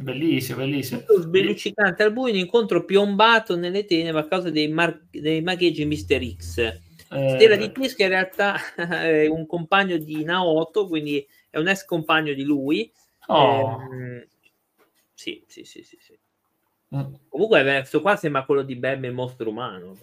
Bellissimo, 0.00 0.58
bellissimo. 0.58 1.02
Sbelluccicante 1.06 2.02
al 2.02 2.12
buio, 2.12 2.32
un 2.32 2.38
incontro 2.38 2.84
piombato 2.84 3.54
nelle 3.56 3.84
tenebre 3.84 4.22
a 4.22 4.26
causa 4.26 4.50
dei, 4.50 4.68
mar- 4.68 5.02
dei 5.10 5.42
magheggi 5.42 5.84
Mister 5.84 6.22
X. 6.24 6.58
Eh... 6.58 6.78
Stella 7.08 7.56
di 7.56 7.70
Pesca 7.70 8.04
in 8.04 8.08
realtà 8.08 8.56
è 8.76 9.26
un 9.26 9.46
compagno 9.46 9.98
di 9.98 10.24
Naoto, 10.24 10.88
quindi 10.88 11.26
è 11.50 11.58
un 11.58 11.68
ex 11.68 11.84
compagno 11.84 12.32
di 12.32 12.44
lui. 12.44 12.90
Oh. 13.26 13.82
Eh, 13.92 14.28
sì, 15.12 15.44
sì, 15.46 15.64
sì, 15.64 15.82
sì. 15.82 15.98
sì. 16.00 16.18
Mm. 16.96 17.14
Comunque 17.28 17.62
questo 17.62 18.00
qua 18.00 18.16
sembra 18.16 18.44
quello 18.44 18.62
di 18.62 18.76
Bem 18.76 19.04
e 19.04 19.10
Mostro 19.10 19.50
Umano. 19.50 19.96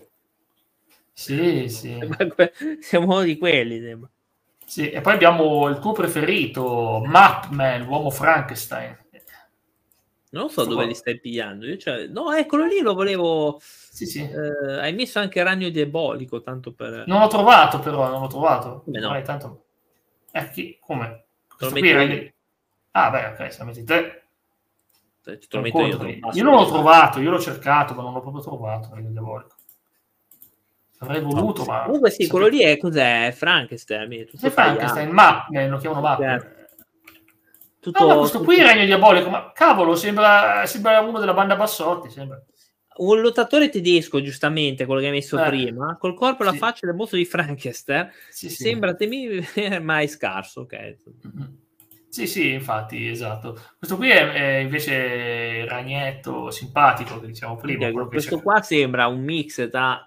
Sì, 1.12 1.68
sì. 1.70 1.98
Siamo 2.80 3.06
uno 3.08 3.24
di 3.24 3.38
quelli, 3.38 3.82
sembra. 3.82 4.10
Sì, 4.64 4.92
e 4.92 5.02
poi 5.02 5.14
abbiamo 5.14 5.68
il 5.70 5.80
tuo 5.80 5.94
preferito, 5.94 7.02
Mapman, 7.04 7.84
l'uomo 7.84 8.10
Frankenstein. 8.10 9.06
Non 10.30 10.50
so 10.50 10.66
dove 10.66 10.86
li 10.86 10.94
stai 10.94 11.20
pigliando. 11.20 11.66
Io 11.66 11.78
cioè... 11.78 12.08
No, 12.08 12.34
eccolo 12.34 12.66
lì, 12.66 12.82
lo 12.82 12.94
volevo. 12.94 13.60
Sì, 13.62 14.06
sì. 14.06 14.22
Eh, 14.22 14.74
hai 14.80 14.94
messo 14.94 15.20
anche 15.20 15.42
Ragno 15.42 15.70
Diabolico, 15.70 16.42
tanto 16.42 16.74
per. 16.74 17.06
Non 17.08 17.22
l'ho 17.22 17.28
trovato, 17.28 17.80
però, 17.80 18.10
non 18.10 18.22
l'ho 18.22 18.28
trovato. 18.28 18.82
Come 18.84 19.00
no? 19.00 19.10
Vai, 19.10 19.24
tanto... 19.24 19.64
Eh, 20.32 20.50
chi... 20.52 20.78
Come? 20.82 21.26
Qui... 21.58 22.34
Ah, 22.92 23.10
beh, 23.10 23.26
ok, 23.28 23.52
se 23.54 23.60
la 23.60 23.66
metti 23.66 23.84
te. 23.84 24.22
Te 25.24 25.40
lo 25.52 25.62
metto 25.62 25.86
io, 25.86 26.04
io 26.06 26.44
non 26.44 26.56
l'ho 26.56 26.68
trovato, 26.68 27.20
io 27.20 27.32
l'ho 27.32 27.40
cercato, 27.40 27.94
ma 27.94 28.02
non 28.02 28.14
l'ho 28.14 28.22
proprio 28.22 28.42
trovato. 28.42 28.90
Ragno 28.94 29.10
Diabolico. 29.10 29.56
Avrei 31.00 31.22
voluto, 31.22 31.64
ma... 31.64 31.84
Comunque 31.84 32.10
sì, 32.10 32.28
quello 32.28 32.48
lì 32.48 32.62
è 32.62 32.78
cos'è? 32.78 33.32
Frankenstein. 33.32 34.28
È 34.40 34.50
Frankenstein, 34.50 35.10
ma 35.10 35.46
lo 35.50 35.78
chiamano 35.78 36.02
Map. 36.02 36.20
Certo. 36.20 36.57
Tutto, 37.88 38.04
no, 38.04 38.10
ma 38.10 38.18
questo 38.18 38.40
tutto... 38.40 38.50
qui 38.52 38.60
è 38.60 38.64
il 38.64 38.68
Regno 38.68 38.86
Diabolico, 38.86 39.30
ma 39.30 39.52
cavolo, 39.54 39.96
sembra, 39.96 40.66
sembra 40.66 41.00
uno 41.00 41.20
della 41.20 41.34
banda 41.34 41.56
Bassotti, 41.56 42.10
sembra. 42.10 42.44
Un 42.98 43.22
lottatore 43.22 43.70
tedesco, 43.70 44.22
giustamente, 44.22 44.86
quello 44.86 45.00
che 45.00 45.06
hai 45.06 45.14
messo 45.14 45.42
eh. 45.42 45.48
prima, 45.48 45.96
col 45.98 46.14
corpo 46.14 46.42
e 46.42 46.46
la 46.48 46.52
faccia 46.52 46.86
del 46.86 46.96
mostro 46.96 47.18
di 47.18 47.24
Frankenstein, 47.24 48.12
sì, 48.30 48.50
sì. 48.50 48.64
sembra 48.64 48.94
temibile, 48.94 49.48
ma 49.80 50.02
è 50.02 50.08
scarso, 50.08 50.62
ok. 50.62 50.76
Mm-hmm. 50.76 51.48
Sì, 52.10 52.28
sì, 52.28 52.52
infatti, 52.52 53.08
esatto. 53.08 53.58
Questo 53.78 53.96
qui 53.96 54.10
è, 54.10 54.32
è 54.34 54.58
invece 54.58 55.66
ragnetto 55.66 56.52
simpatico, 56.52 57.22
che 57.22 57.28
diciamo 57.28 57.56
prima. 57.56 57.90
questo 58.08 58.42
qua 58.42 58.62
sembra 58.62 59.08
un 59.08 59.22
mix 59.22 59.70
tra 59.70 60.06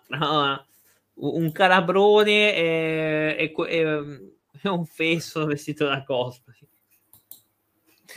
un 1.14 1.52
calabrone 1.52 2.54
e, 2.54 3.52
e, 3.56 3.64
e, 3.68 4.28
un 4.68 4.84
fesso 4.84 5.46
vestito 5.46 5.86
da 5.86 6.04
cosplay. 6.04 6.59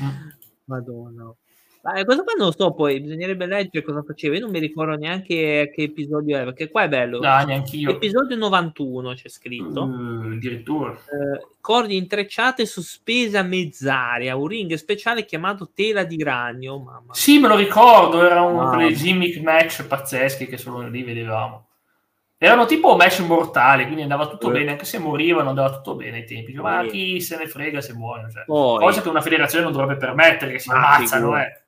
Mm. 0.02 0.30
Madonna. 0.66 1.36
Ma 1.84 2.02
questo 2.06 2.24
qua 2.24 2.34
non 2.38 2.48
lo 2.48 2.54
so, 2.58 2.74
poi 2.74 3.02
bisognerebbe 3.02 3.46
leggere 3.46 3.84
cosa 3.84 4.02
faceva. 4.04 4.36
Io 4.36 4.40
non 4.40 4.52
mi 4.52 4.60
ricordo 4.60 4.96
neanche 4.96 5.70
che 5.76 5.82
episodio 5.84 6.38
era, 6.38 6.46
perché 6.46 6.72
qua 6.72 6.84
è 6.84 6.88
bello. 6.88 7.20
No, 7.20 7.44
neanche 7.44 7.76
io. 7.76 7.90
Episodio 7.90 8.38
91 8.38 9.14
c'è 9.16 9.28
scritto. 9.28 9.82
Addirittura. 9.84 10.94
Eh, 10.94 11.46
cordi 11.60 11.98
intrecciate 11.98 12.66
sospese 12.66 13.38
a 13.38 13.44
mezz'aria, 13.44 14.38
un 14.38 14.48
ring 14.48 14.74
speciale 14.76 15.26
chiamato 15.26 15.72
Tela 15.74 16.06
di 16.06 16.24
Ragno. 16.24 16.80
Mamma. 16.80 17.14
Sì, 17.14 17.38
me 17.40 17.50
lo 17.50 17.58
ricordo, 17.58 18.24
era 18.24 18.44
uno 18.44 18.70
di 18.70 18.76
quei 18.78 18.96
gimmick 18.96 19.42
match 19.42 19.86
pazzeschi 19.86 20.46
che 20.46 20.58
solo 20.58 20.88
lì 20.88 21.04
vedevamo. 21.04 21.68
Erano 22.44 22.66
tipo 22.66 22.98
match 22.98 23.22
mortali, 23.22 23.84
quindi 23.84 24.02
andava 24.02 24.28
tutto 24.28 24.50
eh. 24.50 24.52
bene, 24.52 24.72
anche 24.72 24.84
se 24.84 24.98
morivano 24.98 25.48
andava 25.48 25.72
tutto 25.72 25.96
bene 25.96 26.18
ai 26.18 26.26
tempi. 26.26 26.52
Ma 26.52 26.86
chi 26.86 27.22
se 27.22 27.38
ne 27.38 27.48
frega 27.48 27.80
se 27.80 27.94
muoiono? 27.94 28.30
Cioè, 28.30 28.44
cosa 28.46 29.02
che 29.02 29.08
una 29.08 29.22
federazione 29.22 29.64
non 29.64 29.72
dovrebbe 29.72 29.96
permettere, 29.96 30.52
che 30.52 30.60
si 30.60 30.70
ammazzano, 30.70 31.40
eh. 31.40 31.64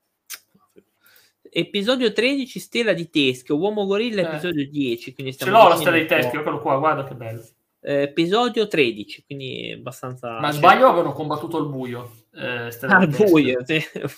Episodio 1.49 2.11
13, 2.11 2.59
Stella 2.59 2.91
di 2.91 3.09
Teschio, 3.09 3.55
Uomo 3.55 3.85
Gorilla, 3.85 4.23
eh. 4.23 4.25
episodio 4.25 4.67
10. 4.67 5.13
Quindi 5.13 5.37
Ce 5.37 5.49
l'ho 5.49 5.69
la 5.69 5.77
Stella 5.77 5.97
di 5.97 6.05
Teschio, 6.07 6.41
eccolo 6.41 6.59
qua, 6.59 6.77
guarda 6.77 7.05
che 7.05 7.15
bello. 7.15 7.41
Eh, 7.79 8.01
episodio 8.01 8.67
13, 8.67 9.23
quindi 9.25 9.71
abbastanza... 9.71 10.41
Ma 10.41 10.51
sbaglio 10.51 10.89
avevano 10.89 11.13
combattuto 11.13 11.55
al 11.55 11.69
buio. 11.69 12.25
Eh, 12.33 12.69
al 12.81 13.07
buio, 13.07 13.63
sì. 13.63 13.79
sì. 13.79 14.09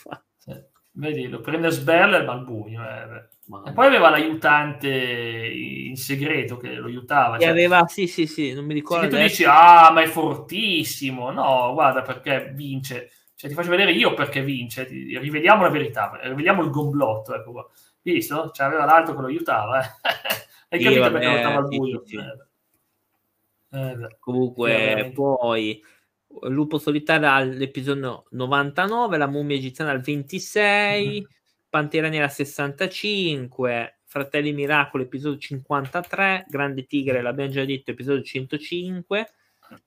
Vedi, 0.97 1.27
lo 1.27 1.41
prende 1.41 1.69
Sberler, 1.69 2.25
ma 2.25 2.33
al 2.33 2.43
buio. 2.43 2.81
Eh, 2.81 3.69
e 3.69 3.71
poi 3.71 3.86
aveva 3.86 4.10
l'aiutante 4.10 4.89
in 4.89 5.95
segreto 5.95 6.57
che 6.57 6.73
lo 6.73 6.88
aiutava. 6.88 7.38
Cioè, 7.38 7.49
aveva, 7.49 7.86
sì, 7.86 8.07
sì, 8.07 8.25
sì, 8.25 8.51
non 8.53 8.65
mi 8.65 8.73
ricordo. 8.73 9.03
Se 9.03 9.10
tu 9.12 9.17
dici, 9.17 9.43
ah, 9.45 9.91
ma 9.91 10.01
è 10.01 10.07
fortissimo. 10.07 11.29
No, 11.29 11.71
guarda 11.73 12.01
perché 12.01 12.51
vince. 12.55 13.12
Cioè, 13.36 13.47
ti 13.47 13.55
faccio 13.55 13.69
vedere 13.69 13.91
io 13.91 14.15
perché 14.15 14.41
vince. 14.41 14.86
Rivediamo 14.86 15.62
la 15.62 15.69
verità, 15.69 16.19
rivediamo 16.23 16.63
il 16.63 16.71
gomblotto. 16.71 17.36
Ecco 17.36 17.51
qua. 17.51 17.69
Visto? 18.01 18.49
Cioè, 18.51 18.65
aveva 18.65 18.86
l'altro 18.86 19.13
che 19.13 19.21
lo 19.21 19.27
aiutava. 19.27 19.79
Eh. 19.79 19.89
Hai 20.69 20.79
sì, 20.79 20.86
capito 20.86 21.01
vabbè, 21.01 21.19
perché 21.19 21.36
lottava 21.36 21.57
al 21.60 21.67
buio? 21.67 22.03
Sì, 22.05 22.17
sì. 22.17 22.23
Eh 23.69 24.17
Comunque, 24.19 25.12
poi 25.13 25.83
Lupo 26.43 26.78
Solitario 26.78 27.32
all'episodio 27.32 28.26
99, 28.32 29.17
La 29.17 29.28
mummia 29.28 29.56
egiziana 29.56 29.91
al 29.91 30.02
26. 30.02 31.08
Mm-hmm 31.08 31.36
Pantera 31.69 32.08
Nera 32.08 32.30
65, 32.30 34.00
Fratelli 34.06 34.54
Miracolo 34.54 35.04
episodio 35.04 35.38
53, 35.38 36.45
Grande 36.47 36.86
Tigre 36.86 37.21
l'abbiamo 37.21 37.52
già 37.52 37.65
detto 37.65 37.91
episodio 37.91 38.23
105, 38.23 39.28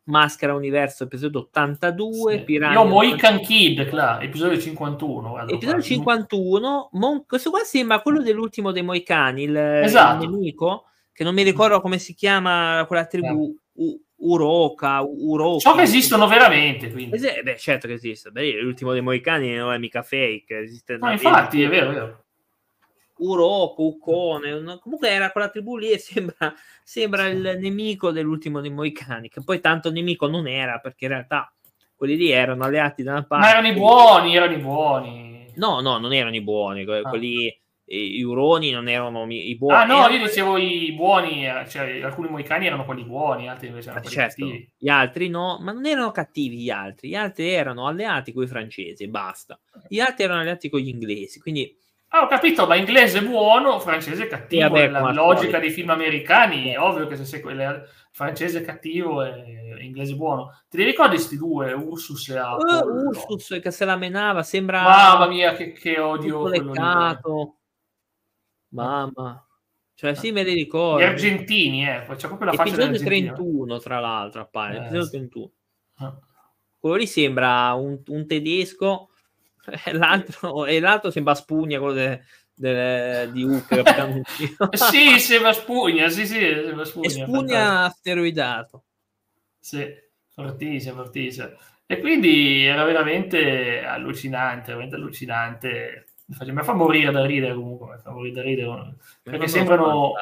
Maschera 0.04 0.54
Universo 0.54 1.04
episodio 1.04 1.40
82, 1.40 2.36
sì. 2.36 2.44
Piranha 2.44 2.80
Io 2.80 2.84
Mohican 2.84 3.40
Kid, 3.40 3.90
là, 3.92 4.20
episodio 4.20 4.58
51. 4.58 5.28
Guarda, 5.30 5.52
episodio 5.52 5.82
51, 5.82 6.90
Mon- 6.92 7.24
questo 7.26 7.50
qua 7.50 7.64
sembra 7.64 8.00
quello 8.00 8.22
dell'ultimo 8.22 8.72
dei 8.72 8.82
Moicani, 8.82 9.44
il, 9.44 9.56
esatto. 9.56 10.22
il 10.22 10.30
nemico, 10.30 10.84
che 11.12 11.24
non 11.24 11.34
mi 11.34 11.42
ricordo 11.42 11.80
come 11.80 11.98
si 11.98 12.14
chiama 12.14 12.84
quella 12.86 13.06
tribù. 13.06 13.56
Eh. 13.56 13.68
Uroka, 14.16 15.00
Uroka. 15.02 15.60
So 15.60 15.74
che 15.74 15.82
esistono 15.82 16.26
veramente, 16.26 16.90
quindi. 16.90 17.16
Es- 17.16 17.42
beh, 17.42 17.56
certo 17.56 17.86
che 17.86 17.94
esiste. 17.94 18.30
Beh, 18.30 18.60
l'ultimo 18.60 18.92
dei 18.92 19.00
Moicani 19.00 19.54
non 19.54 19.72
è 19.72 19.78
mica 19.78 20.02
fake. 20.02 20.58
Esiste 20.58 20.98
no, 20.98 21.10
infatti, 21.10 21.62
è 21.62 21.68
vero, 21.68 21.90
è 21.90 21.94
vero. 21.94 22.24
Uroku, 23.20 23.82
Ukone, 23.82 24.78
comunque 24.80 25.10
era 25.10 25.30
quella 25.30 25.50
tribù 25.50 25.76
lì 25.76 25.90
e 25.90 25.98
sembra, 25.98 26.54
sembra 26.82 27.26
il 27.26 27.58
nemico 27.60 28.12
dell'ultimo 28.12 28.60
dei 28.60 28.70
Moicani, 28.70 29.28
che 29.28 29.42
poi 29.44 29.60
tanto 29.60 29.90
nemico 29.90 30.26
non 30.26 30.46
era, 30.46 30.78
perché 30.78 31.04
in 31.04 31.10
realtà 31.10 31.52
quelli 31.94 32.16
lì 32.16 32.30
erano 32.30 32.64
alleati 32.64 33.02
da 33.02 33.12
una 33.12 33.24
parte. 33.24 33.44
Ma 33.44 33.50
erano 33.50 33.68
i 33.68 33.74
buoni, 33.74 34.36
erano 34.36 34.52
i 34.54 34.58
buoni. 34.58 35.52
No, 35.56 35.80
no, 35.80 35.98
non 35.98 36.14
erano 36.14 36.34
i 36.34 36.40
buoni, 36.40 36.84
ah. 36.84 37.10
I 37.92 38.22
uroni 38.22 38.70
non 38.70 38.88
erano 38.88 39.26
i 39.28 39.56
buoni. 39.56 39.74
Ah, 39.74 39.84
no, 39.84 40.06
io 40.08 40.24
dicevo 40.24 40.56
i 40.56 40.92
buoni, 40.92 41.44
eh, 41.44 41.68
cioè 41.68 42.00
alcuni 42.02 42.28
moicani 42.28 42.66
erano 42.66 42.84
quelli 42.84 43.02
buoni, 43.02 43.48
altri 43.48 43.66
invece 43.66 43.88
erano 43.88 44.02
quelli 44.02 44.16
certo, 44.16 44.44
cattivi. 44.44 44.72
Gli 44.78 44.88
altri 44.88 45.28
no, 45.28 45.58
ma 45.60 45.72
non 45.72 45.86
erano 45.86 46.12
cattivi 46.12 46.58
gli 46.58 46.70
altri, 46.70 47.08
gli 47.08 47.14
altri 47.16 47.48
erano 47.48 47.88
alleati 47.88 48.32
con 48.32 48.44
i 48.44 48.46
francesi 48.46 49.02
e 49.02 49.08
basta. 49.08 49.58
Gli 49.88 49.98
altri 49.98 50.22
erano 50.22 50.40
alleati 50.40 50.68
con 50.68 50.78
gli 50.78 50.88
inglesi, 50.88 51.40
quindi... 51.40 51.76
Ah, 52.12 52.22
ho 52.22 52.26
capito, 52.26 52.66
ma 52.66 52.74
inglese 52.74 53.22
buono, 53.22 53.78
francese 53.78 54.26
cattivo, 54.26 54.68
vabbè, 54.68 54.88
la 54.88 55.12
logica 55.12 55.42
storia. 55.42 55.58
dei 55.60 55.70
film 55.70 55.90
americani, 55.90 56.70
è 56.70 56.78
ovvio 56.80 57.06
che 57.06 57.16
se 57.16 57.24
sei 57.24 57.40
quelle 57.40 57.88
francese 58.12 58.62
cattivo 58.62 59.22
e 59.22 59.78
inglese 59.80 60.14
buono. 60.14 60.60
Ti 60.68 60.82
ricordi 60.82 61.14
questi 61.14 61.36
due, 61.36 61.72
Ursus 61.72 62.28
e 62.28 62.38
Apple? 62.38 62.78
Uh, 62.78 63.06
Ursus 63.08 63.58
che 63.62 63.70
se 63.70 63.84
la 63.84 63.96
menava, 63.96 64.42
sembra... 64.42 64.82
Mamma 64.82 65.26
mia, 65.28 65.54
che, 65.54 65.72
che 65.72 66.00
odio 66.00 66.42
quello. 66.42 66.72
Mamma. 68.70 69.44
Cioè, 69.94 70.14
sì, 70.14 70.32
me 70.32 70.42
li 70.42 70.54
ricordo. 70.54 71.04
Gli 71.04 71.08
argentini, 71.08 71.86
eh. 71.86 72.06
C'è 72.16 72.26
proprio 72.26 72.50
la 72.50 72.56
faccia 72.56 72.72
Episodio 72.74 73.00
31, 73.00 73.78
tra 73.80 74.00
l'altro, 74.00 74.40
appare. 74.40 74.74
Eh, 74.74 74.78
Episodio 74.78 75.08
31. 75.10 75.50
Ah. 75.96 76.18
Quello 76.78 76.96
lì 76.96 77.06
sembra 77.06 77.74
un, 77.74 78.00
un 78.06 78.26
tedesco 78.26 79.10
e 79.84 79.92
l'altro, 79.92 80.64
e 80.64 80.80
l'altro 80.80 81.10
sembra 81.10 81.34
Spugna, 81.34 81.78
quello 81.78 81.92
de, 81.92 82.22
de, 82.54 83.30
di 83.30 83.42
Ucra. 83.42 83.82
sì, 84.72 85.18
sembra 85.18 85.52
Spugna, 85.52 86.08
sì, 86.08 86.26
sì, 86.26 86.38
sembra 86.38 86.86
Spugna. 86.86 87.06
E 87.06 87.10
Spugna 87.10 87.84
asteroidato. 87.84 88.84
Sì, 89.58 89.86
fortissimo, 90.28 90.94
fortissimo. 90.94 91.50
E 91.84 91.98
quindi 91.98 92.64
era 92.64 92.84
veramente 92.84 93.84
allucinante, 93.84 94.68
veramente 94.68 94.94
allucinante 94.94 96.04
mi 96.38 96.62
fa 96.62 96.72
morire 96.74 97.10
da 97.10 97.26
ridere 97.26 97.54
comunque, 97.54 97.94
mi 97.96 98.00
fa 98.00 98.10
morire 98.12 98.34
da 98.34 98.42
ridere 98.42 98.94
perché 99.22 99.48
sembrano, 99.48 100.12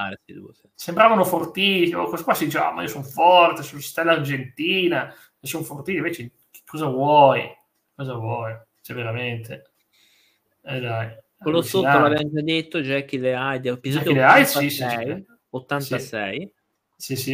sembravano 0.74 1.24
fortissimi, 1.24 2.06
questo 2.06 2.24
qua 2.24 2.34
si 2.34 2.46
dice, 2.46 2.58
ah, 2.58 2.72
ma 2.72 2.82
io 2.82 2.88
sono 2.88 3.04
forte, 3.04 3.62
sono 3.62 3.80
stella 3.80 4.12
argentina, 4.12 5.14
sono 5.40 5.64
fortissimo, 5.64 6.06
invece 6.06 6.32
cosa 6.66 6.86
vuoi? 6.86 7.42
Cosa 7.94 8.14
vuoi? 8.14 8.56
Cioè 8.80 8.96
veramente. 8.96 9.70
Eh 10.62 10.80
dai. 10.80 11.14
Quello 11.38 11.62
sotto 11.62 11.86
l'abbiamo 11.86 12.32
già 12.32 12.42
detto, 12.42 12.80
Jackie 12.80 13.18
Le 13.18 13.32
Hyde, 13.32 13.70
episodio 13.70 14.12
Jackie 14.12 14.42
86, 14.42 14.70
sì, 14.70 14.76
sì, 14.88 15.26
86. 15.50 16.52
Sì, 16.96 17.16
sì. 17.16 17.32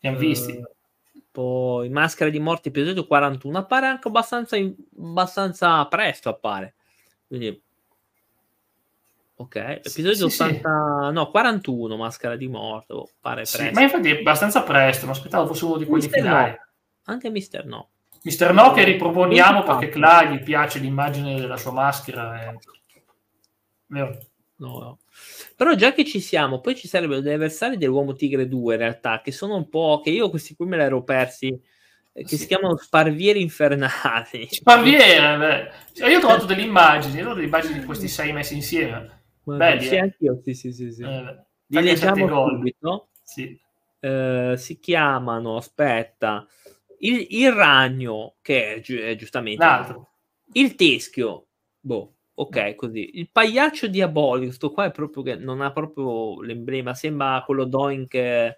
Li 0.00 0.08
hanno 0.08 0.18
visti. 0.18 0.52
Uh, 0.52 1.22
poi 1.30 1.88
Maschera 1.88 2.30
di 2.30 2.38
Morte, 2.40 2.68
episodio 2.68 3.06
41, 3.06 3.58
appare 3.58 3.86
anche 3.86 4.08
abbastanza, 4.08 4.56
abbastanza 4.56 5.86
presto, 5.86 6.28
appare. 6.28 6.74
Quindi, 7.28 7.62
ok, 9.36 9.56
episodio 9.56 10.28
sì, 10.28 10.42
80, 10.42 11.08
sì. 11.08 11.12
no, 11.12 11.30
41, 11.30 11.96
Maschera 11.96 12.36
di 12.36 12.48
Morte, 12.48 12.92
oh, 12.94 13.10
pare 13.20 13.44
sì, 13.44 13.58
presto. 13.58 13.74
Ma 13.74 13.82
infatti 13.82 14.10
è 14.10 14.18
abbastanza 14.18 14.62
presto, 14.62 15.04
mi 15.06 15.12
aspettavo 15.12 15.46
fosse 15.46 15.64
uno 15.64 15.76
di 15.76 15.84
quelli 15.84 16.04
Mister 16.04 16.22
finali. 16.22 16.50
No. 16.50 16.66
Anche 17.04 17.30
Mister 17.30 17.66
No. 17.66 17.90
Mister 18.22 18.52
No 18.52 18.72
che 18.72 18.82
riproponiamo 18.82 19.62
perché 19.62 19.90
Cla 19.90 20.24
gli 20.24 20.42
piace 20.42 20.78
l'immagine 20.78 21.38
della 21.38 21.56
sua 21.56 21.72
maschera. 21.72 22.40
È... 22.40 22.54
Vero? 23.86 24.18
no, 24.58 24.78
no. 24.78 24.98
Però 25.56 25.74
già 25.74 25.92
che 25.92 26.04
ci 26.04 26.20
siamo, 26.20 26.60
poi 26.60 26.76
ci 26.76 26.88
sarebbero 26.88 27.20
degli 27.20 27.34
avversari 27.34 27.76
dell'Uomo 27.76 28.14
Tigre 28.14 28.48
2 28.48 28.74
in 28.74 28.80
realtà, 28.80 29.20
che 29.20 29.32
sono 29.32 29.56
un 29.56 29.68
po'... 29.68 30.00
che 30.02 30.10
io 30.10 30.30
questi 30.30 30.54
qui 30.54 30.66
me 30.66 30.76
li 30.76 30.82
ero 30.82 31.02
persi, 31.02 31.48
eh, 31.48 31.60
che 32.22 32.28
sì. 32.28 32.38
si 32.38 32.46
chiamano 32.46 32.76
Sparvieri 32.76 33.40
Infernali. 33.40 34.48
Sparviere, 34.50 35.36
beh. 35.36 35.70
Cioè, 35.92 36.10
io 36.10 36.16
ho 36.16 36.20
trovato 36.20 36.46
delle 36.46 36.62
immagini, 36.62 37.22
delle 37.22 37.44
immagini 37.44 37.80
di 37.80 37.84
questi 37.84 38.08
sei 38.08 38.32
messi 38.32 38.54
insieme. 38.54 39.22
Belli, 39.42 39.82
sì, 39.82 39.94
eh. 39.94 40.00
anch'io, 40.00 40.40
sì, 40.42 40.54
sì, 40.54 40.72
sì. 40.72 40.92
sì. 40.92 41.02
Eh, 41.02 41.44
Li 41.66 41.82
leggiamo 41.82 42.48
subito. 42.48 43.08
Sì. 43.22 43.58
Eh, 44.00 44.54
si 44.56 44.78
chiamano, 44.78 45.56
aspetta, 45.56 46.46
il, 47.00 47.26
il 47.30 47.52
ragno, 47.52 48.36
che 48.42 48.74
è, 48.74 48.80
gi- 48.80 48.98
è 48.98 49.16
giustamente... 49.16 49.64
L'altro. 49.64 50.10
Il 50.52 50.74
teschio, 50.76 51.48
boh, 51.80 52.14
ok, 52.34 52.74
così. 52.74 53.18
Il 53.18 53.30
pagliaccio 53.30 53.86
diabolico, 53.86 54.46
questo 54.46 54.72
qua 54.72 54.86
è 54.86 54.90
proprio 54.90 55.22
che 55.22 55.36
non 55.36 55.60
ha 55.60 55.72
proprio 55.72 56.40
l'emblema, 56.40 56.94
sembra 56.94 57.42
quello 57.44 57.64
Doink 57.64 58.56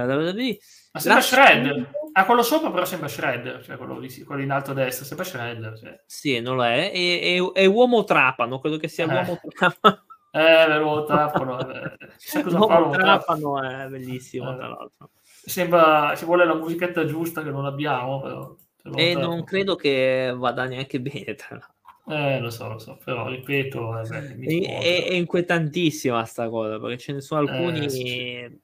della 0.00 0.16
WWE. 0.16 0.58
Ma 0.92 1.00
sembra 1.00 1.22
Shred. 1.22 1.90
Ah, 2.12 2.24
quello 2.24 2.42
sopra 2.42 2.70
però 2.70 2.84
sembra 2.84 3.08
Shred, 3.08 3.62
cioè 3.62 3.76
quello, 3.76 3.98
lì, 3.98 4.22
quello 4.22 4.42
in 4.42 4.50
alto 4.50 4.70
a 4.70 4.74
destra, 4.74 5.04
sembra 5.04 5.24
Shred. 5.24 5.78
Cioè. 5.78 6.02
Sì, 6.06 6.40
non 6.40 6.56
lo 6.56 6.64
è. 6.64 6.90
E, 6.94 7.36
e, 7.36 7.50
e 7.54 7.66
uomo 7.66 8.04
trapano, 8.04 8.60
credo 8.60 8.76
che 8.76 8.88
sia 8.88 9.06
eh. 9.06 9.14
uomo 9.14 9.40
trapano. 9.48 10.02
Eh, 10.34 10.78
l'uomo 10.78 11.04
trapano. 11.04 11.60
Eh. 11.60 11.96
L'uomo 12.42 12.90
trapano 12.90 13.62
è 13.62 13.86
bellissimo, 13.86 14.52
eh. 14.52 14.56
tra 14.56 14.66
l'altro. 14.66 15.10
Sembra, 15.22 16.12
ci 16.16 16.24
vuole 16.24 16.44
la 16.44 16.56
musichetta 16.56 17.04
giusta 17.04 17.44
che 17.44 17.50
non 17.50 17.66
abbiamo, 17.66 18.20
però. 18.20 18.56
E 18.96 19.14
non 19.14 19.44
credo 19.44 19.76
che 19.76 20.34
vada 20.36 20.64
neanche 20.64 21.00
bene, 21.00 21.36
tra 21.36 21.50
l'altro. 21.50 21.74
Eh, 22.06 22.38
lo 22.38 22.50
so, 22.50 22.68
lo 22.68 22.78
so, 22.78 22.98
però 23.02 23.28
ripeto, 23.28 24.00
eh, 24.00 24.34
beh, 24.34 24.60
è, 24.60 25.04
è, 25.08 25.14
inquietantissima 25.14 26.22
sta 26.26 26.50
cosa 26.50 26.78
perché 26.78 26.98
ce 26.98 27.12
ne 27.14 27.20
sono 27.22 27.40
alcuni 27.40 27.86
eh, 27.86 27.88
sì. 27.88 28.60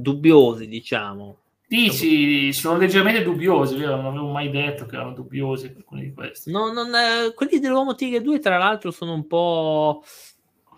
Dubbiosi, 0.00 0.68
diciamo. 0.68 1.38
Dici, 1.68 2.50
sono 2.54 2.78
leggermente 2.78 3.22
dubbiosi, 3.22 3.76
vero? 3.76 3.96
Non 3.96 4.06
avevo 4.06 4.30
mai 4.30 4.48
detto 4.48 4.86
che 4.86 4.96
erano 4.96 5.12
dubbiosi 5.12 5.66
alcuni 5.76 6.04
di 6.04 6.14
questi. 6.14 6.50
No, 6.50 6.72
non, 6.72 6.94
eh, 6.94 7.34
quelli 7.34 7.58
dell'Uomo 7.58 7.94
Tigre 7.94 8.22
2, 8.22 8.38
tra 8.38 8.56
l'altro, 8.56 8.90
sono 8.90 9.12
un 9.12 9.26
po'. 9.26 10.02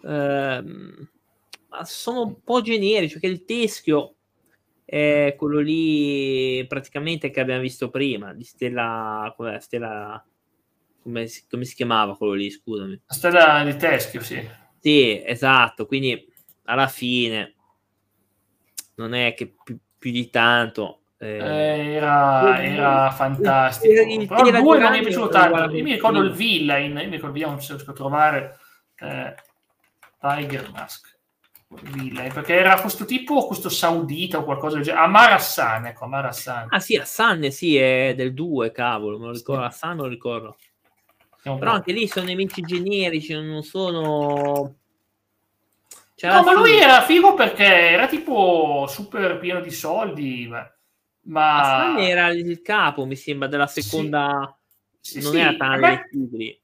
Eh, 0.03 0.65
sono 1.85 2.23
un 2.23 2.43
po' 2.43 2.61
generici, 2.61 3.13
perché 3.13 3.29
il 3.29 3.45
teschio 3.45 4.17
è 4.85 5.37
quello 5.39 5.61
lì 5.61 6.65
praticamente 6.67 7.31
che 7.31 7.39
abbiamo 7.39 7.61
visto 7.61 7.91
prima, 7.91 8.35
di 8.35 8.43
Stella, 8.43 9.33
Stella 9.61 10.25
come, 11.03 11.27
si, 11.29 11.45
come 11.49 11.65
si 11.65 11.77
chiamava 11.77 12.17
quello 12.17 12.33
lì, 12.33 12.51
scusami. 12.51 13.01
La 13.07 13.15
Stella 13.15 13.63
di 13.65 13.77
Teschio, 13.77 14.21
sì. 14.21 14.45
Sì, 14.81 15.23
esatto, 15.25 15.87
quindi 15.87 16.27
alla 16.65 16.89
fine 16.89 17.55
non 18.95 19.15
è 19.15 19.35
che 19.35 19.55
più, 19.63 19.79
più 19.99 20.11
di 20.11 20.31
tanto. 20.31 21.03
Eh, 21.19 21.37
eh 21.37 21.95
era, 21.95 22.63
era 22.63 23.11
fantastico. 23.11 23.93
Il, 23.93 24.27
Però 24.27 24.47
il 24.47 24.63
2 24.63 24.79
non 24.79 24.91
mi 24.91 24.99
è 24.99 25.03
piaciuto 25.03 25.29
tanto. 25.29 25.77
Io 25.77 25.83
mi 25.83 25.93
ricordo 25.93 26.21
il 26.21 26.33
villain, 26.33 26.97
io 26.97 27.05
mi 27.05 27.11
ricordo, 27.11 27.33
vediamo 27.33 27.59
se 27.61 27.75
riesco 27.75 27.91
a 27.91 27.95
trovare 27.95 28.59
eh, 28.97 29.35
Tiger 30.19 30.71
Mask 30.73 31.19
villain, 31.93 32.33
perché 32.33 32.55
era 32.55 32.81
questo 32.81 33.05
tipo, 33.05 33.47
questo 33.47 33.69
saudita 33.69 34.39
o 34.39 34.45
qualcosa 34.45 34.77
del 34.77 34.85
genere. 34.85 35.05
Amar 35.05 35.33
Hassan, 35.33 35.87
ecco, 35.87 36.05
Amar 36.05 36.27
Hassan. 36.27 36.67
Ah 36.71 36.81
sì, 36.81 36.97
Hassan 36.97 37.51
sì, 37.51 37.77
è 37.77 38.15
del 38.17 38.35
2, 38.35 38.73
cavolo, 38.73 39.19
me 39.19 39.27
lo 39.27 39.33
ricordo, 39.33 39.63
sì. 39.63 39.69
Hassan 39.69 39.97
me 39.97 40.03
lo 40.03 40.09
ricordo. 40.09 40.57
Però 41.43 41.73
anche 41.73 41.93
lì 41.93 42.07
sono 42.07 42.27
nemici 42.27 42.61
generici, 42.61 43.33
non 43.33 43.63
sono... 43.63 44.80
Cioè, 46.21 46.31
no, 46.31 46.43
ma 46.43 46.53
lui 46.53 46.77
era 46.77 47.01
figo 47.01 47.33
perché 47.33 47.65
era 47.65 48.07
tipo 48.07 48.85
super 48.87 49.39
pieno 49.39 49.63
di 49.63 49.71
soldi, 49.71 50.47
ma... 50.47 50.71
ma... 51.23 51.99
Era 51.99 52.29
il 52.29 52.61
capo, 52.61 53.07
mi 53.07 53.17
sembra, 53.17 53.49
della 53.49 53.67
seconda... 53.67 54.55
Sì. 55.01 55.23
non 55.23 55.33
sì, 55.33 55.39
era 55.39 55.55
Tana 55.55 56.03
Tigri. 56.11 56.63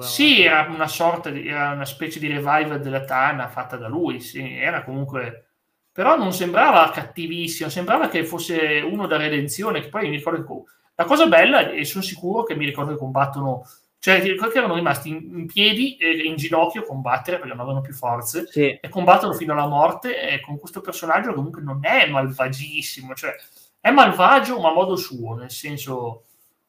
Sì, 0.00 0.42
era 0.42 0.66
una 0.68 0.88
sorta 0.88 1.30
di, 1.30 1.46
era 1.46 1.70
una 1.70 1.84
specie 1.84 2.18
di 2.18 2.26
revival 2.26 2.80
della 2.80 3.04
Tana 3.04 3.46
fatta 3.46 3.76
da 3.76 3.86
lui, 3.86 4.18
sì, 4.18 4.40
era 4.58 4.82
comunque 4.82 5.50
però 5.92 6.16
non 6.16 6.32
sembrava 6.32 6.90
cattivissimo, 6.90 7.70
sembrava 7.70 8.08
che 8.08 8.24
fosse 8.24 8.80
uno 8.80 9.06
da 9.06 9.16
redenzione, 9.18 9.82
che 9.82 9.88
poi 9.88 10.08
mi 10.08 10.16
ricordo 10.16 10.44
che 10.44 10.70
la 10.96 11.04
cosa 11.04 11.28
bella, 11.28 11.70
e 11.70 11.84
sono 11.84 12.02
sicuro 12.02 12.42
che 12.42 12.56
mi 12.56 12.64
ricordo 12.64 12.90
che 12.90 12.98
combattono, 12.98 13.62
cioè 13.98 14.20
ti 14.20 14.30
ricordo 14.30 14.52
che 14.52 14.58
erano 14.58 14.74
rimasti 14.74 15.08
in, 15.08 15.38
in 15.38 15.46
piedi 15.46 15.96
e 15.96 16.10
in 16.22 16.36
ginocchio 16.36 16.82
a 16.82 16.84
combattere 16.84 17.38
perché 17.38 17.52
non 17.52 17.60
avevano 17.60 17.80
più 17.80 17.92
forze 17.92 18.46
sì. 18.50 18.78
e 18.80 18.88
combattono 18.88 19.32
fino 19.32 19.52
alla 19.52 19.66
morte 19.66 20.20
e 20.20 20.40
con 20.40 20.58
questo 20.58 20.80
personaggio 20.80 21.34
comunque 21.34 21.62
non 21.62 21.80
è 21.82 22.08
malvagissimo, 22.08 23.14
cioè 23.14 23.34
è 23.80 23.90
malvagio 23.90 24.60
ma 24.60 24.70
a 24.70 24.72
modo 24.72 24.96
suo, 24.96 25.34
nel 25.34 25.50
senso 25.50 26.24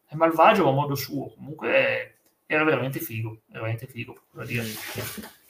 è 0.07 0.15
malvagio 0.15 0.63
ma 0.63 0.69
a 0.69 0.73
modo 0.73 0.95
suo, 0.95 1.33
comunque 1.33 1.69
è, 1.69 2.13
era 2.47 2.63
veramente 2.63 2.99
figo, 2.99 3.41
veramente 3.47 3.87
figo. 3.87 4.17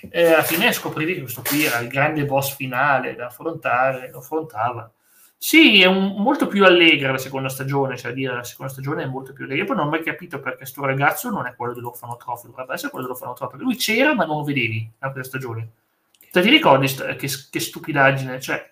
E 0.10 0.26
alla 0.34 0.44
fine 0.44 0.74
scoprivi 0.74 1.14
che 1.14 1.22
questo 1.22 1.42
qui 1.42 1.64
era 1.64 1.80
il 1.80 1.88
grande 1.88 2.26
boss 2.26 2.56
finale 2.56 3.16
da 3.16 3.28
affrontare, 3.28 4.10
lo 4.10 4.20
affrontava. 4.20 4.92
Sì, 5.40 5.82
è 5.82 5.86
un, 5.86 6.16
molto 6.18 6.48
più 6.48 6.66
allegra 6.66 7.12
la 7.12 7.18
seconda 7.18 7.48
stagione, 7.48 7.96
cioè 7.96 8.12
dire 8.12 8.34
la 8.34 8.44
seconda 8.44 8.72
stagione 8.72 9.04
è 9.04 9.06
molto 9.06 9.34
più 9.34 9.46
allegra. 9.46 9.66
Poi 9.66 9.76
non 9.76 9.88
ho 9.88 9.90
mai 9.90 10.04
capito 10.04 10.40
perché 10.40 10.58
questo 10.58 10.84
ragazzo 10.84 11.30
non 11.30 11.46
è 11.46 11.56
quello 11.56 11.74
dell'orfanotrofio, 11.74 12.50
dovrebbe 12.50 12.74
essere 12.74 12.90
quello 12.90 13.06
dell'orfanotrofio. 13.06 13.60
Lui 13.60 13.76
c'era, 13.76 14.16
ma 14.16 14.26
non 14.26 14.38
lo 14.38 14.44
vedevi 14.44 14.90
la 15.00 15.10
prima 15.10 15.26
stagione. 15.26 15.70
Te 16.32 16.42
ti 16.42 16.50
ricordi 16.50 16.88
che, 16.88 17.30
che 17.50 17.60
stupidaggine? 17.60 18.42
Cioè, 18.42 18.72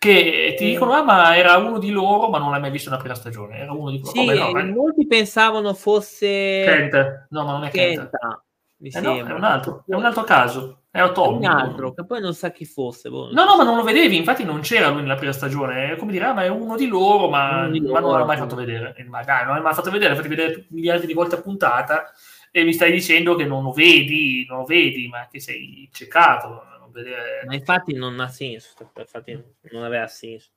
che 0.00 0.54
ti 0.56 0.64
dicono 0.64 0.92
ah 0.92 1.02
ma 1.02 1.36
era 1.36 1.58
uno 1.58 1.78
di 1.78 1.90
loro 1.90 2.30
ma 2.30 2.38
non 2.38 2.50
l'hai 2.50 2.60
mai 2.60 2.70
visto 2.70 2.88
nella 2.88 3.02
prima 3.02 3.14
stagione 3.14 3.58
era 3.58 3.72
uno 3.72 3.90
di 3.90 3.98
loro 3.98 4.10
sì, 4.12 4.24
no, 4.24 4.58
eh. 4.58 4.64
molti 4.64 5.06
pensavano 5.06 5.74
fosse 5.74 6.62
Kent 6.64 7.26
no 7.28 7.44
ma 7.44 7.52
non 7.52 7.64
è 7.64 7.70
Kent, 7.70 8.08
Kent. 8.08 8.96
Eh 8.96 9.00
no, 9.02 9.14
è 9.14 9.32
un 9.32 9.44
altro 9.44 9.84
è 9.86 9.94
un 9.94 10.06
altro 10.06 10.24
caso 10.24 10.79
è 10.90 11.12
Tommy 11.12 11.38
un 11.38 11.44
altro 11.44 11.92
che 11.92 12.04
poi 12.04 12.20
non 12.20 12.34
sa 12.34 12.50
chi 12.50 12.64
fosse 12.64 13.08
boh. 13.08 13.30
no 13.32 13.44
no 13.44 13.56
ma 13.56 13.62
non 13.62 13.76
lo 13.76 13.82
vedevi 13.82 14.16
infatti 14.16 14.44
non 14.44 14.60
c'era 14.60 14.88
lui 14.88 15.02
nella 15.02 15.14
prima 15.14 15.32
stagione 15.32 15.92
è 15.92 15.96
come 15.96 16.10
dire 16.12 16.24
ah 16.24 16.32
ma 16.32 16.44
è 16.44 16.48
uno 16.48 16.76
di 16.76 16.86
loro 16.86 17.28
ma, 17.28 17.68
di 17.68 17.78
loro, 17.80 17.92
ma 17.92 18.00
non 18.00 18.18
l'ha 18.18 18.24
mai 18.24 18.36
fatto 18.36 18.56
vedere 18.56 18.94
ma 19.08 19.22
dai 19.22 19.44
non 19.44 19.54
l'hai 19.54 19.62
mai 19.62 19.74
fatto 19.74 19.90
vedere 19.90 20.16
fatti 20.16 20.28
vedere 20.28 20.66
miliardi 20.70 21.06
di 21.06 21.12
volte 21.12 21.36
a 21.36 21.40
puntata 21.40 22.12
e 22.50 22.64
mi 22.64 22.72
stai 22.72 22.90
dicendo 22.90 23.36
che 23.36 23.44
non 23.44 23.62
lo 23.62 23.70
vedi 23.70 24.44
non 24.48 24.58
lo 24.58 24.64
vedi 24.64 25.06
ma 25.06 25.28
che 25.30 25.38
sei 25.38 25.88
ciecato 25.92 26.64
vedere... 26.90 27.44
Ma 27.46 27.54
infatti 27.54 27.94
non 27.94 28.18
ha 28.20 28.28
senso, 28.28 28.90
infatti 28.96 29.42
non 29.70 29.84
aveva 29.84 30.06
senso. 30.06 30.50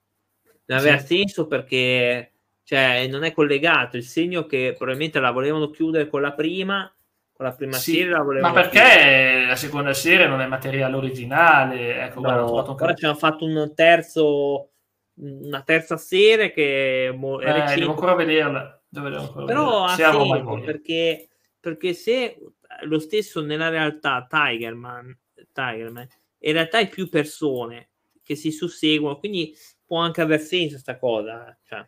Non 0.65 0.79
aveva 0.79 0.97
sì. 0.99 1.17
senso 1.17 1.47
perché 1.47 2.31
cioè, 2.63 3.07
non 3.07 3.23
è 3.23 3.34
collegato, 3.34 3.97
il 3.97 4.03
segno 4.03 4.45
che 4.45 4.73
probabilmente 4.77 5.19
la 5.19 5.31
volevano 5.31 5.69
chiudere 5.69 6.07
con 6.07 6.21
la 6.21 6.34
prima, 6.34 6.91
con 7.34 7.45
la 7.45 7.53
prima 7.53 7.73
sì, 7.73 7.93
serie 7.93 8.11
la 8.11 8.21
volevano 8.21 8.53
Ma 8.53 8.61
perché 8.61 8.79
chiudere. 8.79 9.45
la 9.47 9.55
seconda 9.55 9.93
serie 9.93 10.27
non 10.27 10.41
è 10.41 10.47
materiale 10.47 10.95
originale? 10.95 12.03
Ecco, 12.03 12.21
no, 12.21 12.45
guarda, 12.45 12.71
ora 12.84 12.93
ci 12.93 13.05
hanno 13.05 13.15
fatto 13.15 13.45
un 13.45 13.73
terzo 13.73 14.69
una 15.15 15.61
terza 15.61 15.97
serie 15.97 16.51
che 16.51 17.07
è 17.07 17.09
eh, 17.09 17.75
devo 17.75 17.91
ancora 17.91 18.15
vederla. 18.15 18.81
Devo 18.88 19.07
ancora 19.07 19.45
però 19.45 19.84
ha 19.86 19.95
senso 19.95 20.61
perché, 20.63 21.29
perché 21.59 21.93
se 21.93 22.38
lo 22.84 22.99
stesso 22.99 23.41
nella 23.41 23.69
realtà 23.69 24.25
Tigerman, 24.29 25.15
Tigerman 25.51 26.07
in 26.39 26.53
realtà 26.53 26.79
è 26.79 26.89
più 26.89 27.09
persone 27.09 27.89
che 28.23 28.36
si 28.36 28.51
susseguono, 28.51 29.17
quindi 29.17 29.55
può 29.86 29.99
anche 29.99 30.21
aver 30.21 30.39
senso 30.39 30.73
questa 30.73 30.97
cosa. 30.97 31.57
Cioè, 31.63 31.88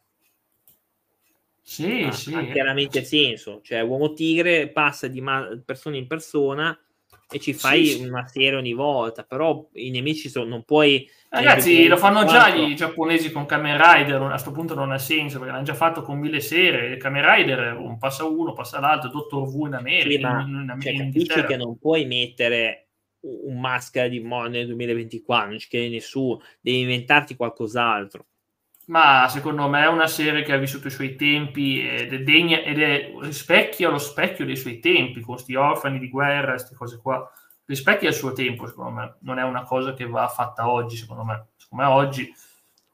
sì, 1.67 2.03
ha, 2.03 2.11
sì. 2.11 2.33
Ha 2.35 2.45
chiaramente 2.45 3.03
senso. 3.03 3.59
Cioè, 3.63 3.81
Uomo 3.81 4.13
Tigre 4.13 4.69
passa 4.69 5.07
di 5.07 5.19
ma- 5.19 5.49
persona 5.65 5.97
in 5.97 6.05
persona 6.05 6.79
e 7.27 7.39
ci 7.39 7.53
fai 7.53 7.87
sì, 7.87 8.03
una 8.03 8.27
serie 8.27 8.55
ogni 8.55 8.73
volta, 8.73 9.23
però 9.23 9.67
i 9.73 9.89
nemici 9.89 10.29
sono, 10.29 10.45
non 10.45 10.63
puoi... 10.63 11.09
Ragazzi, 11.29 11.87
lo 11.87 11.97
fanno 11.97 12.23
già 12.23 12.53
i 12.53 12.75
giapponesi 12.75 13.31
con 13.31 13.47
Kamen 13.47 13.77
Rider, 13.77 14.21
a 14.21 14.29
questo 14.29 14.51
punto 14.51 14.75
non 14.75 14.91
ha 14.91 14.99
senso, 14.99 15.39
perché 15.39 15.53
l'hanno 15.53 15.65
già 15.65 15.73
fatto 15.73 16.03
con 16.03 16.19
mille 16.19 16.39
serie, 16.39 16.97
Kamen 16.97 17.35
Rider 17.35 17.73
un 17.73 17.97
passa 17.97 18.25
uno, 18.25 18.53
passa 18.53 18.79
l'altro, 18.79 19.09
Dottor 19.09 19.49
V 19.49 19.65
in 19.65 19.73
America. 19.73 20.09
Sì, 20.09 20.19
ma, 20.19 20.41
in, 20.41 20.71
in, 20.71 20.81
cioè, 20.81 20.91
in 20.93 20.99
capisci 20.99 21.43
che 21.45 21.57
non 21.57 21.79
puoi 21.79 22.05
mettere 22.05 22.89
un 23.21 23.59
maschera 23.59 24.07
di 24.07 24.19
Mo 24.19 24.45
nel 24.45 24.67
2024, 24.67 25.49
non 25.49 25.57
ci 25.57 25.67
crede 25.67 25.89
nessuno, 25.89 26.41
devi 26.61 26.81
inventarti 26.81 27.35
qualcos'altro. 27.35 28.27
Ma 28.87 29.27
secondo 29.29 29.67
me 29.67 29.83
è 29.83 29.87
una 29.87 30.07
serie 30.07 30.43
che 30.43 30.53
ha 30.53 30.57
vissuto 30.57 30.87
i 30.87 30.91
suoi 30.91 31.15
tempi 31.15 31.87
ed 31.87 32.13
è 32.13 32.19
degna 32.19 32.61
ed 32.61 32.79
è 32.79 33.13
rispecchia 33.19 33.89
lo 33.89 33.97
specchio 33.97 34.45
dei 34.45 34.55
suoi 34.55 34.79
tempi, 34.79 35.21
con 35.21 35.33
questi 35.33 35.55
orfani 35.55 35.97
di 35.97 36.09
guerra, 36.09 36.51
queste 36.51 36.75
cose 36.75 36.99
qua. 37.01 37.31
Rispecchia 37.65 38.09
il 38.09 38.13
suo 38.13 38.31
tempo, 38.33 38.67
secondo 38.67 38.91
me. 38.91 39.15
Non 39.21 39.39
è 39.39 39.43
una 39.43 39.63
cosa 39.63 39.93
che 39.93 40.05
va 40.05 40.27
fatta 40.27 40.69
oggi, 40.69 40.97
secondo 40.97 41.23
me. 41.23 41.47
Secondo 41.57 41.83
me 41.83 41.89
oggi 41.89 42.31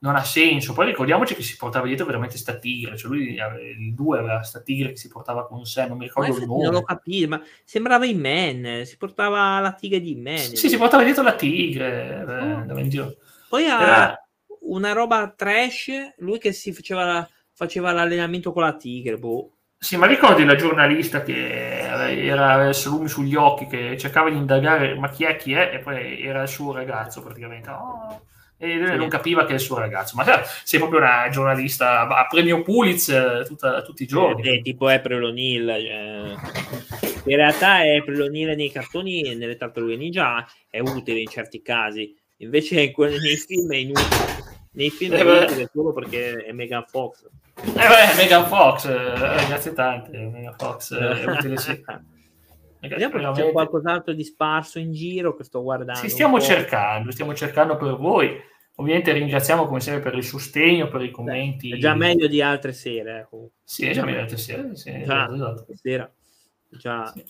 non 0.02 0.16
ha 0.16 0.24
senso. 0.24 0.74
Poi 0.74 0.86
ricordiamoci 0.86 1.36
che 1.36 1.44
si 1.44 1.58
portava 1.58 1.86
dietro 1.86 2.06
veramente 2.06 2.38
sta 2.38 2.56
tigre, 2.56 2.98
cioè 2.98 3.12
lui 3.12 3.36
il 3.36 3.94
2 3.94 4.20
aveva 4.20 4.42
sta 4.44 4.62
tigre 4.62 4.90
che 4.90 4.98
si 4.98 5.10
portava 5.10 5.46
con 5.46 5.66
sé, 5.66 5.88
non 5.88 5.98
mi 5.98 6.06
ricordo 6.06 6.38
il 6.38 6.46
nome. 6.46 6.64
Non 6.64 6.74
lo 6.74 6.84
capivo, 6.84 7.30
ma 7.30 7.42
sembrava 7.64 8.06
in 8.06 8.20
Man, 8.20 8.86
si 8.86 8.98
portava 8.98 9.60
la 9.60 9.74
tigre 9.74 10.00
di 10.00 10.16
Man. 10.16 10.38
Sì, 10.38 10.70
si 10.70 10.78
portava 10.78 11.04
dietro 11.04 11.24
la 11.24 11.36
tigre, 11.36 12.24
oh. 12.24 12.80
eh, 12.80 13.18
Poi 13.50 13.68
ha 13.68 13.82
Era... 13.82 14.26
una 14.72 14.94
roba 14.94 15.34
trash, 15.36 15.92
lui 16.18 16.38
che 16.40 16.52
si 16.52 16.74
faceva, 16.74 17.28
faceva 17.54 17.92
l'allenamento 17.92 18.52
con 18.52 18.64
la 18.64 18.76
tigre, 18.76 19.18
boh. 19.18 19.52
Sì, 19.78 19.98
ma 19.98 20.06
ricordi 20.06 20.46
la 20.46 20.56
giornalista 20.56 21.24
che 21.24 21.80
era 21.80 22.54
aveva 22.54 22.74
salumi 22.74 23.08
sugli 23.08 23.36
occhi, 23.36 23.66
che 23.66 23.98
cercava 23.98 24.30
di 24.30 24.38
indagare 24.38 24.94
ma 24.96 25.10
chi 25.10 25.24
è, 25.24 25.36
chi 25.38 25.54
è, 25.54 25.72
e 25.74 25.80
poi 25.80 26.24
era 26.24 26.44
il 26.44 26.48
suo 26.48 26.72
ragazzo 26.72 27.22
praticamente. 27.24 27.70
Oh 27.70 28.22
e 28.62 28.80
sì. 28.86 28.96
non 28.96 29.10
capiva 29.10 29.44
che 29.44 29.52
è 29.52 29.56
il 29.56 29.60
suo 29.60 29.80
ragazzo. 29.80 30.16
Ma 30.16 30.24
sei 30.64 30.80
proprio 30.80 31.00
una 31.00 31.28
giornalista 31.32 32.08
a 32.08 32.28
premio 32.28 32.62
Pulitzer 32.62 33.44
tutta, 33.48 33.82
tutti 33.82 34.04
i 34.04 34.06
giorni. 34.06 34.60
È 34.60 34.62
tipo 34.62 34.88
April 34.88 35.24
O'Neil. 35.24 35.68
Cioè. 35.68 37.20
In 37.26 37.36
realtà 37.36 37.78
April 37.78 38.22
O'Neil 38.22 38.56
nei 38.56 38.72
cartoni 38.72 39.24
e 39.24 39.34
nelle 39.34 39.58
tartarughe 39.58 39.96
ninja 39.96 40.46
è 40.70 40.80
utile 40.80 41.20
in 41.20 41.28
certi 41.28 41.64
casi, 41.64 42.16
invece 42.38 42.94
nei 42.96 43.38
film 43.38 43.72
è 43.72 43.78
inutile. 43.78 44.51
Nei 44.74 44.90
film 44.90 45.14
eh 45.14 45.44
utile 45.44 45.70
solo 45.72 45.92
perché 45.92 46.46
è 46.46 46.52
Megan 46.54 46.86
Fox. 46.88 47.28
Eh 47.56 47.72
beh, 47.72 48.16
Megan 48.16 48.46
Fox, 48.48 48.86
eh, 48.86 49.48
grazie 49.48 49.74
tante, 49.74 50.18
Megan 50.18 50.56
Fox 50.58 50.96
è 50.96 51.26
utile 51.26 51.58
sì. 51.58 51.84
Vediamo 52.82 53.14
veramente... 53.14 53.44
c'è 53.44 53.52
qualcos'altro 53.52 54.14
di 54.14 54.24
sparso 54.24 54.80
in 54.80 54.92
giro 54.92 55.36
che 55.36 55.44
sto 55.44 55.62
guardando. 55.62 56.00
Sì, 56.00 56.10
stiamo 56.10 56.40
cercando, 56.40 57.12
stiamo 57.12 57.36
cercando 57.36 57.78
per 57.78 57.96
voi. 57.96 58.36
Ovviamente 58.76 59.12
ringraziamo 59.12 59.68
come 59.68 59.82
sempre 59.82 60.02
per 60.02 60.16
il 60.16 60.24
sostegno, 60.24 60.88
per 60.88 61.02
i 61.02 61.12
commenti. 61.12 61.70
Beh, 61.70 61.76
è 61.76 61.80
già 61.80 61.94
meglio 61.94 62.28
di 62.28 62.42
altre 62.42 62.74
sere. 62.74 63.20
Ecco. 63.20 63.52
Sì, 63.64 63.86
è 63.86 63.92
già 63.92 64.04
meglio 64.04 64.18
di 64.18 64.22
altre 64.24 64.38
sere. 64.38 64.76
Sì, 64.76 65.04
già, 65.04 65.32
esatto. 65.32 65.66
sera. 65.76 66.12
Già. 66.70 67.06
Sì. 67.06 67.24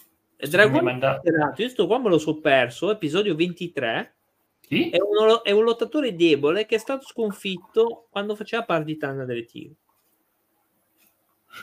Dragon 0.49 1.51
io 1.55 1.69
sto 1.69 1.85
qua 1.85 1.99
me 1.99 2.09
lo 2.09 2.17
so 2.17 2.39
perso, 2.39 2.89
episodio 2.89 3.35
23. 3.35 4.15
Sì? 4.71 4.89
È, 4.89 4.99
uno, 5.01 5.43
è, 5.43 5.51
un 5.51 5.65
lottatore 5.65 6.15
debole 6.15 6.65
che 6.65 6.75
è 6.75 6.77
stato 6.77 7.05
sconfitto 7.05 8.07
quando 8.09 8.35
faceva 8.35 8.63
partitana 8.63 9.25
delle 9.25 9.43
tigre. 9.43 9.75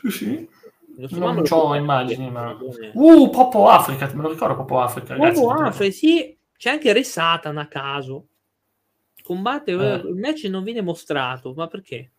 Sì, 0.03 0.11
sì. 0.11 0.49
Non 1.19 1.43
ho 1.49 1.75
immagini, 1.75 2.31
ma... 2.31 2.55
Uh, 2.93 3.31
Popo 3.31 3.69
Africa, 3.69 4.11
me 4.15 4.23
lo 4.23 4.31
ricordo 4.33 4.57
Popo 4.57 4.81
Africa. 4.81 5.17
Popo 5.17 5.51
Africa, 5.53 5.91
sì. 5.91 6.37
C'è 6.55 6.69
anche 6.69 6.93
Re 6.93 7.03
Satan 7.03 7.57
a 7.57 7.67
caso. 7.67 8.27
Combatte, 9.23 9.71
eh. 9.71 9.95
il 10.07 10.17
match 10.17 10.45
non 10.45 10.63
viene 10.63 10.83
mostrato, 10.83 11.55
ma 11.55 11.67
perché? 11.67 12.11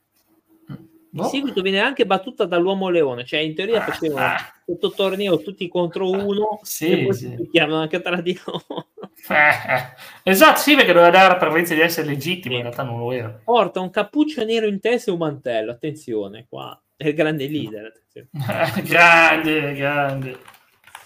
No. 1.11 1.23
In 1.23 1.29
seguito 1.29 1.61
viene 1.61 1.81
anche 1.81 2.07
battuta 2.07 2.45
dall'uomo 2.45 2.89
leone, 2.89 3.25
cioè 3.25 3.41
in 3.41 3.53
teoria 3.53 3.81
facevano 3.81 4.25
ah. 4.25 4.37
questo 4.65 4.89
torneo 4.91 5.39
tutti 5.39 5.67
contro 5.67 6.09
uno 6.09 6.59
sì, 6.63 6.91
e 6.91 7.03
poi 7.03 7.13
sì. 7.13 7.35
si 7.37 7.49
chiamano 7.51 7.81
anche 7.81 8.01
tra 8.01 8.21
di 8.21 8.39
loro. 8.43 8.87
Eh, 9.27 9.93
esatto, 10.23 10.59
sì, 10.59 10.75
perché 10.75 10.93
doveva 10.93 11.11
dare 11.11 11.27
la 11.27 11.37
prevalenza 11.37 11.73
di 11.73 11.81
essere 11.81 12.07
legittimo, 12.07 12.55
in 12.55 12.61
realtà 12.61 12.83
non 12.83 12.99
lo 12.99 13.11
era. 13.11 13.41
Porta 13.43 13.79
un 13.79 13.89
cappuccio 13.89 14.43
nero 14.43 14.67
in 14.67 14.79
testa 14.79 15.09
e 15.09 15.13
un 15.13 15.19
mantello, 15.19 15.71
attenzione 15.71 16.45
qua, 16.49 16.79
è 16.95 17.07
il 17.07 17.13
grande 17.13 17.47
leader. 17.47 17.93
grande, 18.83 19.73
grande. 19.73 20.37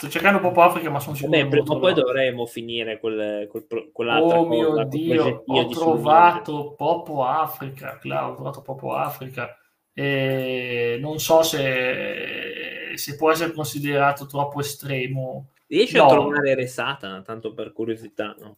Sto 0.04 0.12
cercando 0.12 0.42
Popo 0.42 0.62
Africa, 0.62 0.90
ma 0.90 1.00
sono 1.00 1.16
sicuro. 1.16 1.38
Beh, 1.38 1.48
prima 1.48 1.72
o 1.72 1.80
poi 1.80 1.94
dovremmo 1.94 2.46
finire 2.46 3.00
quel, 3.00 3.48
quel, 3.48 3.90
quell'altra 3.94 4.38
Oh 4.38 4.46
mio 4.46 4.72
cosa, 4.72 4.84
Dio, 4.84 5.44
ho 5.46 5.68
trovato 5.70 6.74
Popo 6.74 7.24
Africa, 7.24 7.98
Clau, 8.00 8.32
ho 8.32 8.36
trovato 8.36 8.62
Popo 8.62 8.96
Africa. 8.96 9.58
E 9.94 10.98
non 11.00 11.20
so 11.20 11.42
se, 11.44 12.92
se 12.96 13.16
può 13.16 13.32
essere 13.32 13.54
considerato 13.54 14.26
troppo 14.26 14.60
estremo. 14.60 15.52
Riesci 15.74 15.98
no. 15.98 16.06
a 16.06 16.10
trovare 16.10 16.54
Resata, 16.54 17.22
tanto 17.24 17.54
per 17.54 17.74
curiosità, 17.74 18.36
no? 18.40 18.58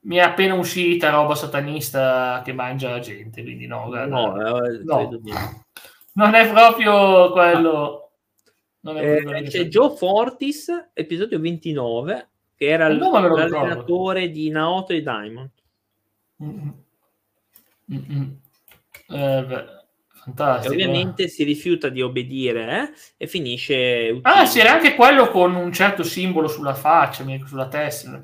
Mi 0.00 0.16
è 0.16 0.20
appena 0.20 0.54
uscita 0.54 1.10
roba 1.10 1.34
satanista 1.34 2.42
che 2.44 2.52
mangia 2.52 2.90
la 2.90 2.98
gente, 2.98 3.42
quindi 3.42 3.66
no, 3.66 3.86
guarda, 3.86 4.06
no, 4.06 4.64
eh, 4.64 4.82
no. 4.84 5.20
non 6.12 6.34
è 6.34 6.48
proprio 6.50 7.32
quello 7.32 8.10
eh, 8.82 9.42
c'è 9.48 9.64
Joe 9.64 9.96
Fortis, 9.96 10.90
episodio 10.92 11.40
29, 11.40 12.28
che 12.54 12.66
era 12.66 12.88
l'allenatore 12.88 14.30
di 14.30 14.50
Naoto 14.50 14.92
e 14.92 15.02
Diamond. 15.02 15.50
Mm-hmm. 16.44 16.68
Mm-hmm. 17.92 18.22
Eh, 19.08 19.44
beh, 19.44 19.75
fantastico. 20.26 20.72
E 20.72 20.76
ovviamente 20.76 21.28
si 21.28 21.44
rifiuta 21.44 21.88
di 21.88 22.02
obbedire 22.02 22.80
eh? 22.80 22.92
e 23.16 23.26
finisce. 23.26 24.10
Ucciso. 24.10 24.20
Ah, 24.22 24.46
sì, 24.46 24.58
era 24.58 24.72
anche 24.72 24.94
quello 24.94 25.28
con 25.28 25.54
un 25.54 25.72
certo 25.72 26.02
simbolo 26.02 26.48
sulla 26.48 26.74
faccia, 26.74 27.24
sulla 27.46 27.68
testa. 27.68 28.20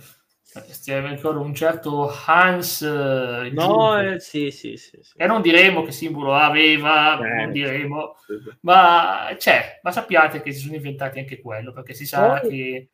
Mi 0.55 1.09
ricordo 1.09 1.41
un 1.41 1.55
certo 1.55 2.13
Hans. 2.27 2.83
Eh, 2.83 3.51
no, 3.53 3.99
eh, 3.99 4.21
sì, 4.21 4.51
sì, 4.51 4.77
sì, 4.77 4.99
sì, 5.01 5.15
E 5.17 5.27
non 5.27 5.41
diremo 5.41 5.83
che 5.83 5.93
simbolo 5.93 6.35
aveva, 6.35 7.19
eh, 7.19 7.45
non 7.45 7.53
diremo, 7.53 8.17
sì, 8.27 8.35
sì. 8.43 8.57
ma 8.61 9.35
c'è, 9.39 9.81
ma 9.83 9.91
sappiate 9.91 10.43
che 10.43 10.53
si 10.53 10.61
sono 10.61 10.75
inventati 10.75 11.21
anche 11.21 11.41
quello, 11.41 11.73
perché 11.73 11.95
si 11.95 12.05
sa 12.05 12.39
Poi 12.41 12.51
che. 12.51 12.89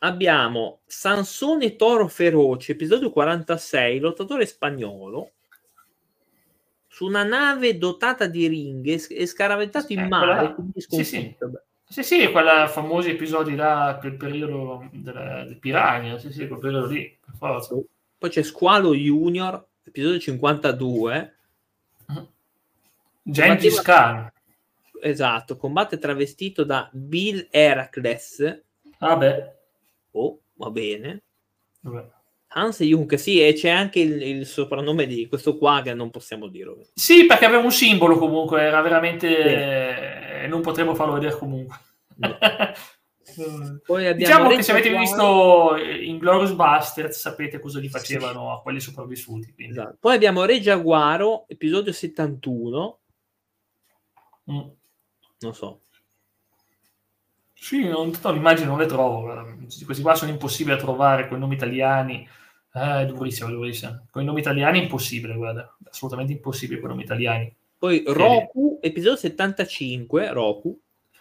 Abbiamo 0.00 0.82
Sansone 0.84 1.74
Toro 1.74 2.06
Feroce, 2.06 2.72
episodio 2.72 3.10
46, 3.10 3.98
lottatore 3.98 4.44
spagnolo, 4.44 5.35
su 6.96 7.04
una 7.04 7.24
nave 7.24 7.76
dotata 7.76 8.26
di 8.26 8.46
ringhe 8.46 9.06
e 9.10 9.26
scaraventato 9.26 9.92
in 9.92 10.06
mare. 10.08 10.54
Quella... 10.54 10.70
Sì, 10.76 11.04
sì. 11.04 11.36
Sì, 11.86 12.02
sì, 12.02 12.30
quella 12.30 12.68
famosi 12.68 13.10
episodi 13.10 13.54
là, 13.54 13.98
quel 14.00 14.16
periodo 14.16 14.88
della, 14.92 15.44
del 15.44 15.58
Piranha, 15.58 16.16
sì, 16.16 16.32
sì, 16.32 16.48
quel 16.48 16.58
periodo 16.58 16.86
lì, 16.86 17.14
per 17.22 17.34
forza. 17.36 17.76
Poi 18.16 18.30
c'è 18.30 18.42
Squalo 18.42 18.94
Junior, 18.94 19.62
episodio 19.84 20.18
52. 20.18 21.36
Gengis 23.24 23.82
Khan. 23.82 24.32
Esatto, 25.02 25.58
combatte 25.58 25.98
travestito 25.98 26.64
da 26.64 26.88
Bill 26.90 27.46
Heracles. 27.50 28.62
Vabbè. 28.98 29.56
Oh, 30.12 30.40
va 30.54 30.70
bene. 30.70 31.22
Vabbè. 31.80 32.14
Hans 32.56 32.80
Jung, 32.80 33.14
sì, 33.14 33.46
e 33.46 33.52
c'è 33.52 33.68
anche 33.68 34.00
il, 34.00 34.22
il, 34.22 34.46
soprannome 34.46 35.06
di 35.06 35.26
questo 35.28 35.58
qua 35.58 35.82
che 35.82 35.92
non 35.92 36.10
possiamo 36.10 36.48
dirlo. 36.48 36.86
Sì, 36.94 37.26
perché 37.26 37.44
aveva 37.44 37.62
un 37.62 37.70
simbolo 37.70 38.16
comunque, 38.16 38.62
era 38.62 38.80
veramente... 38.80 39.28
Sì. 39.28 40.44
Eh, 40.44 40.46
non 40.48 40.62
potremo 40.62 40.94
farlo 40.94 41.12
vedere 41.12 41.36
comunque. 41.36 41.76
No. 42.16 42.38
Poi 43.84 44.14
diciamo 44.14 44.48
che 44.48 44.62
se 44.62 44.70
avete 44.70 44.96
visto 44.96 45.76
in 45.76 46.16
Glorious 46.16 46.52
Bastards 46.52 47.18
sapete 47.18 47.58
cosa 47.58 47.80
gli 47.80 47.88
facevano 47.88 48.46
sì. 48.46 48.54
a 48.54 48.62
quelli 48.62 48.80
sopravvissuti. 48.80 49.54
Esatto. 49.58 49.98
Poi 50.00 50.14
abbiamo 50.14 50.44
Re 50.46 50.58
Giaguaro, 50.58 51.46
episodio 51.48 51.92
71. 51.92 52.98
Mm. 54.50 54.60
Non 55.40 55.54
so. 55.54 55.80
Sì, 57.52 57.86
non, 57.86 58.10
l'immagine 58.10 58.66
non 58.66 58.78
le 58.78 58.86
trovo. 58.86 59.56
Questi 59.84 60.02
qua 60.02 60.14
sono 60.14 60.30
impossibili 60.30 60.74
da 60.74 60.82
trovare 60.82 61.28
con 61.28 61.38
nomi 61.38 61.54
italiani. 61.54 62.26
Eh, 62.76 63.00
è 63.00 63.06
durissimo, 63.06 63.48
è 63.48 63.52
durissimo. 63.52 64.04
Con 64.10 64.20
i 64.20 64.26
nomi 64.26 64.40
italiani 64.40 64.78
è 64.78 64.82
impossibile, 64.82 65.34
guarda. 65.34 65.74
Assolutamente 65.88 66.34
impossibile 66.34 66.78
con 66.78 66.90
i 66.90 66.92
nomi 66.92 67.04
italiani. 67.04 67.54
Poi 67.78 68.04
Roku, 68.06 68.78
episodio 68.82 69.16
75, 69.16 70.30
Roku. 70.32 70.78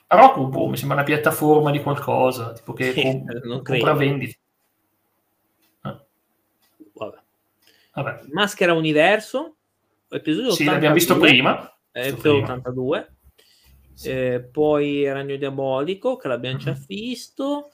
Roku, 0.08 0.47
boh, 0.47 0.68
mi 0.68 0.76
sembra 0.76 0.97
una 0.97 1.06
piattaforma 1.06 1.72
di 1.72 1.82
qualcosa, 1.82 2.51
tipo 2.51 2.74
che 2.74 2.91
sì, 2.91 3.01
com- 3.01 3.24
non 3.43 3.64
compra 3.64 3.93
vendita. 3.93 4.38
Eh. 5.84 5.97
Vabbè. 6.93 7.18
Vabbè. 7.93 8.22
Maschera 8.34 8.74
Universo, 8.74 9.56
episodio 10.10 10.51
Sì, 10.51 10.64
82, 10.64 10.74
l'abbiamo 10.74 10.95
visto 10.95 11.18
prima. 11.18 11.78
Episodio 11.91 12.41
82. 12.41 13.14
Sì. 13.93 14.10
Eh, 14.10 14.41
poi 14.41 15.10
Ragno 15.10 15.38
Diabolico, 15.38 16.18
che 16.18 16.28
l'abbiamo 16.28 16.58
mm-hmm. 16.58 16.66
già 16.66 16.78
visto. 16.86 17.70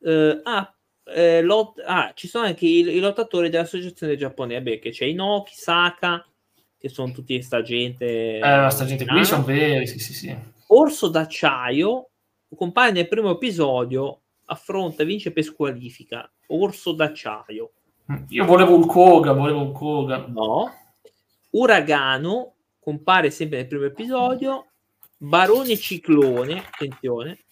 Eh, 0.00 0.40
ah, 0.42 0.75
eh, 1.14 1.42
lot- 1.42 1.82
ah, 1.84 2.12
ci 2.14 2.28
sono 2.28 2.46
anche 2.46 2.66
i, 2.66 2.80
i 2.80 2.98
lottatori 2.98 3.48
dell'associazione 3.48 4.16
giapponese, 4.16 4.62
beh, 4.62 4.78
che 4.78 4.90
c'è 4.90 5.04
Inoki, 5.04 5.54
Saka, 5.54 6.26
che 6.78 6.88
sono 6.88 7.12
tutti 7.12 7.40
sta 7.42 7.62
gente. 7.62 8.38
Eh, 8.38 8.70
sta 8.70 8.84
gente 8.84 9.06
qui 9.06 9.24
sono 9.24 9.44
veri, 9.44 9.86
sì, 9.86 9.98
sì, 9.98 10.12
sì. 10.12 10.36
Orso 10.68 11.08
d'acciaio 11.08 12.08
compare 12.54 12.90
nel 12.92 13.08
primo 13.08 13.30
episodio, 13.30 14.22
affronta 14.46 15.02
e 15.02 15.06
vince 15.06 15.32
per 15.32 15.44
squalifica. 15.44 16.30
Orso 16.48 16.92
d'acciaio. 16.92 17.72
Io 18.28 18.44
volevo 18.44 18.74
un 18.74 18.86
Koga, 18.86 19.32
volevo 19.32 19.62
un 19.62 19.72
Koga. 19.72 20.26
No. 20.28 20.72
Uragano 21.50 22.54
compare 22.78 23.30
sempre 23.30 23.58
nel 23.58 23.66
primo 23.66 23.84
episodio. 23.84 24.66
Barone 25.18 25.76
Ciclone, 25.76 26.58
attenzione, 26.58 27.45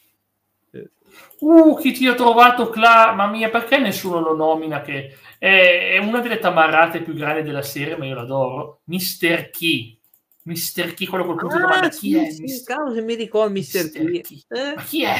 Uh, 1.40 1.76
chi 1.78 1.92
ti 1.92 2.06
ho 2.06 2.14
trovato, 2.14 2.70
Cla? 2.70 3.12
Mamma 3.12 3.30
mia, 3.30 3.50
perché 3.50 3.78
nessuno 3.78 4.20
lo 4.20 4.34
nomina 4.34 4.80
che 4.80 5.16
è, 5.38 5.98
una 5.98 6.20
delle 6.20 6.38
tamarrate 6.38 7.02
più 7.02 7.14
grandi 7.14 7.42
della 7.42 7.62
serie, 7.62 7.96
ma 7.96 8.06
io 8.06 8.14
l'adoro. 8.14 8.80
Mr. 8.84 9.50
Key. 9.50 9.98
Mr. 10.44 10.94
Key, 10.94 11.06
quello 11.06 11.24
col 11.24 11.36
punto 11.36 11.54
ah, 11.54 11.58
di 11.58 11.62
domanda. 11.62 11.88
Chi 11.88 11.96
sì, 11.96 12.16
è? 12.16 12.30
Sì, 12.30 12.64
cavolo, 12.64 12.94
se 12.94 13.02
mi 13.02 13.14
ricordo 13.14 13.52
Mr. 13.52 13.90
Key. 13.90 14.20
Key. 14.20 14.44
Eh? 14.48 14.74
Ma 14.74 14.82
chi 14.82 15.04
è? 15.04 15.14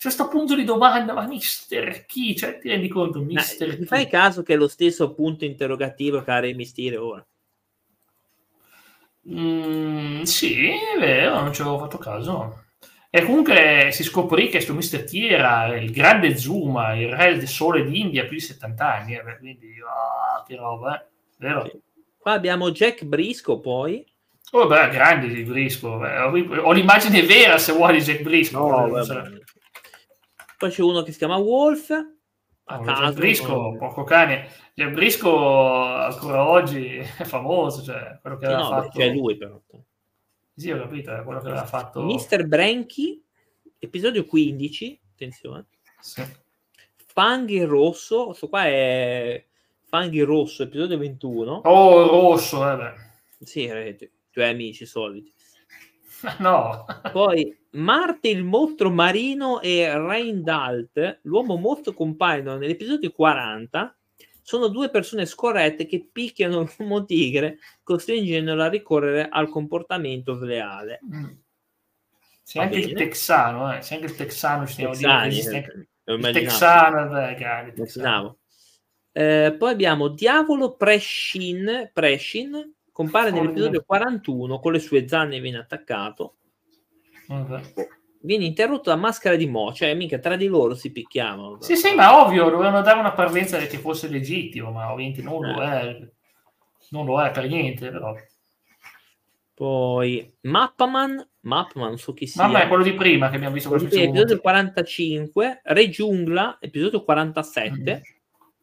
C'è 0.00 0.06
questo 0.06 0.28
punto 0.28 0.54
di 0.54 0.64
domanda, 0.64 1.12
ma 1.12 1.26
Mr. 1.26 2.04
Key, 2.06 2.34
cioè 2.34 2.58
ti 2.58 2.68
rendi 2.68 2.88
conto? 2.88 3.20
Mr. 3.20 3.32
Nah, 3.32 3.42
Key. 3.42 3.84
Fai 3.84 4.08
caso 4.08 4.42
che 4.42 4.54
è 4.54 4.56
lo 4.56 4.68
stesso 4.68 5.12
punto 5.12 5.44
interrogativo 5.44 6.22
che 6.22 6.30
ha 6.30 6.38
Re 6.40 6.54
Mysterio 6.54 7.06
ora. 7.06 7.26
Mm, 9.28 10.22
sì, 10.22 10.70
è 10.70 10.98
vero, 10.98 11.40
non 11.40 11.52
ci 11.52 11.60
avevo 11.60 11.78
fatto 11.78 11.98
caso. 11.98 12.64
E 13.12 13.24
comunque 13.24 13.88
si 13.90 14.04
scoprì 14.04 14.44
che 14.48 14.64
questo 14.64 14.72
Mr. 14.72 15.02
T 15.02 15.14
era 15.14 15.74
il 15.74 15.90
grande 15.90 16.36
Zuma, 16.36 16.94
il 16.94 17.08
re 17.08 17.36
del 17.36 17.48
sole 17.48 17.84
d'India, 17.84 18.22
più 18.22 18.36
di 18.36 18.40
70 18.40 18.94
anni. 18.94 19.14
Eh, 19.14 19.36
quindi, 19.38 19.74
oh, 19.80 20.44
che 20.46 20.54
roba, 20.54 20.96
eh? 20.96 21.06
vero? 21.38 21.68
Qua 22.16 22.32
abbiamo 22.32 22.70
Jack 22.70 23.04
Brisco, 23.04 23.58
poi. 23.58 24.06
Oh, 24.52 24.66
beh, 24.68 24.90
grande 24.90 25.26
di 25.26 25.42
Brisco. 25.42 25.88
ho, 25.88 26.72
l'immagine 26.72 27.22
vera, 27.22 27.58
se 27.58 27.72
vuoi, 27.72 27.94
di 27.94 28.04
Jack 28.04 28.22
Brisco. 28.22 28.58
No, 28.58 28.88
poi 30.56 30.70
c'è 30.70 30.82
uno 30.82 31.02
che 31.02 31.10
si 31.10 31.18
chiama 31.18 31.36
Wolf. 31.36 31.90
A 31.90 32.78
oh, 32.78 32.82
caso, 32.82 33.02
Jack 33.02 33.14
Brisco, 33.14 33.76
poco 33.76 34.04
cane. 34.04 34.48
Jack 34.74 34.92
Brisco 34.92 35.94
ancora 35.96 36.48
oggi 36.48 36.96
è 36.96 37.24
famoso, 37.24 37.82
cioè 37.82 38.18
quello 38.20 38.36
che 38.36 38.46
sì, 38.46 38.52
aveva 38.52 38.68
no, 38.68 38.82
fatto. 38.82 38.98
C'è 38.98 39.12
lui, 39.12 39.36
però. 39.36 39.60
Sì, 40.54 40.70
ho 40.70 40.78
capito, 40.78 41.14
è 41.14 41.22
quello 41.22 41.40
che 41.40 41.46
aveva 41.48 41.64
fatto. 41.64 42.02
Mister 42.02 42.46
Branchi, 42.46 43.22
episodio 43.78 44.24
15, 44.24 45.00
attenzione. 45.12 45.66
Sì. 46.00 46.22
Fanghi 47.06 47.62
Rosso, 47.64 48.26
questo 48.26 48.48
qua 48.48 48.66
è 48.66 49.44
Fanghi 49.84 50.20
Rosso, 50.20 50.62
episodio 50.62 50.98
21. 50.98 51.62
Oh, 51.64 52.06
rosso, 52.06 52.70
eh 52.70 52.76
beh. 52.76 53.44
Sì, 53.44 53.62
i 53.64 54.10
tuoi 54.30 54.48
amici 54.48 54.86
soliti. 54.86 55.32
No. 56.38 56.84
Poi 57.12 57.58
Marte 57.72 58.28
il 58.28 58.44
mostro 58.44 58.90
marino 58.90 59.60
e 59.60 59.96
Reindalt, 59.96 61.20
l'uomo 61.22 61.56
mostro 61.56 61.94
compaiono 61.94 62.56
nell'episodio 62.56 63.10
40 63.10 63.96
sono 64.50 64.66
due 64.66 64.90
persone 64.90 65.26
scorrette 65.26 65.86
che 65.86 66.08
picchiano 66.10 66.66
l'uomo 66.76 67.04
tigre, 67.04 67.58
costringendolo 67.84 68.60
a 68.60 68.68
ricorrere 68.68 69.28
al 69.30 69.48
comportamento 69.48 70.34
sleale. 70.34 70.98
Mm. 71.04 71.24
C'è 72.44 72.58
anche 72.58 72.80
bene. 72.80 72.90
il 72.90 72.96
texano, 72.96 73.72
eh. 73.72 73.78
c'è 73.78 73.94
anche 73.94 74.06
il 74.06 74.16
texano, 74.16 74.66
ci 74.66 74.82
Texani, 74.82 75.40
dire, 75.40 75.88
eh, 76.02 76.12
il 76.14 76.30
texano, 76.32 77.08
grande, 77.36 77.72
texano. 77.74 78.38
Eh, 79.12 79.54
poi 79.56 79.70
abbiamo 79.70 80.08
Diavolo 80.08 80.74
Preshin, 80.74 81.90
Preshin 81.92 82.74
compare 82.90 83.30
nell'episodio 83.30 83.84
41 83.86 84.58
con 84.58 84.72
le 84.72 84.80
sue 84.80 85.06
zanne 85.06 85.38
viene 85.38 85.58
attaccato. 85.58 86.38
Vabbè 87.28 87.98
viene 88.22 88.44
interrotto 88.44 88.90
da 88.90 88.96
maschera 88.96 89.36
di 89.36 89.46
Mo, 89.46 89.72
cioè 89.72 89.94
mica 89.94 90.18
tra 90.18 90.36
di 90.36 90.46
loro 90.46 90.74
si 90.74 90.90
picchiavano. 90.92 91.60
Sì, 91.60 91.76
sì, 91.76 91.94
ma 91.94 92.24
ovvio, 92.24 92.50
dovevano 92.50 92.82
dare 92.82 92.98
una 92.98 93.12
parvenza 93.12 93.58
che 93.58 93.78
fosse 93.78 94.08
legittimo, 94.08 94.70
ma 94.70 94.92
ovviamente 94.92 95.22
non 95.22 95.44
eh. 95.44 95.52
lo 95.52 95.62
è. 95.62 96.08
Non 96.90 97.04
lo 97.04 97.22
è 97.22 97.30
per 97.30 97.46
niente, 97.46 97.88
però. 97.90 98.14
Poi 99.54 100.38
Mappaman, 100.42 101.28
Mappaman, 101.40 101.88
non 101.88 101.98
so 101.98 102.12
chi 102.12 102.26
sia. 102.26 102.42
Mamma 102.42 102.62
è 102.62 102.68
quello 102.68 102.82
di 102.82 102.94
prima 102.94 103.28
che 103.30 103.36
abbiamo 103.36 103.54
visto. 103.54 103.74
Episodio 103.74 104.40
45, 104.40 105.60
Re 105.62 105.88
Giungla, 105.88 106.58
episodio 106.60 107.04
47, 107.04 108.02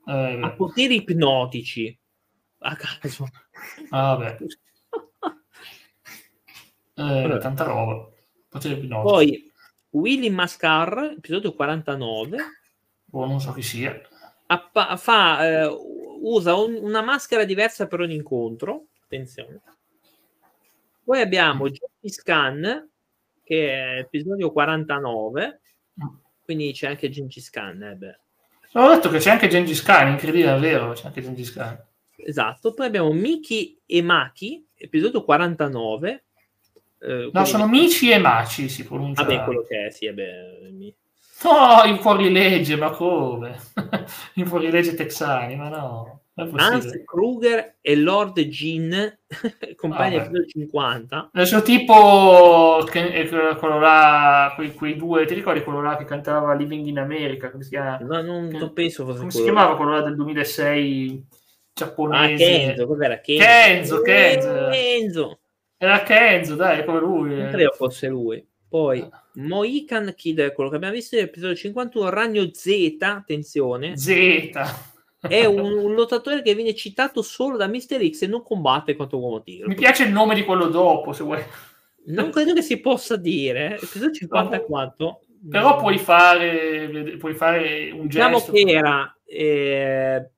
mm. 0.10 0.14
eh, 0.14 0.40
a 0.42 0.52
poteri 0.52 0.96
ipnotici. 0.96 1.98
A 2.60 2.76
caso. 2.76 3.28
Ah, 3.92 4.16
vabbè. 4.16 4.38
eh, 7.36 7.38
tanta 7.40 7.64
roba. 7.64 8.10
Poi 8.50 9.47
Willy 9.98 10.30
Mascar, 10.30 11.16
episodio 11.18 11.54
49. 11.54 12.38
Oh, 13.12 13.26
non 13.26 13.40
so 13.40 13.52
chi 13.54 13.64
sia. 13.64 14.00
Appa- 14.46 14.96
fa, 14.96 15.64
eh, 15.64 15.78
usa 16.22 16.56
un, 16.56 16.76
una 16.76 17.02
maschera 17.02 17.44
diversa 17.44 17.88
per 17.88 18.02
ogni 18.02 18.16
incontro. 18.16 18.90
Attenzione. 19.04 19.62
Poi 21.04 21.20
abbiamo 21.22 21.66
mm. 21.66 21.68
Johnny 21.68 22.10
Scan, 22.10 22.90
che 23.44 23.74
è 23.74 24.00
episodio 24.00 24.52
49. 24.52 25.62
Mm. 26.04 26.08
Quindi 26.44 26.72
c'è 26.74 26.88
anche 26.88 27.10
Gengis 27.10 27.50
Khan. 27.50 27.82
Eh 27.82 27.96
beh. 27.96 28.20
Ho 28.74 28.90
detto 28.90 29.10
che 29.10 29.18
c'è 29.18 29.32
anche 29.32 29.48
Gengis 29.48 29.82
Khan, 29.82 30.10
incredibile, 30.10 30.56
è 30.56 30.60
vero, 30.60 30.92
c'è 30.92 31.08
anche 31.08 31.22
Gengis 31.22 31.52
Khan. 31.54 31.84
Esatto. 32.18 32.74
Poi 32.74 32.86
abbiamo 32.86 33.12
Miki 33.12 33.82
e 33.86 34.02
Maki, 34.04 34.68
episodio 34.76 35.24
49. 35.24 36.27
Eh, 37.00 37.30
no, 37.32 37.46
sono 37.46 37.68
Mici 37.68 38.10
e 38.10 38.18
Maci, 38.18 38.70
si 38.70 38.84
pronuncia. 38.84 39.24
Vabbè, 39.24 39.44
quello 39.44 39.64
che 39.64 39.88
è, 39.88 39.90
sì, 39.92 40.08
vabbè. 40.08 40.70
Mi... 40.72 40.94
No, 41.44 41.84
in 41.90 42.00
fuorilegge, 42.00 42.76
ma 42.76 42.90
come? 42.90 43.58
in 44.36 44.48
fuorilegge 44.48 44.96
texani, 44.96 45.56
ma 45.56 45.70
no. 45.70 46.22
Hans 46.56 47.04
Kruger 47.04 47.78
e 47.82 47.96
Lord 47.96 48.40
Jean, 48.42 49.18
compagni 49.76 50.18
ah, 50.18 50.28
del 50.28 50.48
50. 50.48 51.32
Adesso 51.34 51.64
tipo 51.64 52.84
che, 52.90 53.28
quello 53.58 53.80
là, 53.80 54.54
quei, 54.56 54.74
quei, 54.74 54.96
due, 54.96 55.26
ti 55.26 55.34
ricordi 55.34 55.64
quello 55.64 55.82
là 55.82 55.98
che 55.98 56.06
cantava 56.06 56.54
Living 56.54 56.86
in 56.86 57.00
America? 57.00 57.50
Come 57.50 57.64
si 57.64 57.70
chiama? 57.70 57.98
No, 58.02 58.22
non, 58.22 58.50
non 58.50 58.74
penso 58.74 59.04
fosse 59.04 59.18
Come 59.18 59.32
si 59.32 59.42
chiamava 59.42 59.76
quello 59.76 59.94
là 59.94 60.02
del 60.02 60.16
2006 60.16 61.26
giapponese? 61.74 62.44
Ah, 62.44 62.48
Kenzo, 62.48 62.88
cos'era? 62.88 63.20
Kenzo, 63.20 64.02
Kenzo. 64.02 64.02
Kenzo. 64.02 64.70
Kenzo. 64.70 65.40
Era 65.78 66.02
Kenzo, 66.02 66.56
dai, 66.56 66.84
come 66.84 67.00
lui. 67.00 67.36
Non 67.36 67.50
credo 67.50 67.72
fosse 67.72 68.08
lui. 68.08 68.46
Poi 68.68 69.00
ah. 69.00 69.24
Mohican 69.36 70.14
Kid, 70.16 70.52
quello 70.54 70.70
che 70.70 70.76
abbiamo 70.76 70.94
visto 70.94 71.16
nell'episodio 71.16 71.56
51, 71.56 72.10
Ragno 72.10 72.50
Z, 72.52 72.98
attenzione. 73.00 73.96
Z. 73.96 74.50
È 75.20 75.46
un, 75.46 75.60
un, 75.60 75.94
lottatore 75.94 76.42
che 76.42 76.54
viene 76.54 76.76
citato 76.76 77.22
solo 77.22 77.58
da 77.58 77.68
Mister 77.68 78.08
X 78.08 78.24
e 78.24 78.28
non 78.28 78.44
combatte 78.44 78.96
contro 78.96 79.20
Uomo 79.20 79.42
Tigre. 79.42 79.68
Mi 79.68 79.76
piace 79.76 80.04
il 80.04 80.12
nome 80.12 80.36
di 80.36 80.44
quello 80.44 80.68
dopo, 80.68 81.12
se 81.14 81.24
vuoi. 81.24 81.44
Non 82.06 82.30
credo 82.30 82.54
che 82.54 82.62
si 82.62 82.80
possa 82.80 83.16
dire. 83.16 83.76
Episodio 83.76 84.12
54. 84.12 85.22
Però 85.50 85.70
no. 85.70 85.76
puoi 85.78 85.98
fare, 85.98 87.16
puoi 87.18 87.34
fare 87.34 87.92
un 87.92 88.08
diciamo 88.08 88.38
gesto. 88.38 88.52
Diciamo 88.52 88.72
che 88.72 88.78
era... 88.78 89.18
Eh, 89.26 90.32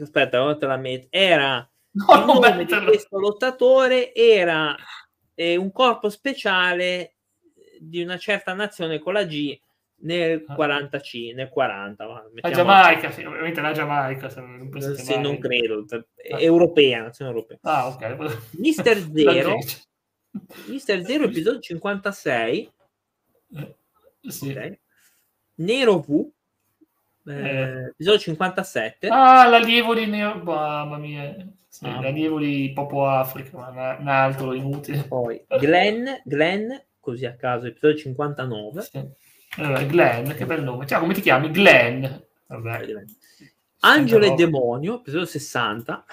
aspetta, 0.00 0.42
ora 0.42 0.56
te 0.56 0.66
la 0.66 0.76
metto. 0.76 1.08
Era 1.10 1.69
No, 1.92 2.14
il 2.18 2.24
nome 2.24 2.64
di 2.64 2.84
questo 2.84 3.18
lottatore 3.18 4.14
era 4.14 4.76
eh, 5.34 5.56
un 5.56 5.72
corpo 5.72 6.08
speciale 6.08 7.16
di 7.80 8.02
una 8.02 8.18
certa 8.18 8.52
nazione 8.52 8.98
con 8.98 9.14
la 9.14 9.24
G 9.24 9.58
nel 10.02 10.44
45, 10.44 11.32
ah. 11.32 11.34
nel 11.34 11.48
40. 11.48 12.30
La 12.34 12.50
Giamaica, 12.50 13.10
sì, 13.10 13.24
ovviamente 13.24 13.60
la 13.60 13.72
Giamaica. 13.72 14.28
Se 14.28 14.40
non, 14.40 14.70
se 14.94 15.18
non 15.18 15.38
credo, 15.38 15.84
ah. 15.90 16.40
europea, 16.40 17.02
nazione 17.02 17.30
europea. 17.32 17.58
Ah, 17.62 17.88
ok. 17.88 18.50
Mister 18.58 18.98
Zero, 19.12 19.56
Mister 20.66 21.04
Zero, 21.04 21.24
episodio 21.24 21.60
56. 21.60 22.72
Eh, 23.56 23.76
sì. 24.28 24.50
Okay. 24.50 24.78
Nero 25.56 25.98
V, 25.98 26.30
eh, 27.26 27.88
episodio 27.88 28.20
57. 28.20 29.08
Ah, 29.08 29.46
l'allievo 29.48 29.94
di 29.94 30.06
Nero, 30.06 30.42
mamma 30.42 30.96
mia. 30.98 31.34
Sì, 31.80 31.86
ah. 31.86 32.72
Popo 32.74 33.06
Africa, 33.06 33.70
ma 33.72 33.96
un 33.98 34.08
altro 34.08 34.52
inutile. 34.52 35.02
Poi 35.04 35.42
Glenn, 35.58 36.06
Glenn, 36.24 36.70
così 37.00 37.24
a 37.24 37.34
caso, 37.36 37.68
episodio 37.68 37.96
59. 37.96 38.82
Sì. 38.82 39.08
Allora, 39.56 39.82
Glenn, 39.84 40.30
che 40.32 40.44
bel 40.44 40.62
nome. 40.62 40.86
Cioè, 40.86 40.98
come 40.98 41.14
ti 41.14 41.22
chiami? 41.22 41.50
Glenn. 41.50 42.04
Vabbè. 42.48 42.86
Angelo 43.80 44.26
e 44.26 44.34
Demonio, 44.34 44.96
episodio 44.96 45.24
60. 45.24 46.04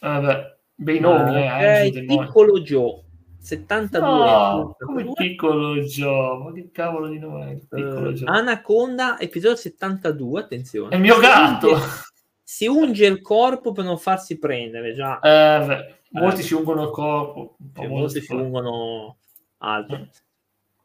Vabbè, 0.00 0.56
bei 0.74 0.98
nomi, 0.98 1.46
ah, 1.46 1.62
eh, 1.62 1.86
eh 1.88 2.04
Piccolo 2.06 2.60
Joe. 2.62 3.04
72 3.38 4.00
no, 4.00 4.76
come 4.76 5.12
piccolo 5.12 5.76
Joe 5.76 6.38
ma 6.38 6.52
che 6.52 6.70
cavolo 6.72 7.06
di 7.06 7.20
nome 7.20 7.60
uh, 7.70 8.12
Anaconda 8.24 9.20
episodio 9.20 9.54
72 9.54 10.40
attenzione 10.40 10.88
è 10.88 10.96
il 10.96 11.00
mio 11.00 11.16
gatto 11.20 11.78
si 12.48 12.68
unge 12.68 13.06
il 13.06 13.22
corpo 13.22 13.72
per 13.72 13.84
non 13.84 13.98
farsi 13.98 14.38
prendere 14.38 14.94
già. 14.94 15.18
Eh, 15.18 15.66
beh, 15.66 15.94
molti 16.10 16.42
eh. 16.42 16.44
si 16.44 16.54
ungono 16.54 16.84
il 16.84 16.90
corpo. 16.90 17.56
Cioè, 17.74 17.88
molti 17.88 18.20
si 18.20 18.32
ungono 18.32 19.16
altro. 19.58 20.06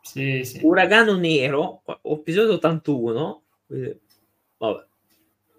Sì, 0.02 0.44
sì. 0.44 0.60
Uragano 0.64 1.16
Nero, 1.18 1.84
episodio 2.02 2.54
81. 2.54 3.42
Vabbè. 4.58 4.86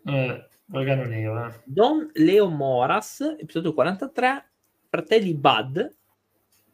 Eh, 0.07 0.47
Uragano 0.73 1.05
Nero. 1.05 1.47
Eh. 1.47 1.61
Don 1.67 2.11
Leo 2.15 2.49
Moras, 2.49 3.21
episodio 3.39 3.73
43. 3.73 4.51
Fratelli 4.89 5.35
Bud. 5.35 5.95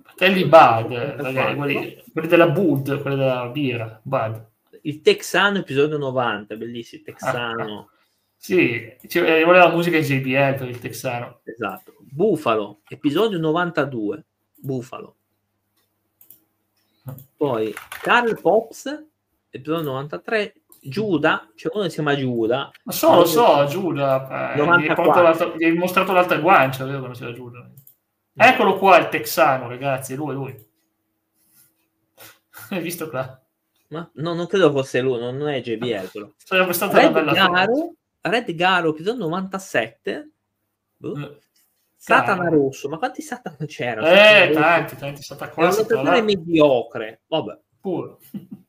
Fratelli 0.05 0.45
Bud, 0.45 0.91
ragazzi, 0.91 1.55
quelli, 1.55 2.03
quelli, 2.15 2.29
della 2.29 2.49
Bud, 2.49 3.03
quelli 3.03 3.17
della 3.17 3.47
birra, 3.49 4.01
Bud. 4.03 4.47
Il 4.81 5.03
Texano, 5.03 5.59
episodio 5.59 5.99
90, 5.99 6.57
bellissimo, 6.57 7.03
Texano. 7.05 7.91
Ah, 7.91 7.97
Sì, 8.41 8.97
ci 9.09 9.19
voleva 9.19 9.69
musica 9.69 9.99
JBL 9.99 10.55
per 10.55 10.69
il 10.69 10.79
texano. 10.79 11.41
Esatto. 11.43 11.97
Bufalo, 11.99 12.81
episodio 12.89 13.37
92. 13.39 14.25
Bufalo. 14.55 15.17
Poi 17.37 17.75
Carl 18.01 18.41
Pops, 18.41 19.07
episodio 19.51 19.83
93. 19.83 20.55
Giuda, 20.81 21.51
c'è 21.57 21.69
uno 21.73 21.83
che 21.83 21.89
si 21.89 21.97
chiama 21.97 22.17
Giuda. 22.17 22.71
Ma 22.85 22.93
so, 22.93 23.17
lo 23.17 23.25
so, 23.25 23.67
Giuda. 23.67 24.53
Eh, 24.55 24.65
gli, 25.57 25.65
hai 25.65 25.77
mostrato 25.77 26.13
l'altra 26.13 26.39
guancia, 26.39 26.85
vero 26.85 27.01
quando 27.01 27.19
c'era 27.19 27.33
Giuda. 27.33 27.69
Eccolo 28.35 28.79
qua 28.79 28.99
il 28.99 29.09
texano, 29.09 29.69
ragazzi, 29.69 30.15
lui, 30.15 30.35
lui. 30.35 30.67
Hai 32.71 32.81
visto 32.81 33.09
qua? 33.09 33.43
Ma 33.89 34.09
no, 34.15 34.35
non 34.35 34.47
credo 34.47 34.71
fosse 34.71 35.01
lui, 35.01 35.19
non 35.19 35.49
è 35.49 35.61
JBL. 35.61 36.35
Sarebbe 36.37 36.73
stata 36.73 36.99
Red 36.99 37.11
una 37.11 37.21
bella 37.21 37.33
Garo, 37.33 37.95
Red 38.29 38.53
Garo, 38.55 38.91
episodio 38.91 39.27
97. 39.27 40.31
Boh. 40.97 41.19
Eh, 41.19 41.39
Satana 41.95 42.49
Rosso, 42.49 42.89
ma 42.89 42.99
quanti 42.99 43.23
Satana 43.23 43.57
c'erano? 43.67 44.07
Eh, 44.07 44.51
tanti, 44.53 44.97
tanti 44.97 45.23
Satana 45.23 45.53
Rosso. 45.55 45.81
È 45.81 45.83
un 45.83 45.89
lottatore 45.89 46.23
mediocre, 46.23 47.23
vabbè. 47.27 47.59
Puro. 47.81 48.21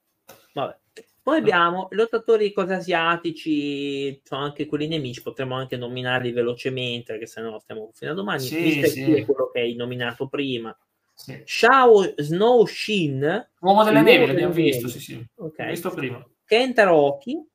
Vabbè. 0.52 0.78
Poi 1.22 1.38
abbiamo 1.38 1.88
lottatori 1.92 2.48
di 2.48 2.54
cose 2.54 2.74
asiatici, 2.74 4.20
sono 4.24 4.42
anche 4.46 4.66
quelli 4.66 4.88
nemici, 4.88 5.22
potremmo 5.22 5.54
anche 5.54 5.78
nominarli 5.78 6.32
velocemente, 6.32 7.12
perché 7.12 7.28
se 7.28 7.42
no 7.42 7.60
stiamo 7.60 7.92
fino 7.94 8.12
a 8.12 8.16
domani. 8.16 8.40
Sì, 8.40 8.84
sì. 8.88 9.14
è 9.14 9.26
quello 9.26 9.52
che 9.54 9.60
hai 9.60 9.76
nominato 9.76 10.28
prima. 10.28 10.76
Sì. 11.14 11.40
Shao 11.46 12.14
Snow 12.16 12.66
Shin, 12.66 13.50
l'uomo 13.60 13.84
delle 13.84 14.02
neve, 14.02 14.26
l'abbiamo 14.26 14.54
visto, 14.54 14.88
sì, 14.88 15.00
sì. 15.00 15.28
Okay. 15.36 15.70
visto 15.70 15.92
prima. 15.92 16.26
Kenta 16.46 16.86
Rocky, 16.86 17.46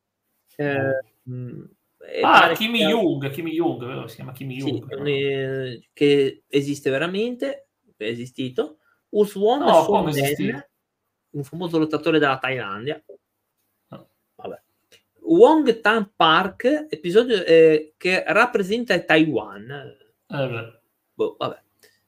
eh, 0.56 1.02
mm. 1.28 1.64
Ah, 2.22 2.52
Kimi 2.52 2.78
che... 2.78 2.84
Jung, 2.86 3.30
Kimi 3.30 3.52
Jung, 3.52 4.04
si 4.06 4.16
chiama 4.16 4.32
Kimi 4.32 4.56
Jung. 4.56 5.04
Sì, 5.04 5.74
no? 5.74 5.80
che 5.92 6.42
esiste 6.48 6.90
veramente, 6.90 7.68
è 7.96 8.04
esistito. 8.04 8.78
Uswon 9.10 9.60
no, 9.60 9.82
Suonen, 9.82 10.66
un 11.30 11.44
famoso 11.44 11.78
lottatore 11.78 12.18
della 12.18 12.38
Thailandia. 12.38 13.02
Vabbè. 14.36 14.62
Wong 15.22 15.80
Tan 15.80 16.12
Park, 16.14 16.86
episodio 16.90 17.44
eh, 17.44 17.94
che 17.96 18.24
rappresenta 18.26 18.98
Taiwan. 19.00 19.70
Eh, 20.26 20.80
boh, 21.12 21.36
vabbè. 21.38 21.62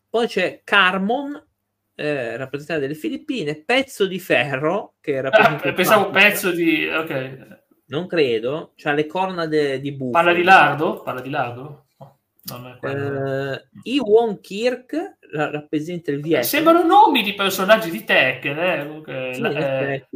Poi 0.08 0.26
c'è 0.26 0.62
Carmon, 0.64 1.46
eh, 1.94 2.36
rappresentante 2.36 2.86
delle 2.86 2.98
Filippine, 2.98 3.62
Pezzo 3.62 4.06
di 4.06 4.18
Ferro, 4.18 4.94
che 5.00 5.20
rappresenta... 5.20 5.68
Ah, 5.68 5.72
pensavo 5.72 6.10
pezzo 6.10 6.50
di... 6.50 6.88
ok. 6.88 7.64
Non 7.88 8.06
credo, 8.06 8.72
c'ha 8.74 8.92
le 8.92 9.06
corna 9.06 9.46
de, 9.46 9.80
di 9.80 9.92
bufalo. 9.92 10.24
Parla 10.24 10.32
di 10.32 10.42
lardo? 10.42 11.02
Parla 11.02 11.20
di 11.20 11.30
lardo? 11.30 11.86
No, 12.48 12.78
eh, 12.80 13.68
Iwon 13.82 14.40
Kirk 14.40 15.18
rappresenta 15.32 16.12
il 16.12 16.20
Vietnam. 16.20 16.42
Sembrano 16.42 16.84
nomi 16.84 17.22
di 17.22 17.34
personaggi 17.34 17.90
di 17.90 18.04
Tekken. 18.04 18.58
Eh? 18.58 19.32
Sì, 19.34 19.40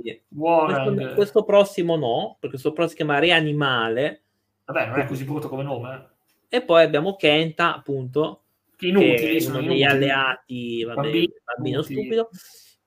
eh, 0.05 0.23
questo, 0.33 1.15
questo, 1.15 1.45
prossimo 1.45 1.97
no, 1.97 2.37
perché 2.39 2.51
questo 2.51 2.73
prossimo 2.73 2.89
si 2.89 2.97
chiama 2.97 3.19
Reanimale. 3.19 4.23
Vabbè, 4.65 4.87
non 4.87 5.01
è 5.01 5.07
così 5.07 5.25
brutto 5.25 5.49
come 5.49 5.65
nome. 5.65 6.09
Eh. 6.49 6.57
E 6.59 6.63
poi 6.63 6.85
abbiamo 6.85 7.17
Kenta, 7.17 7.75
appunto, 7.75 8.43
inutili, 8.79 9.45
uno 9.47 9.63
degli 9.63 9.83
alleati, 9.83 10.85
vabbè, 10.85 11.01
bambino, 11.01 11.33
bambino 11.45 11.83
stupido. 11.83 12.31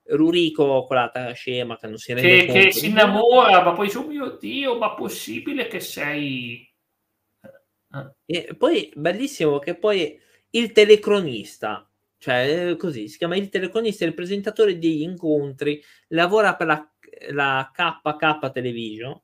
Rurico 0.06 0.84
con 0.84 0.96
la 0.96 1.32
scema 1.34 1.78
che 1.78 1.86
non 1.86 1.96
si 1.96 2.12
rende 2.12 2.44
che, 2.44 2.52
che 2.52 2.72
si 2.72 2.88
innamora, 2.88 3.62
ma 3.62 3.72
poi 3.72 3.86
dice, 3.86 3.98
oh 3.98 4.06
mio 4.06 4.36
Dio, 4.38 4.76
ma 4.76 4.94
possibile 4.94 5.66
che 5.66 5.80
sei... 5.80 6.70
E 8.26 8.54
poi, 8.58 8.92
bellissimo, 8.94 9.58
che 9.58 9.76
poi 9.76 10.20
il 10.50 10.72
telecronista, 10.72 11.88
cioè 12.18 12.74
così, 12.76 13.08
si 13.08 13.18
chiama 13.18 13.36
il 13.36 13.48
telecronista, 13.48 14.04
il 14.04 14.14
presentatore 14.14 14.78
degli 14.78 15.02
incontri, 15.02 15.82
lavora 16.08 16.56
per 16.56 16.66
la, 16.66 16.92
la 17.30 17.70
KK 17.72 18.50
Television. 18.50 19.20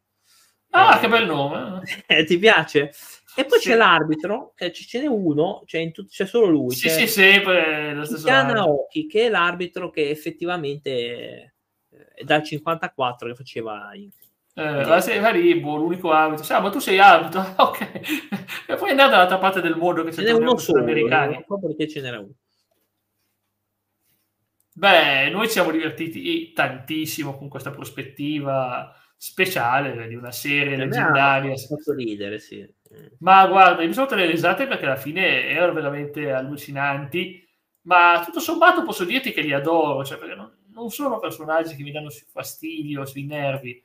Ah, 0.71 0.97
eh, 0.97 1.01
che 1.01 1.09
bel 1.09 1.27
nome! 1.27 1.83
Eh, 2.07 2.25
ti 2.25 2.39
piace? 2.39 2.93
E 3.37 3.45
poi 3.45 3.59
sì. 3.61 3.68
c'è 3.68 3.77
l'arbitro, 3.77 4.53
che 4.55 4.73
ce 4.73 5.01
n'è 5.01 5.07
uno, 5.07 5.62
c'è, 5.64 5.91
tut- 5.91 6.11
c'è 6.11 6.27
solo 6.27 6.47
lui. 6.47 6.75
Sì, 6.75 6.89
sì, 6.89 7.07
sempre 7.07 7.95
lo 7.95 8.05
stesso. 8.05 8.29
Naoki, 8.29 9.07
che 9.07 9.27
è 9.27 9.29
l'arbitro 9.29 9.91
che 9.91 10.11
effettivamente 10.11 11.53
è 12.14 12.25
dal 12.25 12.43
54 12.43 13.29
che 13.29 13.35
faceva 13.35 13.91
in... 13.95 14.11
Eh, 14.53 15.01
sei 15.01 15.18
Haribo, 15.18 15.77
l'unico 15.77 16.11
arbitro. 16.11 16.45
Sì, 16.45 16.53
ma 16.53 16.71
tu 16.71 16.81
sei 16.81 16.99
arbitro, 16.99 17.41
ok. 17.57 17.81
e 18.66 18.75
poi 18.75 18.91
è 18.91 18.95
dall'altra 18.95 19.39
parte 19.39 19.61
del 19.61 19.77
mondo 19.77 20.03
che 20.05 20.12
ce 20.12 20.23
n'è 20.23 20.33
uno 20.33 20.57
solo, 20.59 20.83
americani. 20.83 21.35
Non 21.35 21.45
so 21.47 21.66
perché 21.66 21.89
ce 21.89 22.01
n'era 22.01 22.18
uno. 22.18 22.35
Beh, 24.73 25.31
noi 25.31 25.47
ci 25.47 25.53
siamo 25.53 25.71
divertiti 25.71 26.53
tantissimo 26.53 27.37
con 27.37 27.49
questa 27.49 27.71
prospettiva 27.71 28.95
speciale 29.23 30.09
di 30.09 30.14
una 30.14 30.33
serie 30.33 30.77
leggendaria. 30.77 31.55
Fatto 31.55 31.93
ridere, 31.93 32.39
sì. 32.39 32.66
Ma 33.18 33.47
guarda, 33.47 33.85
mi 33.85 33.93
sono 33.93 34.09
le 34.14 34.25
risate 34.25 34.66
perché 34.66 34.87
alla 34.87 34.97
fine 34.97 35.47
erano 35.47 35.75
veramente 35.75 36.33
allucinanti, 36.33 37.47
ma 37.83 38.23
tutto 38.25 38.41
sommato 38.41 38.83
posso 38.83 39.05
dirti 39.05 39.33
che 39.33 39.43
li 39.43 39.53
adoro, 39.53 40.07
cioè 40.07 40.16
perché 40.16 40.35
non, 40.35 40.51
non 40.73 40.89
sono 40.89 41.18
personaggi 41.18 41.77
che 41.77 41.83
mi 41.83 41.91
danno 41.91 42.09
fastidio, 42.09 43.05
sui 43.05 43.27
nervi, 43.27 43.85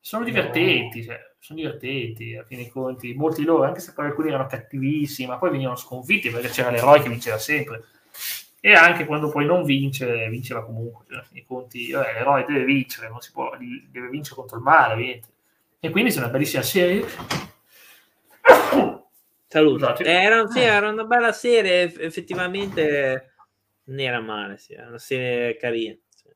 sono 0.00 0.24
divertenti, 0.24 0.98
no. 0.98 1.04
cioè, 1.04 1.20
sono 1.38 1.60
divertenti 1.60 2.34
a 2.34 2.42
fine 2.42 2.62
dei 2.62 2.70
conti, 2.70 3.14
molti 3.14 3.44
loro, 3.44 3.62
anche 3.62 3.78
se 3.78 3.92
poi 3.92 4.06
alcuni 4.06 4.30
erano 4.30 4.46
cattivissimi, 4.46 5.28
ma 5.28 5.38
poi 5.38 5.50
venivano 5.50 5.76
sconfitti 5.76 6.28
perché 6.28 6.48
c'era 6.48 6.70
l'eroe 6.70 7.00
che 7.00 7.08
vinceva 7.08 7.38
sempre. 7.38 7.84
E 8.64 8.72
anche 8.74 9.06
quando 9.06 9.28
poi 9.28 9.44
non 9.44 9.64
vince, 9.64 10.28
vinceva 10.28 10.64
comunque, 10.64 11.04
cioè, 11.08 11.24
dei 11.30 11.44
conti, 11.44 11.90
vabbè, 11.90 12.12
l'eroe 12.12 12.44
deve 12.46 12.64
vincere, 12.64 13.08
non 13.08 13.20
si 13.20 13.32
può, 13.32 13.50
deve 13.58 14.08
vincere 14.08 14.36
contro 14.36 14.56
il 14.56 14.62
male, 14.62 14.94
ovviamente. 14.94 15.28
E 15.80 15.90
quindi 15.90 16.12
c'è 16.12 16.18
una 16.18 16.28
bellissima 16.28 16.62
serie 16.62 17.04
Saluto. 19.52 19.94
Era, 19.98 20.46
sì, 20.46 20.60
era 20.60 20.88
una 20.88 21.04
bella 21.04 21.30
serie, 21.32 21.82
effettivamente 22.00 23.34
non 23.84 24.00
era 24.00 24.18
male, 24.18 24.56
sì, 24.56 24.72
era 24.72 24.88
una 24.88 24.98
serie 24.98 25.58
carina. 25.58 25.94
Sì. 26.08 26.28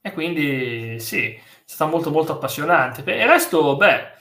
E 0.00 0.12
quindi 0.12 1.00
sì, 1.00 1.32
è 1.32 1.42
stata 1.64 1.90
molto 1.90 2.12
molto 2.12 2.34
appassionante. 2.34 3.02
Per 3.02 3.16
il 3.16 3.26
resto, 3.26 3.74
beh, 3.74 4.12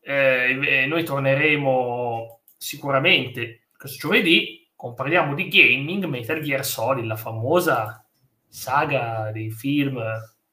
eh, 0.00 0.86
noi 0.86 1.02
torneremo 1.02 2.42
sicuramente 2.56 3.62
questo 3.76 3.98
giovedì, 3.98 4.55
parliamo 4.94 5.34
di 5.34 5.48
gaming, 5.48 6.04
Metal 6.04 6.40
Gear 6.40 6.64
Solid, 6.64 7.04
la 7.04 7.16
famosa 7.16 8.04
saga 8.48 9.30
dei 9.32 9.50
film, 9.50 10.02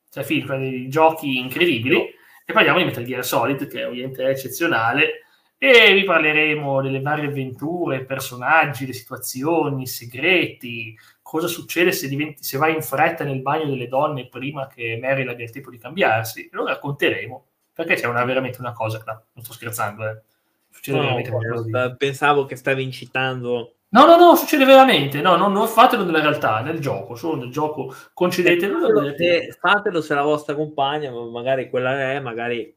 cioè 0.09 0.23
film, 0.23 0.57
dei 0.57 0.87
giochi 0.87 1.37
incredibili, 1.37 1.97
e 2.45 2.53
parliamo 2.53 2.79
di 2.79 2.85
Metal 2.85 3.03
Gear 3.03 3.25
Solid, 3.25 3.67
che 3.67 3.85
ovviamente 3.85 4.23
è 4.23 4.29
eccezionale, 4.29 5.21
e 5.57 5.93
vi 5.93 6.03
parleremo 6.03 6.81
delle 6.81 6.99
varie 6.99 7.27
avventure, 7.27 8.03
personaggi, 8.03 8.85
le 8.85 8.91
situazioni, 8.91 9.83
i 9.83 9.87
segreti, 9.87 10.93
cosa 11.21 11.47
succede 11.47 11.93
se, 11.93 12.09
diventi, 12.09 12.43
se 12.43 12.57
vai 12.57 12.75
in 12.75 12.81
fretta 12.81 13.23
nel 13.23 13.41
bagno 13.41 13.69
delle 13.69 13.87
donne 13.87 14.27
prima 14.27 14.67
che 14.67 14.99
Mary 15.01 15.25
abbia 15.25 15.45
il 15.45 15.51
tempo 15.51 15.69
di 15.69 15.77
cambiarsi. 15.77 16.49
Lo 16.51 16.65
racconteremo, 16.65 17.45
perché 17.73 17.95
c'è 17.95 18.07
una, 18.07 18.25
veramente 18.25 18.59
una 18.59 18.73
cosa, 18.73 19.01
no, 19.05 19.23
non 19.31 19.43
sto 19.45 19.53
scherzando, 19.53 20.05
eh. 20.05 20.21
succede 20.69 20.97
no, 20.97 21.03
veramente 21.03 21.29
qualcosa 21.29 21.95
Pensavo 21.95 22.45
che 22.45 22.55
stavi 22.55 22.83
incitando... 22.83 23.75
No, 23.93 24.05
no, 24.05 24.17
no, 24.17 24.35
succede 24.35 24.65
veramente. 24.65 25.21
No, 25.21 25.35
no, 25.35 25.47
non 25.47 25.67
fatelo 25.67 26.03
nella 26.03 26.19
realtà, 26.19 26.61
nel 26.61 26.79
gioco, 26.79 27.15
solo 27.15 27.43
nel 27.43 27.51
gioco. 27.51 27.93
Concedetelo. 28.11 29.09
Eh, 29.09 29.15
se, 29.15 29.57
fatelo 29.59 30.01
se 30.01 30.15
la 30.15 30.23
vostra 30.23 30.55
compagna, 30.55 31.11
magari 31.11 31.69
quella 31.69 31.99
è, 31.99 32.19
magari 32.19 32.75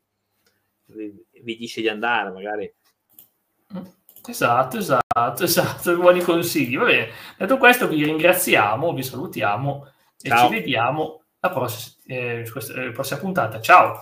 vi 0.87 1.57
dice 1.57 1.81
di 1.81 1.89
andare, 1.89 2.31
magari. 2.31 2.73
Esatto, 4.27 4.77
esatto, 4.77 5.43
esatto, 5.45 5.97
buoni 5.97 6.21
consigli. 6.21 6.77
Va 6.77 6.85
bene, 6.85 7.09
detto 7.39 7.57
questo 7.57 7.89
vi 7.89 8.05
ringraziamo, 8.05 8.93
vi 8.93 9.03
salutiamo 9.03 9.91
e 10.21 10.29
Ciao. 10.29 10.49
ci 10.49 10.55
vediamo 10.55 11.23
alla 11.41 11.55
prossima, 11.55 11.97
eh, 12.07 12.43
prossima 12.93 13.21
puntata. 13.21 13.59
Ciao! 13.61 13.95